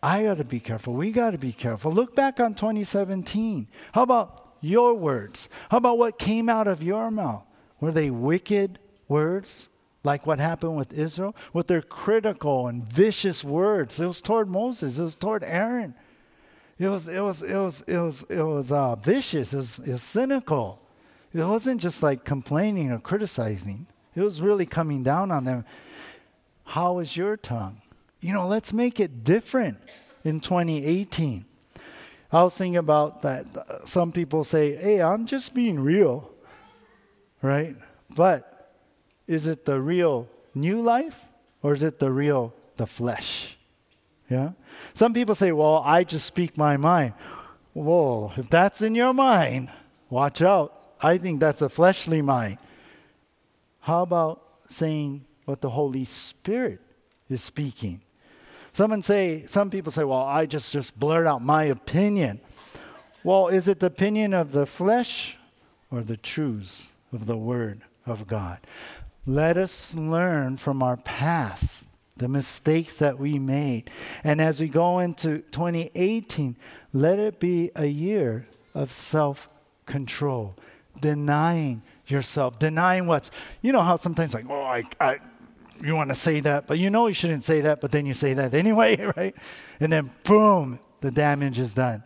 I 0.03 0.25
got 0.25 0.39
to 0.39 0.45
be 0.45 0.61
careful. 0.61 0.95
We 0.95 1.13
got 1.13 1.31
to 1.31 1.39
be 1.39 1.53
careful. 1.53 1.93
Look 1.93 2.15
back 2.15 2.41
on 2.41 2.55
2017. 2.55 3.69
How 3.93 4.03
about 4.03 4.57
your 4.61 4.95
words? 4.95 5.49
How 5.71 5.77
about 5.79 5.97
what 5.97 6.19
came 6.19 6.49
out 6.49 6.67
of 6.67 6.83
your 6.83 7.11
mouth? 7.11 7.45
Were 7.81 7.93
they 7.93 8.11
wicked 8.11 8.79
words, 9.13 9.69
like 10.03 10.27
what 10.27 10.41
happened 10.41 10.77
with 10.77 10.93
Israel, 10.93 11.37
with 11.53 11.67
their 11.69 11.83
critical 11.83 12.67
and 12.67 12.83
vicious 12.83 13.45
words. 13.45 14.01
It 14.01 14.07
was 14.07 14.21
toward 14.21 14.49
Moses, 14.49 14.99
it 14.99 15.03
was 15.03 15.15
toward 15.15 15.45
Aaron. 15.45 15.95
It 16.79 16.89
was, 16.89 17.07
it 17.07 17.21
was, 17.21 17.43
it 17.43 17.55
was, 17.55 17.85
it 17.87 17.99
was, 17.99 18.25
it 18.29 18.43
was 18.43 18.73
uh, 18.73 18.97
vicious, 18.97 19.53
it 19.53 19.57
was, 19.59 19.79
it 19.81 19.93
was 19.93 20.03
cynical. 20.03 20.81
It 21.33 21.45
wasn't 21.45 21.81
just 21.81 22.03
like 22.03 22.25
complaining 22.25 22.91
or 22.91 22.99
criticizing, 22.99 23.87
it 24.17 24.23
was 24.23 24.43
really 24.43 24.67
coming 24.67 25.03
down 25.03 25.31
on 25.31 25.45
them. 25.45 25.65
How 26.65 26.99
is 26.99 27.17
your 27.17 27.37
tongue? 27.37 27.83
You 28.21 28.33
know, 28.33 28.47
let's 28.47 28.73
make 28.73 29.01
it 29.01 29.25
different 29.25 29.79
in 30.25 30.41
2018. 30.41 31.45
I 32.33 32.43
was 32.43 32.57
thinking 32.57 32.79
about 32.79 33.23
that. 33.23 33.47
Some 33.85 34.11
people 34.11 34.45
say, 34.45 34.75
hey, 34.77 35.03
I'm 35.03 35.27
just 35.27 35.55
being 35.55 35.79
real, 35.79 36.31
right? 37.43 37.77
But 38.17 38.52
is 39.27 39.47
it 39.47 39.65
the 39.65 39.81
real 39.81 40.29
new 40.55 40.81
life 40.81 41.19
or 41.63 41.73
is 41.73 41.83
it 41.83 41.99
the 41.99 42.11
real 42.11 42.55
the 42.77 42.87
flesh? 42.87 43.57
Yeah? 44.29 44.53
Some 44.95 45.13
people 45.13 45.35
say, 45.35 45.53
well, 45.53 45.83
I 45.85 46.05
just 46.05 46.27
speak 46.27 46.57
my 46.57 46.77
mind. 46.77 47.15
Whoa, 47.73 48.33
if 48.37 48.49
that's 48.51 48.83
in 48.83 48.95
your 48.95 49.15
mind, 49.15 49.71
watch 50.11 50.43
out. 50.43 50.79
I 51.01 51.19
think 51.19 51.41
that's 51.41 51.63
a 51.63 51.69
fleshly 51.69 52.23
mind. 52.23 52.59
How 53.81 54.03
about 54.03 54.43
saying 54.69 55.25
what 55.45 55.61
the 55.61 55.71
Holy 55.71 56.05
Spirit 56.05 56.81
is 57.29 57.43
speaking? 57.43 58.01
Someone 58.73 59.03
say, 59.03 59.45
some 59.47 59.71
people 59.71 59.93
say, 59.93 60.05
well, 60.05 60.23
I 60.23 60.47
just, 60.47 60.73
just 60.73 60.99
blurt 60.99 61.27
out 61.27 61.43
my 61.43 61.65
opinion. 61.65 62.41
Well, 63.25 63.49
is 63.49 63.69
it 63.69 63.81
the 63.81 63.87
opinion 63.87 64.33
of 64.33 64.53
the 64.53 64.67
flesh 64.67 65.37
or 65.91 66.01
the 66.03 66.17
truths 66.17 66.91
of 67.13 67.27
the 67.27 67.37
Word 67.37 67.83
of 68.07 68.27
God? 68.27 68.61
Let 69.27 69.57
us 69.57 69.95
learn 69.95 70.57
from 70.57 70.83
our 70.83 70.97
past, 70.97 71.87
the 72.17 72.29
mistakes 72.29 72.97
that 72.97 73.19
we 73.19 73.39
made. 73.39 73.91
And 74.25 74.41
as 74.41 74.61
we 74.61 74.69
go 74.69 74.99
into 74.99 75.39
2018, 75.53 76.57
let 76.93 77.19
it 77.19 77.39
be 77.39 77.71
a 77.77 77.87
year 77.87 78.47
of 78.75 78.91
self 78.91 79.49
control, 79.87 80.57
denying 81.01 81.83
yourself, 82.07 82.59
denying 82.59 83.07
what's, 83.07 83.31
you 83.61 83.73
know, 83.73 83.83
how 83.83 83.97
sometimes 83.97 84.35
like, 84.35 84.49
oh, 84.51 84.63
I, 84.63 84.83
I, 85.01 85.19
you 85.83 85.95
want 85.95 86.11
to 86.11 86.15
say 86.15 86.41
that, 86.41 86.67
but 86.67 86.79
you 86.79 86.91
know 86.91 87.07
you 87.07 87.15
shouldn't 87.15 87.45
say 87.45 87.61
that, 87.63 87.81
but 87.81 87.93
then 87.93 88.07
you 88.07 88.15
say 88.15 88.35
that 88.35 88.55
anyway, 88.63 88.97
right? 89.17 89.37
And 89.79 89.93
then 89.93 90.11
boom, 90.25 90.81
the 91.01 91.11
damage 91.11 91.59
is 91.59 91.75
done. 91.75 92.03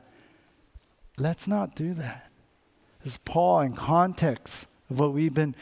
Let's 1.16 1.48
not 1.48 1.74
do 1.74 1.94
that. 1.94 2.30
This 3.02 3.16
Paul 3.16 3.60
in 3.60 3.72
context 3.74 4.66
of 4.90 5.00
what 5.00 5.12
we've 5.12 5.34
been 5.34 5.54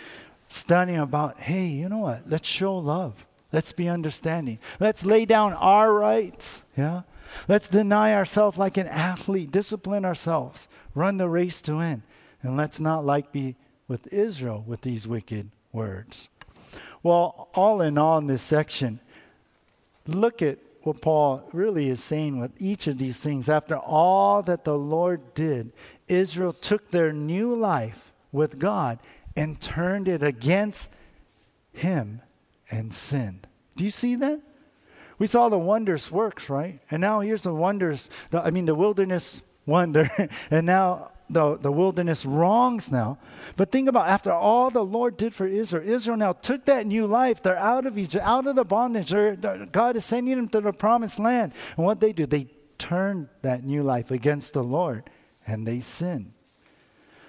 studying 0.49 0.99
about, 0.99 1.38
hey, 1.38 1.66
you 1.66 1.88
know 1.88 1.99
what? 1.99 2.28
Let's 2.28 2.49
show 2.49 2.76
love. 2.76 3.26
Let's 3.53 3.72
be 3.72 3.88
understanding. 3.88 4.59
Let's 4.80 5.05
lay 5.05 5.26
down 5.26 5.53
our 5.53 5.92
rights. 5.92 6.62
Yeah? 6.76 7.03
Let's 7.49 7.68
deny 7.68 8.14
ourselves 8.14 8.59
like 8.59 8.76
an 8.76 8.86
athlete, 8.88 9.51
discipline 9.51 10.05
ourselves, 10.05 10.68
run 10.95 11.16
the 11.16 11.28
race 11.28 11.61
to 11.62 11.76
win. 11.76 12.03
And 12.42 12.57
let's 12.57 12.80
not 12.80 13.05
like 13.05 13.32
be 13.32 13.57
with 13.88 14.07
Israel 14.12 14.64
with 14.66 14.82
these 14.82 15.07
wicked 15.07 15.51
words. 15.72 16.28
Well, 17.03 17.49
all 17.55 17.80
in 17.80 17.99
all, 17.99 18.18
in 18.18 18.26
this 18.26 18.42
section, 18.42 19.01
look 20.07 20.42
at 20.42 20.59
what 20.82 21.01
Paul 21.01 21.49
really 21.53 21.88
is 21.88 22.03
saying 22.03 22.38
with 22.38 22.53
each 22.61 22.86
of 22.86 22.99
these 22.99 23.20
things. 23.20 23.49
After 23.49 23.76
all 23.76 24.42
that 24.42 24.64
the 24.64 24.76
Lord 24.76 25.34
did, 25.34 25.72
Israel 26.09 26.53
took 26.53 26.90
their 26.90 27.12
new 27.12 27.55
life 27.55 28.12
with 28.32 28.59
God 28.59 28.99
and 29.37 29.61
turned 29.61 30.09
it 30.09 30.22
against 30.22 30.95
him 31.72 32.22
and 32.70 32.93
sinned. 32.93 33.47
Do 33.76 33.85
you 33.85 33.91
see 33.91 34.14
that? 34.16 34.41
We 35.18 35.26
saw 35.26 35.49
the 35.49 35.59
wondrous 35.59 36.11
works, 36.11 36.49
right? 36.49 36.80
And 36.91 37.01
now 37.01 37.20
here's 37.20 37.43
the 37.43 37.55
wonders, 37.55 38.11
the, 38.30 38.43
I 38.43 38.51
mean, 38.51 38.66
the 38.66 38.74
wilderness 38.74 39.43
wonder, 39.66 40.11
and 40.51 40.66
now 40.66 41.12
the, 41.30 41.57
the 41.57 41.72
wilderness 41.72 42.26
wrongs 42.26 42.91
now. 42.91 43.18
But 43.57 43.72
think 43.72 43.89
about 43.89 44.09
after 44.09 44.30
all 44.32 44.70
the 44.70 44.85
Lord 44.85 45.16
did 45.16 45.35
for 45.35 45.47
Israel, 45.47 45.89
Israel 45.89 46.16
now 46.16 46.32
took 46.32 46.64
that 46.66 46.87
new 46.87 47.07
life. 47.07 47.43
They're 47.43 47.57
out 47.57 47.87
of 47.87 47.97
Egypt, 47.97 48.24
out 48.24 48.47
of 48.47 48.57
the 48.57 48.64
bondage. 48.64 49.11
They're, 49.11 49.37
God 49.37 49.97
is 49.97 50.05
sending 50.05 50.37
them 50.37 50.49
to 50.49 50.61
the 50.61 50.72
promised 50.72 51.18
land. 51.18 51.53
And 51.76 51.87
what 51.87 52.01
they 52.01 52.12
do, 52.12 52.26
they 52.26 52.49
turn 52.78 53.28
that 53.43 53.64
new 53.64 53.82
life 53.82 54.11
against 54.11 54.53
the 54.53 54.64
Lord 54.64 55.09
and 55.47 55.66
they 55.66 55.80
sin. 55.80 56.34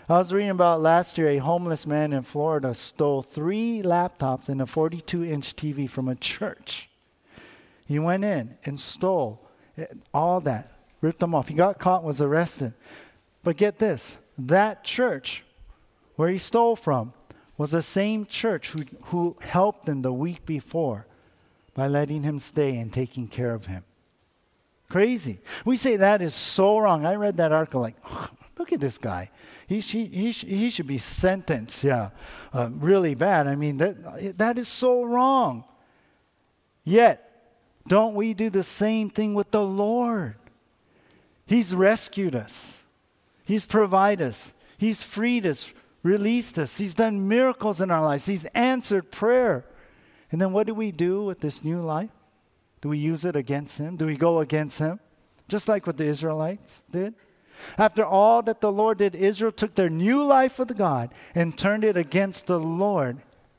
I 0.08 0.20
was 0.20 0.32
reading 0.32 0.52
about 0.52 0.84
last 0.84 1.18
year 1.18 1.30
a 1.30 1.38
homeless 1.38 1.88
man 1.88 2.14
in 2.14 2.22
Florida 2.22 2.76
stole 2.76 3.24
three 3.24 3.82
laptops 3.84 4.50
and 4.50 4.62
a 4.62 4.68
42 4.68 5.24
inch 5.24 5.56
TV 5.56 5.90
from 5.90 6.08
a 6.08 6.14
church. 6.14 6.90
He 7.88 7.98
went 7.98 8.24
in 8.24 8.56
and 8.66 8.80
stole 8.80 9.42
all 10.14 10.42
that, 10.42 10.72
ripped 11.02 11.22
them 11.22 11.34
off. 11.34 11.48
He 11.48 11.56
got 11.56 11.80
caught, 11.80 12.04
was 12.04 12.22
arrested. 12.22 12.74
But 13.44 13.58
get 13.58 13.80
this 13.80 14.18
that 14.38 14.84
church 14.84 15.44
where 16.18 16.30
he 16.30 16.38
stole 16.38 16.76
from 16.76 17.14
was 17.58 17.72
the 17.72 17.82
same 17.82 18.28
church 18.28 18.72
who, 18.72 18.84
who 19.06 19.38
helped 19.42 19.88
him 19.88 20.04
the 20.04 20.14
week 20.14 20.46
before 20.46 21.08
by 21.74 21.88
letting 21.88 22.22
him 22.22 22.40
stay 22.40 22.78
and 22.78 22.94
taking 22.94 23.28
care 23.28 23.56
of 23.56 23.66
him. 23.66 23.84
Crazy. 24.88 25.40
We 25.66 25.78
say 25.78 25.96
that 25.96 26.22
is 26.22 26.36
so 26.36 26.78
wrong. 26.78 27.08
I 27.08 27.16
read 27.16 27.38
that 27.38 27.52
article 27.52 27.82
like, 27.82 27.96
look 28.60 28.72
at 28.72 28.80
this 28.80 29.00
guy. 29.00 29.32
He, 29.68 29.80
he, 29.80 30.06
he, 30.06 30.32
he 30.32 30.70
should 30.70 30.88
be 30.88 31.00
sentenced, 31.00 31.84
yeah, 31.84 32.10
uh, 32.54 32.70
really 32.72 33.16
bad. 33.16 33.48
I 33.48 33.56
mean, 33.56 33.78
that, 33.78 34.38
that 34.38 34.58
is 34.58 34.68
so 34.68 35.04
wrong. 35.04 35.64
Yet, 36.84 37.22
don't 37.88 38.14
we 38.14 38.34
do 38.34 38.50
the 38.50 38.64
same 38.64 39.10
thing 39.10 39.34
with 39.34 39.52
the 39.52 39.66
Lord? 39.66 40.36
He's 41.48 41.74
rescued 41.74 42.36
us, 42.36 42.80
He's 43.44 43.66
provided 43.66 44.30
us, 44.30 44.54
He's 44.78 45.02
freed 45.02 45.46
us, 45.46 45.72
released 46.04 46.60
us, 46.60 46.78
He's 46.78 46.94
done 46.94 47.28
miracles 47.28 47.82
in 47.82 47.90
our 47.90 48.04
lives, 48.04 48.26
He's 48.26 48.46
answered 48.46 49.12
prayer. 49.12 49.66
And 50.32 50.42
then 50.42 50.52
what 50.52 50.68
do 50.68 50.74
we 50.74 50.92
do 50.92 51.24
with 51.24 51.40
this 51.40 51.64
new 51.64 51.82
life? 51.82 52.10
Do 52.82 52.90
we 52.90 52.98
use 52.98 53.26
it 53.26 53.36
against 53.36 53.78
Him? 53.78 53.96
Do 53.96 54.06
we 54.06 54.18
go 54.18 54.40
against 54.40 54.80
Him? 54.80 55.00
Just 55.48 55.68
like 55.68 55.88
what 55.88 55.98
the 55.98 56.06
Israelites 56.06 56.84
did? 56.92 57.16
After 57.78 58.06
all 58.06 58.42
that 58.44 58.62
the 58.62 58.72
Lord 58.72 59.00
did, 59.00 59.16
Israel 59.16 59.52
took 59.52 59.76
their 59.76 59.90
new 59.90 60.24
life 60.24 60.60
with 60.60 60.78
God 60.78 61.14
and 61.34 61.58
turned 61.58 61.84
it 61.84 61.98
against 61.98 62.48
the 62.48 62.60
Lord 62.60 63.18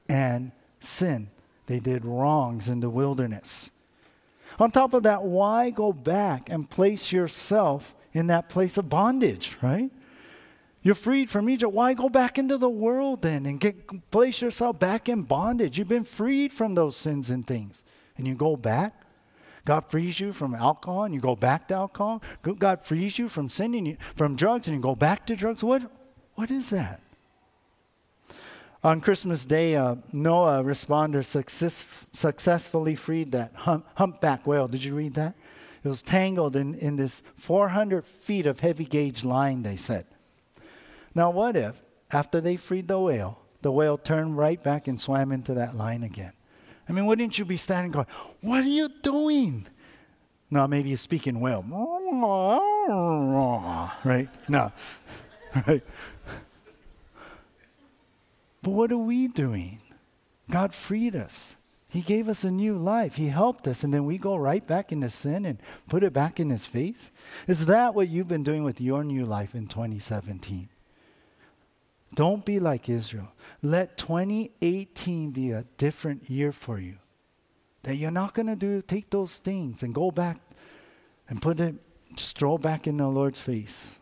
and 0.08 0.52
sin. 0.80 1.28
They 1.66 1.78
did 1.78 2.04
wrongs 2.04 2.68
in 2.68 2.80
the 2.80 2.90
wilderness. 2.90 3.70
On 4.58 4.70
top 4.70 4.94
of 4.94 5.02
that, 5.02 5.22
why 5.22 5.70
go 5.70 5.92
back 5.92 6.48
and 6.48 6.68
place 6.68 7.12
yourself 7.12 7.94
in 8.12 8.28
that 8.28 8.48
place 8.48 8.78
of 8.78 8.88
bondage, 8.88 9.56
right? 9.60 9.90
You're 10.82 10.94
freed 10.94 11.28
from 11.28 11.50
Egypt. 11.50 11.72
Why 11.72 11.94
go 11.94 12.08
back 12.08 12.38
into 12.38 12.56
the 12.56 12.70
world 12.70 13.22
then 13.22 13.44
and 13.44 13.58
get, 13.58 14.10
place 14.10 14.40
yourself 14.40 14.78
back 14.78 15.08
in 15.08 15.22
bondage? 15.22 15.78
You've 15.78 15.88
been 15.88 16.04
freed 16.04 16.52
from 16.52 16.74
those 16.74 16.96
sins 16.96 17.28
and 17.28 17.44
things. 17.44 17.82
And 18.16 18.26
you 18.26 18.34
go 18.34 18.56
back? 18.56 18.94
God 19.66 19.90
frees 19.90 20.20
you 20.20 20.32
from 20.32 20.54
alcohol 20.54 21.04
and 21.04 21.12
you 21.12 21.20
go 21.20 21.34
back 21.34 21.68
to 21.68 21.74
alcohol. 21.74 22.22
God 22.58 22.84
frees 22.84 23.18
you 23.18 23.28
from 23.28 23.48
sinning, 23.48 23.84
you 23.84 23.96
from 24.14 24.36
drugs 24.36 24.68
and 24.68 24.76
you 24.76 24.82
go 24.82 24.94
back 24.94 25.26
to 25.26 25.36
drugs. 25.36 25.62
What, 25.62 25.82
what 26.36 26.50
is 26.52 26.70
that? 26.70 27.00
On 28.84 29.00
Christmas 29.00 29.44
Day, 29.44 29.74
uh, 29.74 29.96
NOAA 30.14 30.64
responder 30.64 31.24
success, 31.24 31.84
successfully 32.12 32.94
freed 32.94 33.32
that 33.32 33.52
hump, 33.56 33.84
humpback 33.96 34.46
whale. 34.46 34.68
Did 34.68 34.84
you 34.84 34.94
read 34.94 35.14
that? 35.14 35.34
It 35.82 35.88
was 35.88 36.02
tangled 36.02 36.54
in, 36.54 36.74
in 36.76 36.94
this 36.94 37.24
400 37.34 38.06
feet 38.06 38.46
of 38.46 38.60
heavy 38.60 38.84
gauge 38.84 39.24
line, 39.24 39.64
they 39.64 39.76
said. 39.76 40.06
Now, 41.12 41.30
what 41.30 41.56
if, 41.56 41.82
after 42.12 42.40
they 42.40 42.56
freed 42.56 42.86
the 42.86 43.00
whale, 43.00 43.42
the 43.62 43.72
whale 43.72 43.98
turned 43.98 44.38
right 44.38 44.62
back 44.62 44.86
and 44.86 45.00
swam 45.00 45.32
into 45.32 45.54
that 45.54 45.74
line 45.74 46.04
again? 46.04 46.35
I 46.88 46.92
mean, 46.92 47.06
wouldn't 47.06 47.38
you 47.38 47.44
be 47.44 47.56
standing 47.56 47.92
going, 47.92 48.06
What 48.40 48.64
are 48.64 48.68
you 48.68 48.88
doing? 49.02 49.66
No, 50.50 50.66
maybe 50.68 50.90
you're 50.90 50.98
speaking 50.98 51.40
well. 51.40 51.62
Right? 54.04 54.28
No. 54.48 54.72
Right? 55.66 55.82
But 58.62 58.70
what 58.70 58.92
are 58.92 58.98
we 58.98 59.28
doing? 59.28 59.80
God 60.50 60.74
freed 60.74 61.16
us. 61.16 61.54
He 61.88 62.02
gave 62.02 62.28
us 62.28 62.44
a 62.44 62.50
new 62.50 62.76
life. 62.76 63.14
He 63.14 63.28
helped 63.28 63.66
us, 63.66 63.82
and 63.82 63.94
then 63.94 64.04
we 64.04 64.18
go 64.18 64.36
right 64.36 64.66
back 64.66 64.92
into 64.92 65.08
sin 65.08 65.46
and 65.46 65.58
put 65.88 66.02
it 66.02 66.12
back 66.12 66.38
in 66.38 66.50
His 66.50 66.66
face? 66.66 67.10
Is 67.46 67.66
that 67.66 67.94
what 67.94 68.08
you've 68.08 68.28
been 68.28 68.42
doing 68.42 68.64
with 68.64 68.80
your 68.80 69.02
new 69.02 69.24
life 69.24 69.54
in 69.54 69.66
2017? 69.66 70.68
Don't 72.16 72.44
be 72.46 72.58
like 72.58 72.88
Israel. 72.88 73.30
Let 73.62 73.98
2018 73.98 75.30
be 75.30 75.52
a 75.52 75.64
different 75.76 76.28
year 76.30 76.50
for 76.50 76.80
you. 76.80 76.96
That 77.82 77.96
you're 77.96 78.10
not 78.10 78.34
going 78.34 78.46
to 78.46 78.56
do 78.56 78.82
take 78.82 79.10
those 79.10 79.36
things 79.36 79.82
and 79.82 79.94
go 79.94 80.10
back 80.10 80.38
and 81.28 81.40
put 81.40 81.60
it 81.60 81.74
throw 82.16 82.56
back 82.56 82.86
in 82.86 82.96
the 82.96 83.06
Lord's 83.06 83.38
face. 83.38 83.98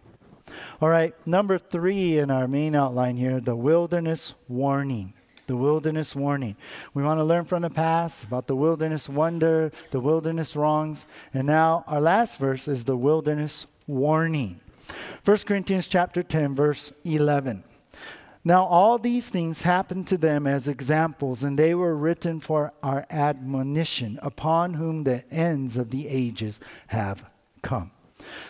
All 0.81 0.89
right, 0.89 1.13
number 1.27 1.59
3 1.59 2.19
in 2.19 2.31
our 2.31 2.47
main 2.47 2.77
outline 2.77 3.17
here, 3.17 3.41
the 3.41 3.57
wilderness 3.57 4.35
warning. 4.49 5.15
The 5.47 5.57
wilderness 5.57 6.15
warning. 6.15 6.57
We 6.95 7.03
want 7.03 7.19
to 7.19 7.25
learn 7.25 7.45
from 7.45 7.63
the 7.63 7.71
past 7.71 8.25
about 8.25 8.47
the 8.47 8.57
wilderness 8.57 9.09
wonder, 9.09 9.73
the 9.91 10.01
wilderness 10.01 10.55
wrongs, 10.55 11.05
and 11.35 11.47
now 11.47 11.85
our 11.89 12.01
last 12.01 12.39
verse 12.39 12.69
is 12.69 12.85
the 12.85 12.97
wilderness 12.97 13.67
warning. 13.89 14.61
1 15.25 15.37
Corinthians 15.39 15.89
chapter 15.89 16.23
10 16.23 16.55
verse 16.55 16.93
11. 17.05 17.65
Now, 18.45 18.65
all 18.65 18.99
these 18.99 19.31
things 19.31 19.63
happened 19.63 20.07
to 20.09 20.19
them 20.19 20.47
as 20.47 20.69
examples, 20.69 21.43
and 21.43 21.59
they 21.59 21.75
were 21.75 21.97
written 21.97 22.41
for 22.41 22.75
our 22.83 23.07
admonition, 23.09 24.19
upon 24.23 24.75
whom 24.75 25.05
the 25.05 25.25
ends 25.33 25.79
of 25.79 25.91
the 25.91 26.09
ages 26.09 26.61
have 26.89 27.31
come. 27.63 27.91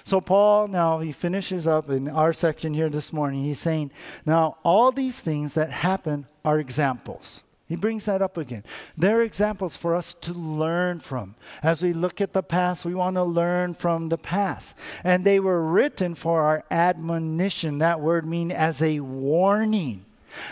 So, 0.02 0.20
Paul 0.20 0.68
now 0.68 0.98
he 0.98 1.12
finishes 1.12 1.68
up 1.68 1.88
in 1.88 2.08
our 2.08 2.32
section 2.32 2.74
here 2.74 2.88
this 2.88 3.12
morning. 3.12 3.44
He's 3.44 3.60
saying, 3.60 3.92
Now, 4.26 4.58
all 4.64 4.90
these 4.90 5.20
things 5.20 5.54
that 5.54 5.70
happen 5.70 6.26
are 6.44 6.58
examples. 6.58 7.44
He 7.74 7.80
brings 7.80 8.04
that 8.04 8.22
up 8.22 8.36
again. 8.36 8.62
They're 8.96 9.22
examples 9.22 9.76
for 9.76 9.96
us 9.96 10.14
to 10.14 10.32
learn 10.32 11.00
from. 11.00 11.34
As 11.60 11.82
we 11.82 11.92
look 11.92 12.20
at 12.20 12.32
the 12.32 12.40
past, 12.40 12.84
we 12.84 12.94
want 12.94 13.16
to 13.16 13.24
learn 13.24 13.74
from 13.74 14.10
the 14.10 14.16
past. 14.16 14.76
And 15.02 15.24
they 15.24 15.40
were 15.40 15.60
written 15.60 16.14
for 16.14 16.42
our 16.42 16.62
admonition. 16.70 17.78
That 17.78 18.00
word 18.00 18.26
means 18.26 18.52
as 18.52 18.80
a 18.80 19.00
warning. 19.00 20.04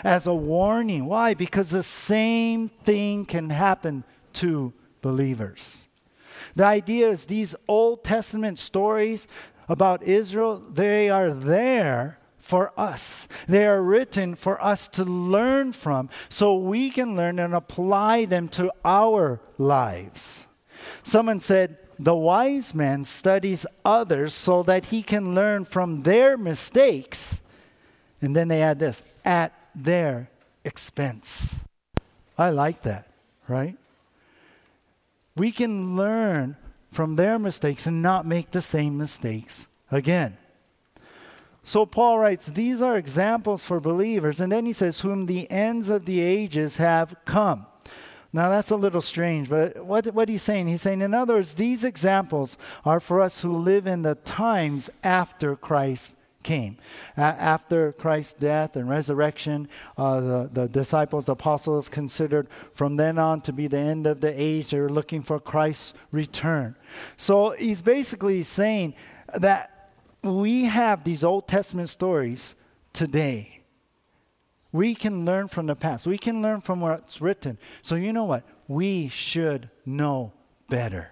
As 0.03 0.27
a 0.27 0.33
warning. 0.33 1.05
Why? 1.05 1.33
Because 1.33 1.69
the 1.69 1.81
same 1.81 2.67
thing 2.67 3.23
can 3.23 3.51
happen 3.51 4.03
to 4.33 4.73
believers. 5.01 5.85
The 6.57 6.65
idea 6.65 7.07
is 7.07 7.23
these 7.23 7.55
Old 7.69 8.03
Testament 8.03 8.59
stories 8.59 9.29
about 9.69 10.03
Israel, 10.03 10.57
they 10.57 11.09
are 11.09 11.31
there 11.31 12.19
for 12.43 12.73
us. 12.77 13.27
They 13.47 13.65
are 13.65 13.81
written 13.81 14.35
for 14.35 14.61
us 14.61 14.89
to 14.89 15.05
learn 15.05 15.71
from 15.71 16.09
so 16.27 16.55
we 16.55 16.89
can 16.89 17.15
learn 17.15 17.39
and 17.39 17.55
apply 17.55 18.25
them 18.25 18.49
to 18.49 18.71
our 18.83 19.39
lives. 19.57 20.45
Someone 21.03 21.39
said, 21.39 21.77
The 21.97 22.15
wise 22.15 22.75
man 22.75 23.05
studies 23.05 23.65
others 23.85 24.33
so 24.33 24.61
that 24.63 24.85
he 24.87 25.01
can 25.03 25.33
learn 25.33 25.63
from 25.63 26.03
their 26.03 26.37
mistakes. 26.37 27.39
And 28.21 28.35
then 28.35 28.49
they 28.49 28.61
add 28.61 28.77
this 28.77 29.01
at 29.23 29.53
their 29.73 30.29
expense. 30.65 31.61
I 32.37 32.49
like 32.49 32.83
that, 32.83 33.07
right? 33.47 33.77
We 35.35 35.51
can 35.51 35.95
learn 35.95 36.57
from 36.91 37.15
their 37.15 37.39
mistakes 37.39 37.87
and 37.87 38.01
not 38.01 38.25
make 38.25 38.51
the 38.51 38.61
same 38.61 38.97
mistakes 38.97 39.65
again. 39.89 40.37
So 41.63 41.85
Paul 41.85 42.19
writes, 42.19 42.47
These 42.47 42.81
are 42.81 42.97
examples 42.97 43.63
for 43.63 43.79
believers. 43.79 44.39
And 44.39 44.51
then 44.51 44.65
he 44.65 44.73
says, 44.73 44.99
Whom 44.99 45.25
the 45.25 45.49
ends 45.49 45.89
of 45.89 46.05
the 46.05 46.19
ages 46.21 46.77
have 46.77 47.15
come. 47.25 47.65
Now 48.33 48.49
that's 48.49 48.71
a 48.71 48.75
little 48.75 49.01
strange, 49.01 49.47
but 49.47 49.85
what, 49.85 50.07
what 50.07 50.27
he's 50.27 50.41
saying, 50.41 50.67
he's 50.67 50.81
saying, 50.81 51.01
in 51.01 51.13
other 51.13 51.35
words, 51.35 51.53
these 51.53 51.83
examples 51.83 52.57
are 52.83 52.99
for 52.99 53.21
us 53.21 53.41
who 53.41 53.55
live 53.55 53.85
in 53.85 54.01
the 54.01 54.15
times 54.15 54.89
after 55.03 55.55
Christ 55.55 56.15
came. 56.41 56.77
A- 57.15 57.21
after 57.21 57.91
Christ's 57.91 58.33
death 58.33 58.75
and 58.75 58.89
resurrection, 58.89 59.69
uh, 59.99 60.19
the, 60.19 60.49
the 60.51 60.67
disciples, 60.67 61.25
the 61.25 61.33
apostles, 61.33 61.87
considered 61.89 62.47
from 62.73 62.95
then 62.95 63.19
on 63.19 63.39
to 63.41 63.53
be 63.53 63.67
the 63.67 63.77
end 63.77 64.07
of 64.07 64.19
the 64.19 64.33
age. 64.35 64.71
They 64.71 64.79
were 64.79 64.89
looking 64.89 65.21
for 65.21 65.39
Christ's 65.39 65.93
return. 66.11 66.75
So 67.17 67.51
he's 67.51 67.83
basically 67.83 68.41
saying 68.41 68.95
that 69.35 69.72
we 70.23 70.65
have 70.65 71.03
these 71.03 71.23
Old 71.23 71.47
Testament 71.47 71.89
stories 71.89 72.55
today. 72.93 73.61
We 74.71 74.95
can 74.95 75.25
learn 75.25 75.47
from 75.49 75.67
the 75.67 75.75
past. 75.75 76.07
We 76.07 76.17
can 76.17 76.41
learn 76.41 76.61
from 76.61 76.79
what's 76.81 77.21
written. 77.21 77.57
So, 77.81 77.95
you 77.95 78.11
know 78.13 78.23
what? 78.23 78.43
We 78.67 79.07
should 79.07 79.69
know 79.85 80.33
better. 80.67 81.11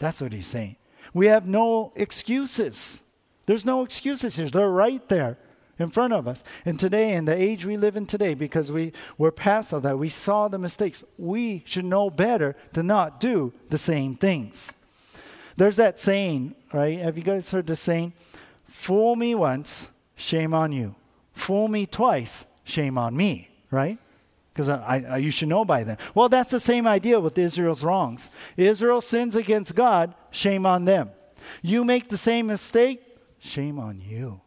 That's 0.00 0.20
what 0.20 0.32
he's 0.32 0.46
saying. 0.46 0.76
We 1.14 1.26
have 1.26 1.46
no 1.46 1.92
excuses. 1.94 3.00
There's 3.46 3.64
no 3.64 3.82
excuses 3.82 4.36
here. 4.36 4.48
They're 4.48 4.68
right 4.68 5.06
there 5.08 5.38
in 5.78 5.88
front 5.88 6.12
of 6.12 6.26
us. 6.26 6.42
And 6.64 6.78
today, 6.78 7.12
in 7.12 7.24
the 7.24 7.40
age 7.40 7.64
we 7.64 7.76
live 7.76 7.96
in 7.96 8.06
today, 8.06 8.34
because 8.34 8.72
we, 8.72 8.92
we're 9.16 9.30
past 9.30 9.72
all 9.72 9.80
that, 9.80 9.98
we 9.98 10.08
saw 10.08 10.48
the 10.48 10.58
mistakes, 10.58 11.04
we 11.16 11.62
should 11.66 11.84
know 11.84 12.10
better 12.10 12.56
to 12.74 12.82
not 12.82 13.20
do 13.20 13.52
the 13.70 13.78
same 13.78 14.16
things. 14.16 14.72
There's 15.58 15.76
that 15.76 15.98
saying, 15.98 16.54
right? 16.72 16.98
Have 17.00 17.18
you 17.18 17.22
guys 17.22 17.50
heard 17.50 17.66
the 17.66 17.76
saying? 17.76 18.14
Fool 18.66 19.14
me 19.16 19.34
once, 19.34 19.88
shame 20.16 20.54
on 20.54 20.72
you. 20.72 20.94
Fool 21.34 21.68
me 21.68 21.84
twice, 21.84 22.46
shame 22.64 22.96
on 22.96 23.14
me, 23.14 23.50
right? 23.70 23.98
Because 24.52 24.70
I, 24.70 25.04
I, 25.10 25.16
you 25.18 25.30
should 25.30 25.48
know 25.48 25.66
by 25.66 25.84
then. 25.84 25.98
Well, 26.14 26.30
that's 26.30 26.50
the 26.50 26.60
same 26.60 26.86
idea 26.86 27.20
with 27.20 27.36
Israel's 27.36 27.84
wrongs. 27.84 28.30
Israel 28.56 29.02
sins 29.02 29.36
against 29.36 29.74
God, 29.74 30.14
shame 30.30 30.64
on 30.64 30.86
them. 30.86 31.10
You 31.60 31.84
make 31.84 32.08
the 32.08 32.16
same 32.16 32.46
mistake, 32.46 33.02
Shame 33.38 33.78
on 33.78 34.00
you. 34.00 34.40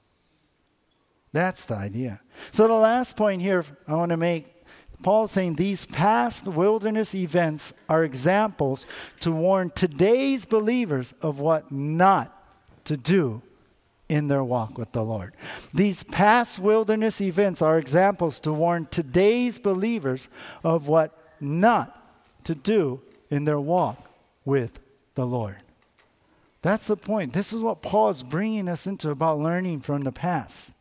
That's 1.33 1.65
the 1.65 1.75
idea. 1.75 2.19
So, 2.51 2.67
the 2.67 2.73
last 2.73 3.15
point 3.15 3.41
here 3.41 3.63
I 3.87 3.95
want 3.95 4.09
to 4.09 4.17
make 4.17 4.60
Paul's 5.03 5.31
saying 5.31 5.55
these 5.55 5.85
past 5.85 6.45
wilderness 6.45 7.15
events 7.15 7.73
are 7.89 8.03
examples 8.03 8.85
to 9.21 9.31
warn 9.31 9.69
today's 9.69 10.45
believers 10.45 11.13
of 11.21 11.39
what 11.39 11.71
not 11.71 12.37
to 12.85 12.97
do 12.97 13.41
in 14.09 14.27
their 14.27 14.43
walk 14.43 14.77
with 14.77 14.91
the 14.91 15.03
Lord. 15.03 15.33
These 15.73 16.03
past 16.03 16.59
wilderness 16.59 17.21
events 17.21 17.61
are 17.61 17.77
examples 17.77 18.39
to 18.41 18.51
warn 18.51 18.85
today's 18.85 19.57
believers 19.57 20.27
of 20.63 20.87
what 20.87 21.17
not 21.39 21.97
to 22.43 22.53
do 22.53 23.01
in 23.29 23.45
their 23.45 23.59
walk 23.59 24.09
with 24.43 24.79
the 25.15 25.25
Lord. 25.25 25.57
That's 26.61 26.87
the 26.87 26.97
point. 26.97 27.33
This 27.33 27.53
is 27.53 27.61
what 27.61 27.81
Paul 27.81 28.09
is 28.09 28.21
bringing 28.21 28.67
us 28.67 28.85
into 28.85 29.09
about 29.09 29.39
learning 29.39 29.79
from 29.79 30.01
the 30.01 30.11
past. 30.11 30.75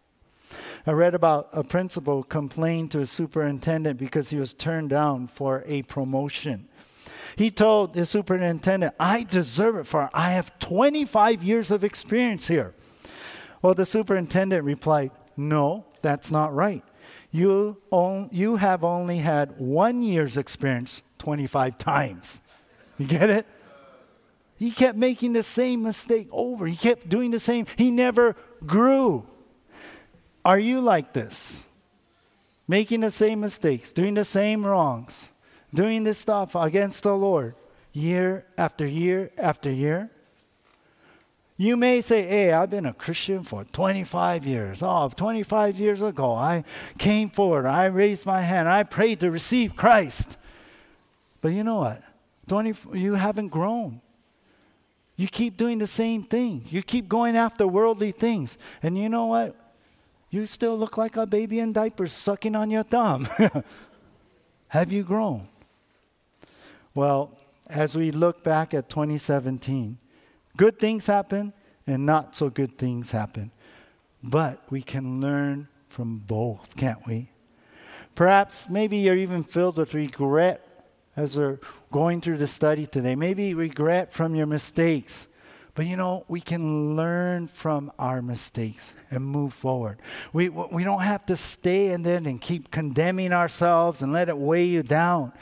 I 0.86 0.92
read 0.92 1.14
about 1.14 1.48
a 1.52 1.62
principal 1.62 2.22
complained 2.22 2.90
to 2.92 3.00
a 3.00 3.06
superintendent 3.06 3.98
because 3.98 4.30
he 4.30 4.38
was 4.38 4.54
turned 4.54 4.90
down 4.90 5.26
for 5.26 5.62
a 5.66 5.82
promotion. 5.82 6.68
He 7.36 7.50
told 7.50 7.94
the 7.94 8.06
superintendent, 8.06 8.94
I 8.98 9.24
deserve 9.24 9.76
it 9.76 9.86
for 9.86 10.10
I 10.12 10.30
have 10.30 10.58
25 10.58 11.42
years 11.42 11.70
of 11.70 11.84
experience 11.84 12.48
here. 12.48 12.74
Well, 13.62 13.74
the 13.74 13.84
superintendent 13.84 14.64
replied, 14.64 15.10
No, 15.36 15.84
that's 16.02 16.30
not 16.30 16.54
right. 16.54 16.82
You, 17.30 17.76
on, 17.90 18.28
you 18.32 18.56
have 18.56 18.82
only 18.82 19.18
had 19.18 19.58
one 19.58 20.02
year's 20.02 20.36
experience 20.36 21.02
25 21.18 21.78
times. 21.78 22.40
You 22.98 23.06
get 23.06 23.30
it? 23.30 23.46
He 24.58 24.70
kept 24.70 24.98
making 24.98 25.32
the 25.32 25.42
same 25.42 25.82
mistake 25.82 26.28
over. 26.32 26.66
He 26.66 26.76
kept 26.76 27.08
doing 27.08 27.30
the 27.30 27.38
same. 27.38 27.66
He 27.76 27.90
never 27.90 28.36
grew. 28.66 29.26
Are 30.44 30.58
you 30.58 30.80
like 30.80 31.12
this? 31.12 31.64
Making 32.66 33.00
the 33.00 33.10
same 33.10 33.40
mistakes, 33.40 33.92
doing 33.92 34.14
the 34.14 34.24
same 34.24 34.64
wrongs, 34.64 35.28
doing 35.74 36.04
this 36.04 36.18
stuff 36.18 36.54
against 36.54 37.02
the 37.02 37.16
Lord 37.16 37.54
year 37.92 38.46
after 38.56 38.86
year 38.86 39.30
after 39.36 39.70
year? 39.70 40.10
You 41.56 41.76
may 41.76 42.00
say, 42.00 42.22
Hey, 42.22 42.52
I've 42.52 42.70
been 42.70 42.86
a 42.86 42.94
Christian 42.94 43.42
for 43.42 43.64
25 43.64 44.46
years. 44.46 44.82
Oh, 44.82 45.10
25 45.14 45.78
years 45.78 46.00
ago, 46.00 46.32
I 46.34 46.64
came 46.96 47.28
forward, 47.28 47.66
I 47.66 47.86
raised 47.86 48.24
my 48.24 48.40
hand, 48.40 48.68
I 48.68 48.82
prayed 48.84 49.20
to 49.20 49.30
receive 49.30 49.76
Christ. 49.76 50.38
But 51.42 51.48
you 51.48 51.62
know 51.62 51.76
what? 51.76 52.02
20, 52.48 52.98
you 52.98 53.14
haven't 53.14 53.48
grown. 53.48 54.00
You 55.16 55.28
keep 55.28 55.58
doing 55.58 55.78
the 55.78 55.86
same 55.86 56.22
thing. 56.22 56.64
You 56.70 56.82
keep 56.82 57.06
going 57.06 57.36
after 57.36 57.66
worldly 57.66 58.10
things. 58.10 58.56
And 58.82 58.96
you 58.96 59.10
know 59.10 59.26
what? 59.26 59.54
You 60.30 60.46
still 60.46 60.78
look 60.78 60.96
like 60.96 61.16
a 61.16 61.26
baby 61.26 61.58
in 61.58 61.72
diapers 61.72 62.12
sucking 62.12 62.54
on 62.54 62.70
your 62.70 62.84
thumb. 62.84 63.28
Have 64.68 64.92
you 64.92 65.02
grown? 65.02 65.48
Well, 66.94 67.32
as 67.68 67.96
we 67.96 68.12
look 68.12 68.44
back 68.44 68.72
at 68.72 68.88
2017, 68.88 69.98
good 70.56 70.78
things 70.78 71.06
happen 71.06 71.52
and 71.86 72.06
not 72.06 72.36
so 72.36 72.48
good 72.48 72.78
things 72.78 73.10
happen. 73.10 73.50
But 74.22 74.62
we 74.70 74.82
can 74.82 75.20
learn 75.20 75.66
from 75.88 76.18
both, 76.18 76.76
can't 76.76 77.04
we? 77.06 77.28
Perhaps 78.14 78.68
maybe 78.68 78.98
you're 78.98 79.16
even 79.16 79.42
filled 79.42 79.78
with 79.78 79.94
regret 79.94 80.66
as 81.16 81.36
we're 81.36 81.58
going 81.90 82.20
through 82.20 82.38
the 82.38 82.46
study 82.46 82.86
today. 82.86 83.14
Maybe 83.14 83.54
regret 83.54 84.12
from 84.12 84.34
your 84.34 84.46
mistakes. 84.46 85.26
But 85.80 85.86
you 85.86 85.96
know, 85.96 86.26
we 86.28 86.42
can 86.42 86.94
learn 86.94 87.46
from 87.46 87.90
our 87.98 88.20
mistakes 88.20 88.92
and 89.10 89.24
move 89.24 89.54
forward. 89.54 89.98
We, 90.30 90.50
we 90.50 90.84
don't 90.84 91.00
have 91.00 91.24
to 91.24 91.36
stay 91.36 91.94
in 91.94 92.04
it 92.04 92.26
and 92.26 92.38
keep 92.38 92.70
condemning 92.70 93.32
ourselves 93.32 94.02
and 94.02 94.12
let 94.12 94.28
it 94.28 94.36
weigh 94.36 94.66
you 94.66 94.82
down. 94.82 95.32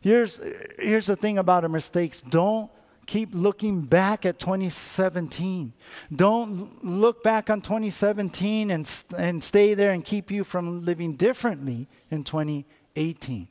Here's, 0.00 0.38
here's 0.78 1.06
the 1.06 1.16
thing 1.16 1.36
about 1.36 1.64
our 1.64 1.68
mistakes 1.68 2.20
don't 2.20 2.70
keep 3.06 3.30
looking 3.32 3.82
back 3.82 4.24
at 4.24 4.38
2017. 4.38 5.72
Don't 6.14 6.84
look 6.84 7.24
back 7.24 7.50
on 7.50 7.60
2017 7.60 8.70
and, 8.70 8.88
and 9.18 9.42
stay 9.42 9.74
there 9.74 9.90
and 9.90 10.04
keep 10.04 10.30
you 10.30 10.44
from 10.44 10.84
living 10.84 11.16
differently 11.16 11.88
in 12.12 12.22
2018. 12.22 13.48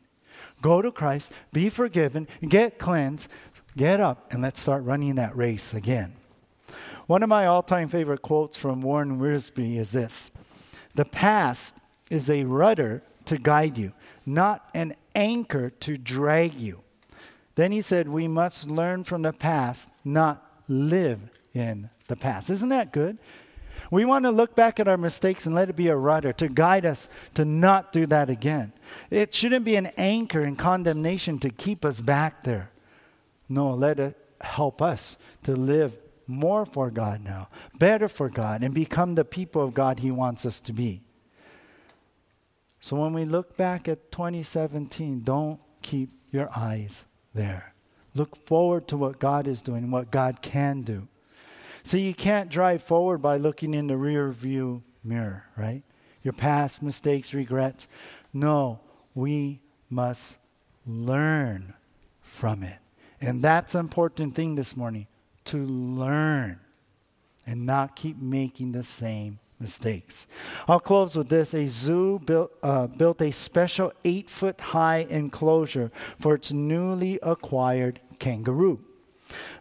Go 0.61 0.81
to 0.81 0.93
Christ, 0.93 1.33
be 1.51 1.67
forgiven, 1.67 2.29
get 2.47 2.79
cleansed, 2.79 3.27
get 3.77 3.99
up, 3.99 4.31
and 4.31 4.41
let's 4.41 4.59
start 4.59 4.83
running 4.83 5.15
that 5.15 5.35
race 5.35 5.73
again. 5.73 6.13
One 7.07 7.21
of 7.21 7.29
my 7.29 7.45
all 7.45 7.61
time 7.61 7.87
favorite 7.87 8.21
quotes 8.21 8.57
from 8.57 8.81
Warren 8.81 9.19
Wiersbe 9.19 9.77
is 9.77 9.91
this 9.91 10.31
The 10.95 11.05
past 11.05 11.77
is 12.09 12.29
a 12.29 12.43
rudder 12.43 13.03
to 13.25 13.37
guide 13.37 13.77
you, 13.77 13.93
not 14.25 14.69
an 14.73 14.95
anchor 15.13 15.69
to 15.69 15.97
drag 15.97 16.53
you. 16.55 16.81
Then 17.55 17.71
he 17.71 17.81
said, 17.81 18.07
We 18.07 18.27
must 18.27 18.69
learn 18.69 19.03
from 19.03 19.21
the 19.21 19.33
past, 19.33 19.89
not 20.03 20.45
live 20.67 21.19
in 21.53 21.89
the 22.07 22.15
past. 22.15 22.49
Isn't 22.49 22.69
that 22.69 22.91
good? 22.91 23.17
We 23.91 24.05
want 24.05 24.25
to 24.25 24.31
look 24.31 24.55
back 24.55 24.79
at 24.79 24.87
our 24.87 24.97
mistakes 24.97 25.45
and 25.45 25.53
let 25.53 25.69
it 25.69 25.75
be 25.75 25.89
a 25.89 25.95
rudder 25.95 26.33
to 26.33 26.47
guide 26.47 26.85
us 26.85 27.07
to 27.35 27.45
not 27.45 27.93
do 27.93 28.05
that 28.07 28.29
again. 28.29 28.73
It 29.09 29.33
shouldn't 29.33 29.65
be 29.65 29.75
an 29.75 29.87
anchor 29.97 30.43
in 30.43 30.55
condemnation 30.55 31.39
to 31.39 31.49
keep 31.49 31.85
us 31.85 32.01
back 32.01 32.43
there. 32.43 32.71
No, 33.47 33.73
let 33.73 33.99
it 33.99 34.17
help 34.41 34.81
us 34.81 35.17
to 35.43 35.53
live 35.53 35.99
more 36.27 36.65
for 36.65 36.89
God 36.89 37.23
now, 37.23 37.49
better 37.77 38.07
for 38.07 38.29
God, 38.29 38.63
and 38.63 38.73
become 38.73 39.15
the 39.15 39.25
people 39.25 39.61
of 39.61 39.73
God 39.73 39.99
He 39.99 40.11
wants 40.11 40.45
us 40.45 40.59
to 40.61 40.73
be. 40.73 41.01
So 42.81 42.95
when 42.95 43.13
we 43.13 43.25
look 43.25 43.57
back 43.57 43.87
at 43.87 44.11
2017, 44.11 45.21
don't 45.21 45.59
keep 45.81 46.11
your 46.31 46.49
eyes 46.55 47.03
there. 47.33 47.73
Look 48.13 48.47
forward 48.47 48.87
to 48.89 48.97
what 48.97 49.19
God 49.19 49.47
is 49.47 49.61
doing, 49.61 49.91
what 49.91 50.11
God 50.11 50.41
can 50.41 50.81
do. 50.81 51.07
So 51.83 51.97
you 51.97 52.13
can't 52.13 52.49
drive 52.49 52.81
forward 52.81 53.19
by 53.19 53.37
looking 53.37 53.73
in 53.73 53.87
the 53.87 53.97
rear 53.97 54.31
view 54.31 54.83
mirror, 55.03 55.45
right? 55.55 55.83
Your 56.23 56.33
past 56.33 56.81
mistakes, 56.81 57.33
regrets. 57.33 57.87
No, 58.33 58.79
we 59.13 59.61
must 59.89 60.37
learn 60.87 61.73
from 62.21 62.63
it. 62.63 62.79
And 63.25 63.41
that's 63.41 63.75
an 63.75 63.81
important 63.81 64.35
thing 64.35 64.55
this 64.55 64.77
morning 64.77 65.07
to 65.45 65.57
learn 65.57 66.59
and 67.45 67.65
not 67.65 67.95
keep 67.95 68.17
making 68.17 68.71
the 68.71 68.83
same 68.83 69.39
mistakes. 69.59 70.27
I'll 70.67 70.79
close 70.79 71.15
with 71.15 71.29
this. 71.29 71.53
A 71.53 71.67
zoo 71.67 72.19
built, 72.19 72.51
uh, 72.61 72.87
built 72.87 73.21
a 73.21 73.31
special 73.31 73.93
eight 74.03 74.29
foot 74.29 74.59
high 74.59 75.07
enclosure 75.09 75.91
for 76.19 76.35
its 76.35 76.51
newly 76.51 77.19
acquired 77.23 77.99
kangaroo. 78.19 78.79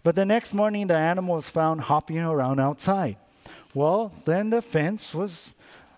But 0.03 0.15
the 0.15 0.27
next 0.27 0.53
morning, 0.53 0.89
the 0.89 0.97
animal 0.97 1.37
was 1.37 1.49
found 1.49 1.83
hopping 1.83 2.19
around 2.19 2.61
outside. 2.61 3.17
Well, 3.73 4.12
then 4.25 4.51
the 4.51 4.62
fence 4.62 5.15
was 5.15 5.51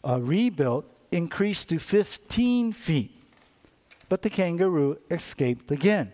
uh, 0.05 0.21
rebuilt, 0.21 0.85
increased 1.11 1.69
to 1.71 1.79
15 1.79 2.73
feet 2.73 3.17
but 4.09 4.23
the 4.23 4.31
kangaroo 4.31 4.99
escaped 5.11 5.71
again. 5.71 6.13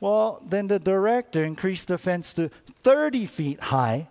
Well, 0.00 0.42
then 0.46 0.66
the 0.66 0.78
director 0.78 1.42
increased 1.42 1.88
the 1.88 1.98
fence 1.98 2.32
to 2.34 2.50
30 2.82 3.26
feet 3.26 3.60
high, 3.60 4.08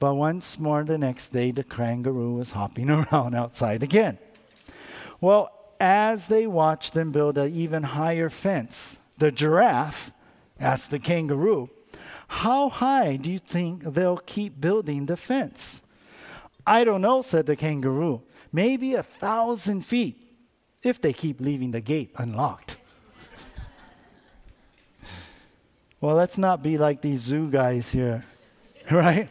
But 0.00 0.14
once 0.16 0.58
more 0.58 0.84
the 0.84 0.98
next 0.98 1.30
day, 1.30 1.50
the 1.50 1.64
kangaroo 1.64 2.34
was 2.34 2.50
hopping 2.50 2.90
around 2.98 3.34
outside 3.34 3.82
again. 3.82 4.18
Well, 5.20 5.50
as 5.80 6.28
they 6.28 6.46
watched 6.46 6.94
them 6.94 7.10
build 7.10 7.38
an 7.38 7.54
even 7.54 7.82
higher 7.82 8.28
fence, 8.28 8.98
the 9.18 9.30
giraffe 9.30 10.12
asked 10.60 10.90
the 10.90 10.98
kangaroo, 10.98 11.70
How 12.28 12.68
high 12.68 13.16
do 13.16 13.30
you 13.30 13.38
think 13.38 13.82
they'll 13.82 14.18
keep 14.18 14.60
building 14.60 15.06
the 15.06 15.16
fence? 15.16 15.80
I 16.66 16.84
don't 16.84 17.02
know, 17.02 17.22
said 17.22 17.46
the 17.46 17.56
kangaroo. 17.56 18.22
Maybe 18.52 18.94
a 18.94 19.02
thousand 19.02 19.82
feet 19.82 20.16
if 20.82 21.00
they 21.00 21.12
keep 21.12 21.40
leaving 21.40 21.70
the 21.70 21.80
gate 21.80 22.12
unlocked. 22.16 22.73
Well, 26.04 26.16
let's 26.16 26.36
not 26.36 26.62
be 26.62 26.76
like 26.76 27.00
these 27.00 27.20
zoo 27.20 27.50
guys 27.50 27.90
here, 27.90 28.22
right? 28.90 29.26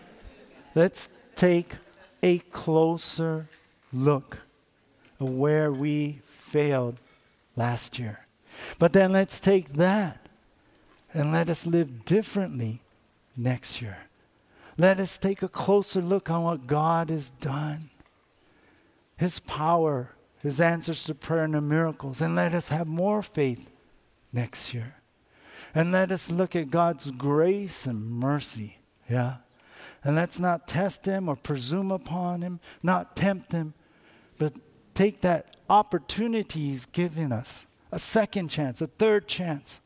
Let's 0.73 1.07
take 1.35 1.75
a 2.23 2.39
closer 2.39 3.47
look 3.93 4.39
where 5.19 5.71
we 5.71 6.21
failed 6.25 6.97
last 7.55 7.99
year. 7.99 8.25
But 8.79 8.91
then 8.91 9.11
let's 9.11 9.39
take 9.39 9.73
that 9.73 10.25
and 11.13 11.31
let 11.31 11.47
us 11.47 11.67
live 11.67 12.05
differently 12.05 12.81
next 13.37 13.79
year. 13.79 13.97
Let 14.75 14.99
us 14.99 15.19
take 15.19 15.43
a 15.43 15.47
closer 15.47 16.01
look 16.01 16.31
on 16.31 16.41
what 16.41 16.65
God 16.65 17.11
has 17.11 17.29
done, 17.29 17.91
His 19.15 19.39
power, 19.39 20.09
His 20.41 20.59
answers 20.59 21.03
to 21.03 21.13
prayer, 21.13 21.43
and 21.43 21.53
the 21.53 21.61
miracles, 21.61 22.19
and 22.19 22.35
let 22.35 22.55
us 22.55 22.69
have 22.69 22.87
more 22.87 23.21
faith 23.21 23.69
next 24.33 24.73
year. 24.73 24.95
And 25.75 25.91
let 25.91 26.11
us 26.11 26.29
look 26.29 26.55
at 26.55 26.69
God's 26.69 27.09
grace 27.11 27.85
and 27.85 28.09
mercy. 28.09 28.77
Yeah. 29.09 29.37
And 30.03 30.15
let's 30.15 30.39
not 30.39 30.67
test 30.67 31.05
Him 31.05 31.27
or 31.27 31.35
presume 31.35 31.91
upon 31.91 32.41
Him, 32.41 32.59
not 32.83 33.15
tempt 33.15 33.51
Him, 33.51 33.73
but 34.37 34.53
take 34.93 35.21
that 35.21 35.55
opportunity 35.69 36.59
He's 36.59 36.85
given 36.85 37.31
us 37.31 37.65
a 37.91 37.99
second 37.99 38.49
chance, 38.49 38.81
a 38.81 38.87
third 38.87 39.27
chance 39.27 39.79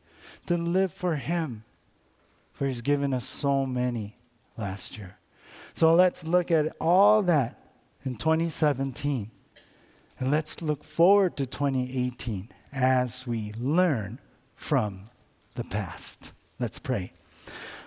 to 0.46 0.56
live 0.56 0.92
for 0.92 1.16
Him. 1.16 1.64
For 2.52 2.66
He's 2.66 2.80
given 2.80 3.14
us 3.14 3.24
so 3.24 3.64
many 3.64 4.18
last 4.56 4.98
year. 4.98 5.16
So 5.74 5.94
let's 5.94 6.26
look 6.26 6.50
at 6.50 6.74
all 6.80 7.22
that 7.22 7.58
in 8.04 8.16
2017. 8.16 9.30
And 10.18 10.30
let's 10.30 10.60
look 10.60 10.82
forward 10.82 11.36
to 11.36 11.46
2018 11.46 12.48
as 12.72 13.26
we 13.26 13.52
learn 13.58 14.18
from 14.56 15.04
the 15.58 15.64
past. 15.64 16.30
Let's 16.60 16.78
pray. 16.78 17.10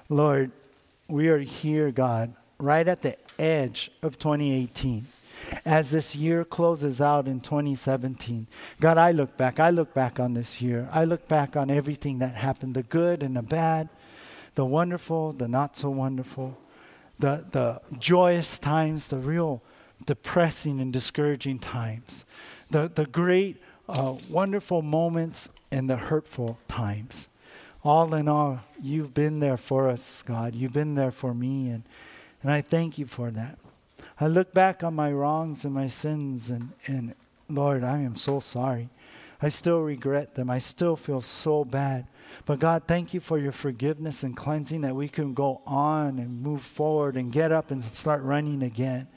Lord, 0.10 0.52
we 1.08 1.30
are 1.30 1.40
here, 1.40 1.90
God, 1.90 2.34
right 2.60 2.86
at 2.86 3.02
the 3.02 3.16
edge 3.40 3.90
of 4.04 4.20
2018 4.20 5.06
as 5.64 5.92
this 5.92 6.14
year 6.14 6.44
closes 6.44 7.00
out 7.00 7.28
in 7.28 7.40
2017. 7.40 8.48
God, 8.82 8.98
I 8.98 9.12
look 9.12 9.38
back. 9.38 9.58
I 9.62 9.70
look 9.70 9.94
back 9.94 10.20
on 10.20 10.34
this 10.34 10.62
year. 10.62 10.90
I 10.92 11.06
look 11.06 11.30
back 11.30 11.56
on 11.56 11.72
everything 11.72 12.20
that 12.20 12.36
happened 12.36 12.76
the 12.76 12.84
good 12.84 13.24
and 13.24 13.38
the 13.38 13.42
bad, 13.42 13.88
the 14.56 14.66
wonderful, 14.66 15.32
the 15.32 15.48
not 15.48 15.78
so 15.78 15.90
wonderful, 15.90 16.58
the, 17.20 17.46
the 17.52 17.82
joyous 17.98 18.58
times, 18.58 19.08
the 19.08 19.18
real 19.18 19.62
depressing 20.06 20.82
and 20.82 20.92
discouraging 20.92 21.60
times, 21.60 22.26
the, 22.70 22.92
the 22.94 23.06
great, 23.06 23.64
uh, 23.88 24.16
wonderful 24.30 24.82
moments, 24.82 25.48
and 25.72 25.90
the 25.90 25.96
hurtful 25.96 26.60
times. 26.68 27.30
All 27.84 28.14
in 28.14 28.28
all, 28.28 28.60
you've 28.82 29.14
been 29.14 29.40
there 29.40 29.58
for 29.58 29.90
us, 29.90 30.22
God. 30.22 30.54
You've 30.54 30.74
been 30.74 30.96
there 30.96 31.12
for 31.12 31.34
me, 31.34 31.70
and, 31.70 31.84
and 32.44 32.52
I 32.52 32.62
thank 32.62 33.00
you 33.00 33.08
for 33.08 33.32
that. 33.32 33.58
I 34.20 34.28
look 34.28 34.54
back 34.54 34.84
on 34.84 34.94
my 34.94 35.12
wrongs 35.12 35.66
and 35.66 35.74
my 35.74 35.88
sins, 35.88 36.52
and, 36.52 36.74
and 36.86 37.16
Lord, 37.50 37.84
I 37.84 38.00
am 38.00 38.16
so 38.16 38.40
sorry. 38.40 38.90
I 39.42 39.50
still 39.50 39.82
regret 39.82 40.36
them. 40.36 40.50
I 40.52 40.60
still 40.60 40.96
feel 40.96 41.22
so 41.22 41.66
bad. 41.66 42.06
But 42.46 42.60
God, 42.60 42.84
thank 42.88 43.14
you 43.14 43.20
for 43.20 43.40
your 43.40 43.52
forgiveness 43.52 44.22
and 44.22 44.38
cleansing 44.38 44.82
that 44.82 44.96
we 44.96 45.10
can 45.10 45.34
go 45.34 45.62
on 45.66 46.20
and 46.20 46.42
move 46.42 46.62
forward 46.62 47.16
and 47.18 47.32
get 47.32 47.52
up 47.52 47.72
and 47.72 47.84
start 47.84 48.22
running 48.22 48.62
again. 48.62 49.08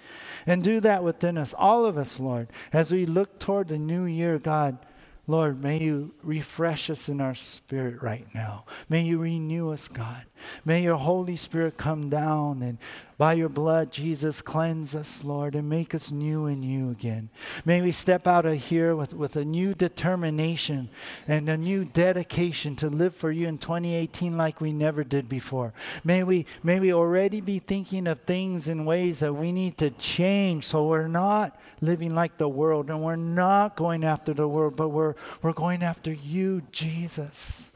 And 0.46 0.64
do 0.64 0.80
that 0.80 1.04
within 1.04 1.36
us, 1.36 1.52
all 1.52 1.84
of 1.84 1.98
us, 1.98 2.18
Lord, 2.18 2.48
as 2.72 2.90
we 2.90 3.04
look 3.04 3.38
toward 3.38 3.68
the 3.68 3.78
new 3.78 4.04
year, 4.04 4.38
God. 4.38 4.78
Lord, 5.26 5.62
may 5.62 5.82
you 5.82 6.14
refresh 6.22 6.90
us 6.90 7.08
in 7.08 7.20
our 7.20 7.34
spirit 7.34 8.02
right 8.02 8.26
now. 8.34 8.64
May 8.88 9.02
you 9.02 9.18
renew 9.18 9.70
us, 9.70 9.88
God. 9.88 10.26
May 10.64 10.82
your 10.82 10.96
Holy 10.96 11.36
Spirit 11.36 11.76
come 11.76 12.08
down 12.08 12.62
and 12.62 12.78
by 13.16 13.34
your 13.34 13.48
blood, 13.48 13.92
Jesus, 13.92 14.42
cleanse 14.42 14.96
us, 14.96 15.22
Lord, 15.22 15.54
and 15.54 15.68
make 15.68 15.94
us 15.94 16.10
new 16.10 16.46
in 16.46 16.64
you 16.64 16.90
again. 16.90 17.28
May 17.64 17.80
we 17.80 17.92
step 17.92 18.26
out 18.26 18.44
of 18.44 18.60
here 18.60 18.96
with, 18.96 19.14
with 19.14 19.36
a 19.36 19.44
new 19.44 19.72
determination 19.72 20.88
and 21.28 21.48
a 21.48 21.56
new 21.56 21.84
dedication 21.84 22.74
to 22.76 22.88
live 22.88 23.14
for 23.14 23.30
you 23.30 23.46
in 23.46 23.58
2018 23.58 24.36
like 24.36 24.60
we 24.60 24.72
never 24.72 25.04
did 25.04 25.28
before. 25.28 25.72
May 26.02 26.24
we, 26.24 26.46
may 26.64 26.80
we 26.80 26.92
already 26.92 27.40
be 27.40 27.60
thinking 27.60 28.08
of 28.08 28.20
things 28.20 28.66
in 28.66 28.84
ways 28.84 29.20
that 29.20 29.34
we 29.34 29.52
need 29.52 29.78
to 29.78 29.90
change 29.90 30.64
so 30.64 30.88
we're 30.88 31.06
not 31.06 31.56
living 31.80 32.14
like 32.16 32.36
the 32.36 32.48
world 32.48 32.90
and 32.90 33.00
we're 33.00 33.14
not 33.14 33.76
going 33.76 34.02
after 34.02 34.34
the 34.34 34.48
world, 34.48 34.76
but 34.76 34.88
we're, 34.88 35.14
we're 35.40 35.52
going 35.52 35.84
after 35.84 36.12
you, 36.12 36.62
Jesus, 36.72 37.70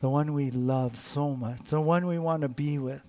the 0.00 0.08
one 0.08 0.32
we 0.32 0.50
love 0.50 0.96
so 0.96 1.34
much, 1.34 1.64
the 1.68 1.80
one 1.80 2.06
we 2.06 2.18
want 2.18 2.42
to 2.42 2.48
be 2.48 2.78
with. 2.78 3.02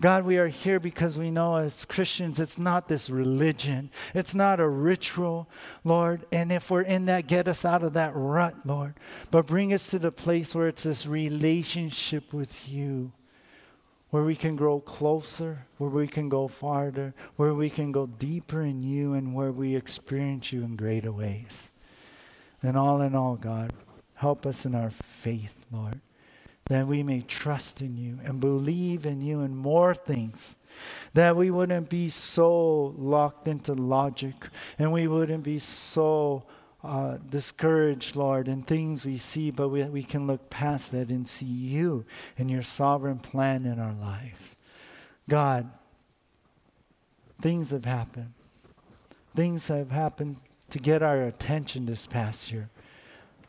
God, 0.00 0.24
we 0.24 0.36
are 0.36 0.48
here 0.48 0.78
because 0.78 1.18
we 1.18 1.30
know 1.30 1.56
as 1.56 1.86
Christians 1.86 2.38
it's 2.38 2.58
not 2.58 2.88
this 2.88 3.08
religion, 3.08 3.90
it's 4.14 4.34
not 4.34 4.60
a 4.60 4.68
ritual, 4.68 5.48
Lord. 5.82 6.26
And 6.30 6.52
if 6.52 6.70
we're 6.70 6.82
in 6.82 7.06
that, 7.06 7.26
get 7.26 7.48
us 7.48 7.64
out 7.64 7.82
of 7.82 7.94
that 7.94 8.12
rut, 8.14 8.54
Lord. 8.64 8.94
But 9.30 9.46
bring 9.46 9.72
us 9.72 9.88
to 9.88 9.98
the 9.98 10.12
place 10.12 10.54
where 10.54 10.68
it's 10.68 10.82
this 10.82 11.06
relationship 11.06 12.32
with 12.32 12.68
you 12.68 13.12
where 14.12 14.24
we 14.24 14.36
can 14.36 14.56
grow 14.56 14.78
closer, 14.78 15.64
where 15.78 15.88
we 15.88 16.06
can 16.06 16.28
go 16.28 16.46
farther, 16.46 17.14
where 17.36 17.54
we 17.54 17.70
can 17.70 17.92
go 17.92 18.04
deeper 18.04 18.60
in 18.60 18.82
you, 18.82 19.14
and 19.14 19.34
where 19.34 19.50
we 19.50 19.74
experience 19.74 20.52
you 20.52 20.62
in 20.62 20.76
greater 20.76 21.10
ways. 21.10 21.70
And 22.62 22.76
all 22.76 23.00
in 23.00 23.14
all, 23.14 23.36
God, 23.36 23.72
help 24.16 24.44
us 24.44 24.66
in 24.66 24.74
our 24.74 24.90
faith, 24.90 25.64
Lord, 25.72 26.02
that 26.66 26.86
we 26.86 27.02
may 27.02 27.20
trust 27.22 27.80
in 27.80 27.96
you 27.96 28.18
and 28.24 28.40
believe 28.40 29.04
in 29.04 29.20
you 29.20 29.40
in 29.40 29.56
more 29.56 29.94
things. 29.94 30.56
That 31.14 31.36
we 31.36 31.50
wouldn't 31.50 31.88
be 31.88 32.08
so 32.08 32.94
locked 32.96 33.46
into 33.46 33.74
logic 33.74 34.34
and 34.78 34.92
we 34.92 35.06
wouldn't 35.06 35.42
be 35.42 35.58
so 35.58 36.44
uh, 36.84 37.18
discouraged, 37.28 38.16
Lord, 38.16 38.48
in 38.48 38.62
things 38.62 39.04
we 39.04 39.16
see, 39.16 39.50
but 39.50 39.68
we, 39.68 39.84
we 39.84 40.02
can 40.02 40.26
look 40.26 40.50
past 40.50 40.92
that 40.92 41.10
and 41.10 41.28
see 41.28 41.44
you 41.46 42.04
and 42.36 42.50
your 42.50 42.62
sovereign 42.62 43.18
plan 43.18 43.66
in 43.66 43.78
our 43.78 43.92
lives. 43.92 44.56
God, 45.28 45.70
things 47.40 47.70
have 47.70 47.84
happened. 47.84 48.32
Things 49.34 49.68
have 49.68 49.90
happened 49.90 50.36
to 50.70 50.78
get 50.78 51.02
our 51.02 51.22
attention 51.22 51.86
this 51.86 52.06
past 52.06 52.50
year. 52.50 52.68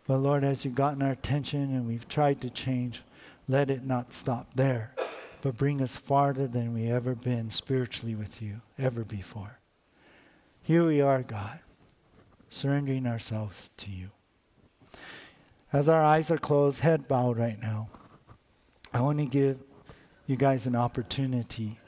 But 0.07 0.17
Lord, 0.17 0.43
as 0.43 0.65
you've 0.65 0.75
gotten 0.75 1.01
our 1.01 1.11
attention 1.11 1.73
and 1.73 1.87
we've 1.87 2.07
tried 2.07 2.41
to 2.41 2.49
change, 2.49 3.03
let 3.47 3.69
it 3.69 3.85
not 3.85 4.13
stop 4.13 4.47
there, 4.55 4.93
but 5.41 5.57
bring 5.57 5.81
us 5.81 5.97
farther 5.97 6.47
than 6.47 6.73
we 6.73 6.89
ever 6.89 7.15
been 7.15 7.49
spiritually 7.49 8.15
with 8.15 8.41
you, 8.41 8.61
ever 8.77 9.03
before. 9.03 9.59
Here 10.61 10.85
we 10.85 11.01
are, 11.01 11.21
God 11.21 11.59
surrendering 12.53 13.07
ourselves 13.07 13.69
to 13.77 13.89
you. 13.89 14.09
As 15.71 15.89
our 15.89 16.03
eyes 16.03 16.29
are 16.29 16.37
closed, 16.37 16.81
head 16.81 17.07
bowed 17.07 17.37
right 17.37 17.59
now, 17.59 17.89
I 18.93 19.01
want 19.01 19.17
to 19.19 19.25
give 19.25 19.57
you 20.27 20.35
guys 20.35 20.67
an 20.67 20.75
opportunity 20.75 21.79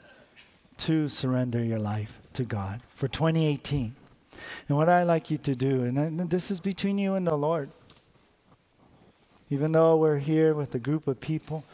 to 0.78 1.08
surrender 1.08 1.62
your 1.62 1.78
life 1.78 2.20
to 2.32 2.42
God 2.42 2.80
for 2.94 3.06
2018. 3.06 3.94
And 4.68 4.76
what 4.76 4.88
I 4.88 5.04
like 5.04 5.30
you 5.30 5.38
to 5.38 5.54
do, 5.54 5.84
and 5.84 6.28
this 6.28 6.50
is 6.50 6.60
between 6.60 6.98
you 6.98 7.14
and 7.14 7.26
the 7.26 7.36
Lord, 7.36 7.70
even 9.50 9.72
though 9.72 9.96
we're 9.96 10.18
here 10.18 10.54
with 10.54 10.74
a 10.74 10.78
group 10.78 11.06
of 11.06 11.20
people, 11.20 11.64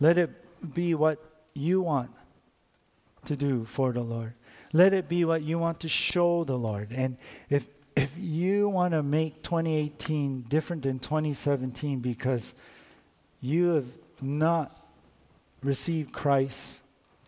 let 0.00 0.18
it 0.18 0.30
be 0.74 0.94
what 0.94 1.18
you 1.54 1.80
want 1.80 2.10
to 3.26 3.36
do 3.36 3.64
for 3.64 3.92
the 3.92 4.00
Lord. 4.00 4.32
Let 4.72 4.92
it 4.92 5.08
be 5.08 5.24
what 5.24 5.42
you 5.42 5.58
want 5.58 5.80
to 5.80 5.88
show 5.88 6.44
the 6.44 6.56
Lord. 6.56 6.88
And 6.92 7.16
if 7.48 7.68
if 7.96 8.14
you 8.16 8.68
want 8.68 8.92
to 8.92 9.02
make 9.02 9.42
2018 9.42 10.42
different 10.42 10.84
than 10.84 11.00
2017 11.00 11.98
because 11.98 12.54
you 13.40 13.74
have 13.74 13.86
not 14.22 14.74
received 15.62 16.12
Christ 16.12 16.80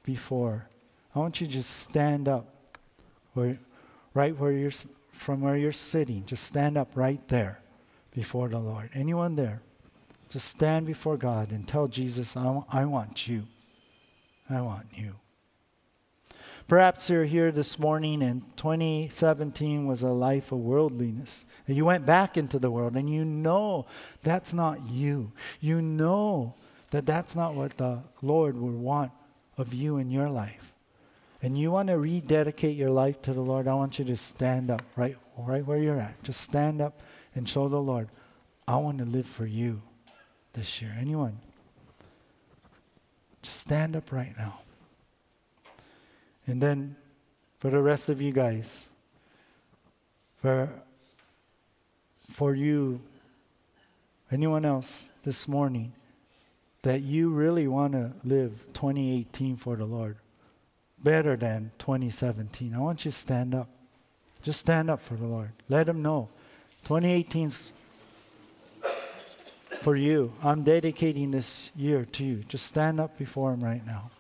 before, 0.04 0.66
I 1.14 1.18
want 1.18 1.40
you 1.40 1.46
to 1.46 1.52
just 1.52 1.70
stand 1.70 2.28
up 2.28 2.46
where, 3.34 3.58
right 4.14 4.38
where 4.38 4.52
you're 4.52 4.72
from 5.12 5.40
where 5.40 5.56
you're 5.56 5.72
sitting. 5.72 6.24
Just 6.26 6.44
stand 6.44 6.78
up 6.78 6.92
right 6.94 7.20
there 7.28 7.61
before 8.14 8.48
the 8.48 8.58
Lord. 8.58 8.90
Anyone 8.94 9.36
there? 9.36 9.62
Just 10.28 10.48
stand 10.48 10.86
before 10.86 11.16
God 11.16 11.50
and 11.50 11.66
tell 11.66 11.88
Jesus, 11.88 12.36
I, 12.36 12.62
I 12.72 12.84
want 12.84 13.28
you. 13.28 13.44
I 14.48 14.60
want 14.60 14.86
you. 14.94 15.16
Perhaps 16.68 17.10
you're 17.10 17.24
here 17.24 17.52
this 17.52 17.78
morning 17.78 18.22
and 18.22 18.42
2017 18.56 19.86
was 19.86 20.02
a 20.02 20.08
life 20.08 20.52
of 20.52 20.58
worldliness. 20.60 21.44
And 21.66 21.76
you 21.76 21.84
went 21.84 22.06
back 22.06 22.36
into 22.36 22.58
the 22.58 22.70
world 22.70 22.96
and 22.96 23.10
you 23.10 23.24
know 23.24 23.86
that's 24.22 24.52
not 24.52 24.80
you. 24.88 25.32
You 25.60 25.82
know 25.82 26.54
that 26.90 27.06
that's 27.06 27.36
not 27.36 27.54
what 27.54 27.76
the 27.76 28.00
Lord 28.22 28.56
would 28.56 28.74
want 28.74 29.12
of 29.58 29.74
you 29.74 29.98
in 29.98 30.10
your 30.10 30.30
life. 30.30 30.72
And 31.42 31.58
you 31.58 31.70
want 31.70 31.88
to 31.88 31.98
rededicate 31.98 32.76
your 32.76 32.90
life 32.90 33.20
to 33.22 33.34
the 33.34 33.40
Lord, 33.40 33.66
I 33.66 33.74
want 33.74 33.98
you 33.98 34.04
to 34.06 34.16
stand 34.16 34.70
up 34.70 34.82
right, 34.96 35.16
right 35.36 35.66
where 35.66 35.78
you're 35.78 36.00
at. 36.00 36.22
Just 36.22 36.40
stand 36.40 36.80
up 36.80 37.00
and 37.34 37.48
show 37.48 37.68
the 37.68 37.80
Lord, 37.80 38.08
I 38.66 38.76
want 38.76 38.98
to 38.98 39.04
live 39.04 39.26
for 39.26 39.46
you 39.46 39.82
this 40.52 40.80
year. 40.80 40.94
Anyone? 40.98 41.38
Just 43.42 43.60
stand 43.60 43.96
up 43.96 44.12
right 44.12 44.36
now. 44.36 44.60
And 46.46 46.60
then 46.60 46.96
for 47.58 47.70
the 47.70 47.80
rest 47.80 48.08
of 48.08 48.20
you 48.20 48.32
guys, 48.32 48.88
for, 50.40 50.68
for 52.30 52.54
you, 52.54 53.00
anyone 54.30 54.64
else 54.64 55.10
this 55.22 55.46
morning, 55.46 55.92
that 56.82 57.02
you 57.02 57.30
really 57.30 57.68
want 57.68 57.92
to 57.92 58.12
live 58.24 58.64
2018 58.72 59.56
for 59.56 59.76
the 59.76 59.84
Lord 59.84 60.16
better 61.02 61.36
than 61.36 61.70
2017, 61.78 62.74
I 62.74 62.78
want 62.78 63.04
you 63.04 63.10
to 63.10 63.16
stand 63.16 63.54
up. 63.54 63.68
Just 64.42 64.60
stand 64.60 64.90
up 64.90 65.00
for 65.00 65.14
the 65.14 65.26
Lord. 65.26 65.52
Let 65.68 65.88
Him 65.88 66.02
know. 66.02 66.28
2018's 66.86 67.70
for 69.82 69.96
you. 69.96 70.32
I'm 70.42 70.62
dedicating 70.62 71.32
this 71.32 71.70
year 71.76 72.06
to 72.12 72.24
you. 72.24 72.44
Just 72.48 72.66
stand 72.66 73.00
up 73.00 73.18
before 73.18 73.52
Him 73.52 73.64
right 73.64 73.84
now. 73.86 74.10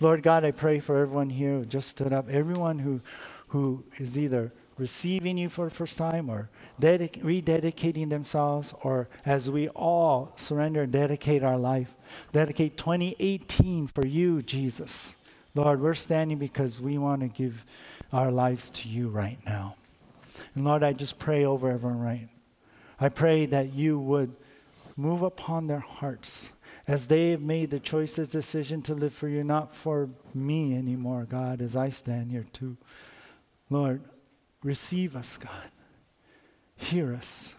Lord 0.00 0.22
God, 0.22 0.44
I 0.44 0.50
pray 0.50 0.80
for 0.80 0.96
everyone 0.98 1.30
here 1.30 1.58
who 1.58 1.64
just 1.64 1.88
stood 1.88 2.12
up, 2.12 2.28
everyone 2.30 2.78
who, 2.78 3.00
who 3.48 3.84
is 3.98 4.18
either 4.18 4.52
receiving 4.78 5.36
you 5.36 5.48
for 5.48 5.66
the 5.66 5.74
first 5.74 5.98
time 5.98 6.28
or 6.28 6.48
dedic- 6.80 7.22
rededicating 7.22 8.08
themselves, 8.08 8.74
or 8.82 9.08
as 9.24 9.50
we 9.50 9.68
all 9.68 10.32
surrender 10.36 10.82
and 10.82 10.92
dedicate 10.92 11.42
our 11.42 11.58
life, 11.58 11.94
dedicate 12.32 12.76
2018 12.76 13.86
for 13.86 14.06
you, 14.06 14.42
Jesus. 14.42 15.16
Lord, 15.54 15.80
we're 15.80 15.94
standing 15.94 16.38
because 16.38 16.80
we 16.80 16.98
want 16.98 17.20
to 17.22 17.28
give 17.28 17.64
our 18.12 18.30
lives 18.30 18.70
to 18.70 18.88
you 18.88 19.08
right 19.08 19.38
now. 19.46 19.76
And 20.54 20.64
Lord, 20.64 20.82
I 20.82 20.92
just 20.92 21.18
pray 21.18 21.44
over 21.44 21.70
everyone 21.70 22.00
right. 22.00 22.28
I 23.00 23.08
pray 23.08 23.46
that 23.46 23.72
you 23.72 23.98
would 23.98 24.34
move 24.96 25.22
upon 25.22 25.66
their 25.66 25.80
hearts 25.80 26.50
as 26.86 27.08
they 27.08 27.30
have 27.30 27.40
made 27.40 27.70
the 27.70 27.80
choices 27.80 28.28
decision 28.28 28.82
to 28.82 28.94
live 28.94 29.12
for 29.12 29.28
you, 29.28 29.42
not 29.42 29.74
for 29.74 30.10
me 30.34 30.76
anymore, 30.76 31.24
God, 31.28 31.62
as 31.62 31.74
I 31.76 31.88
stand 31.88 32.30
here 32.30 32.46
too. 32.52 32.76
Lord, 33.70 34.02
receive 34.62 35.16
us, 35.16 35.36
God. 35.36 35.70
Hear 36.76 37.14
us. 37.14 37.54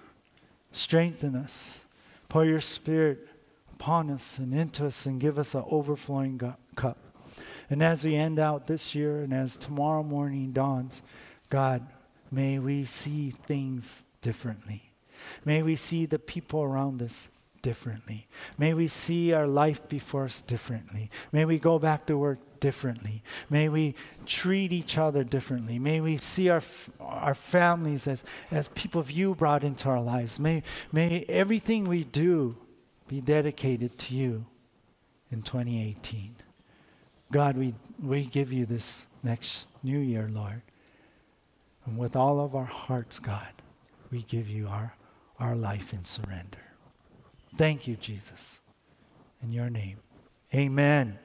Strengthen 0.71 1.35
us. 1.35 1.83
Pour 2.29 2.45
your 2.45 2.61
spirit 2.61 3.27
upon 3.73 4.09
us 4.09 4.37
and 4.37 4.53
into 4.53 4.85
us 4.85 5.05
and 5.05 5.19
give 5.19 5.39
us 5.39 5.55
an 5.55 5.63
overflowing 5.69 6.39
cup. 6.75 6.99
And 7.69 7.81
as 7.81 8.05
we 8.05 8.15
end 8.15 8.37
out 8.37 8.67
this 8.67 8.93
year 8.93 9.21
and 9.21 9.33
as 9.33 9.57
tomorrow 9.57 10.03
morning 10.03 10.51
dawns, 10.51 11.01
God, 11.49 11.85
may 12.31 12.59
we 12.59 12.85
see 12.85 13.31
things 13.31 14.03
differently. 14.21 14.91
May 15.43 15.61
we 15.63 15.75
see 15.75 16.05
the 16.05 16.19
people 16.19 16.63
around 16.63 17.01
us 17.01 17.29
differently. 17.61 18.27
May 18.59 18.75
we 18.75 18.87
see 18.87 19.33
our 19.33 19.47
life 19.47 19.89
before 19.89 20.25
us 20.25 20.39
differently. 20.41 21.09
May 21.31 21.45
we 21.45 21.57
go 21.57 21.79
back 21.79 22.05
to 22.05 22.15
work 22.15 22.37
differently. 22.59 23.23
May 23.49 23.69
we 23.69 23.95
treat 24.25 24.71
each 24.71 24.97
other 24.97 25.23
differently. 25.23 25.79
May 25.79 25.99
we 25.99 26.17
see 26.17 26.49
our, 26.49 26.61
our 26.99 27.33
families 27.33 28.07
as, 28.07 28.23
as 28.51 28.67
people 28.69 29.01
of 29.01 29.09
you 29.09 29.33
brought 29.33 29.63
into 29.63 29.89
our 29.89 30.01
lives. 30.01 30.39
May, 30.39 30.61
may 30.91 31.25
everything 31.27 31.85
we 31.85 32.03
do 32.03 32.55
be 33.07 33.19
dedicated 33.21 33.97
to 33.97 34.15
you 34.15 34.45
in 35.31 35.41
2018. 35.41 36.35
God, 37.31 37.57
we, 37.57 37.73
we 38.01 38.25
give 38.25 38.53
you 38.53 38.65
this 38.65 39.05
next 39.23 39.67
new 39.83 39.99
year, 39.99 40.29
Lord. 40.31 40.61
And 41.85 41.97
with 41.97 42.15
all 42.15 42.39
of 42.39 42.55
our 42.55 42.65
hearts, 42.65 43.19
God, 43.19 43.53
we 44.11 44.23
give 44.23 44.49
you 44.49 44.67
our, 44.67 44.95
our 45.39 45.55
life 45.55 45.93
in 45.93 46.03
surrender. 46.03 46.59
Thank 47.55 47.87
you, 47.87 47.95
Jesus. 47.95 48.59
In 49.41 49.51
your 49.51 49.69
name, 49.69 49.97
amen. 50.53 51.19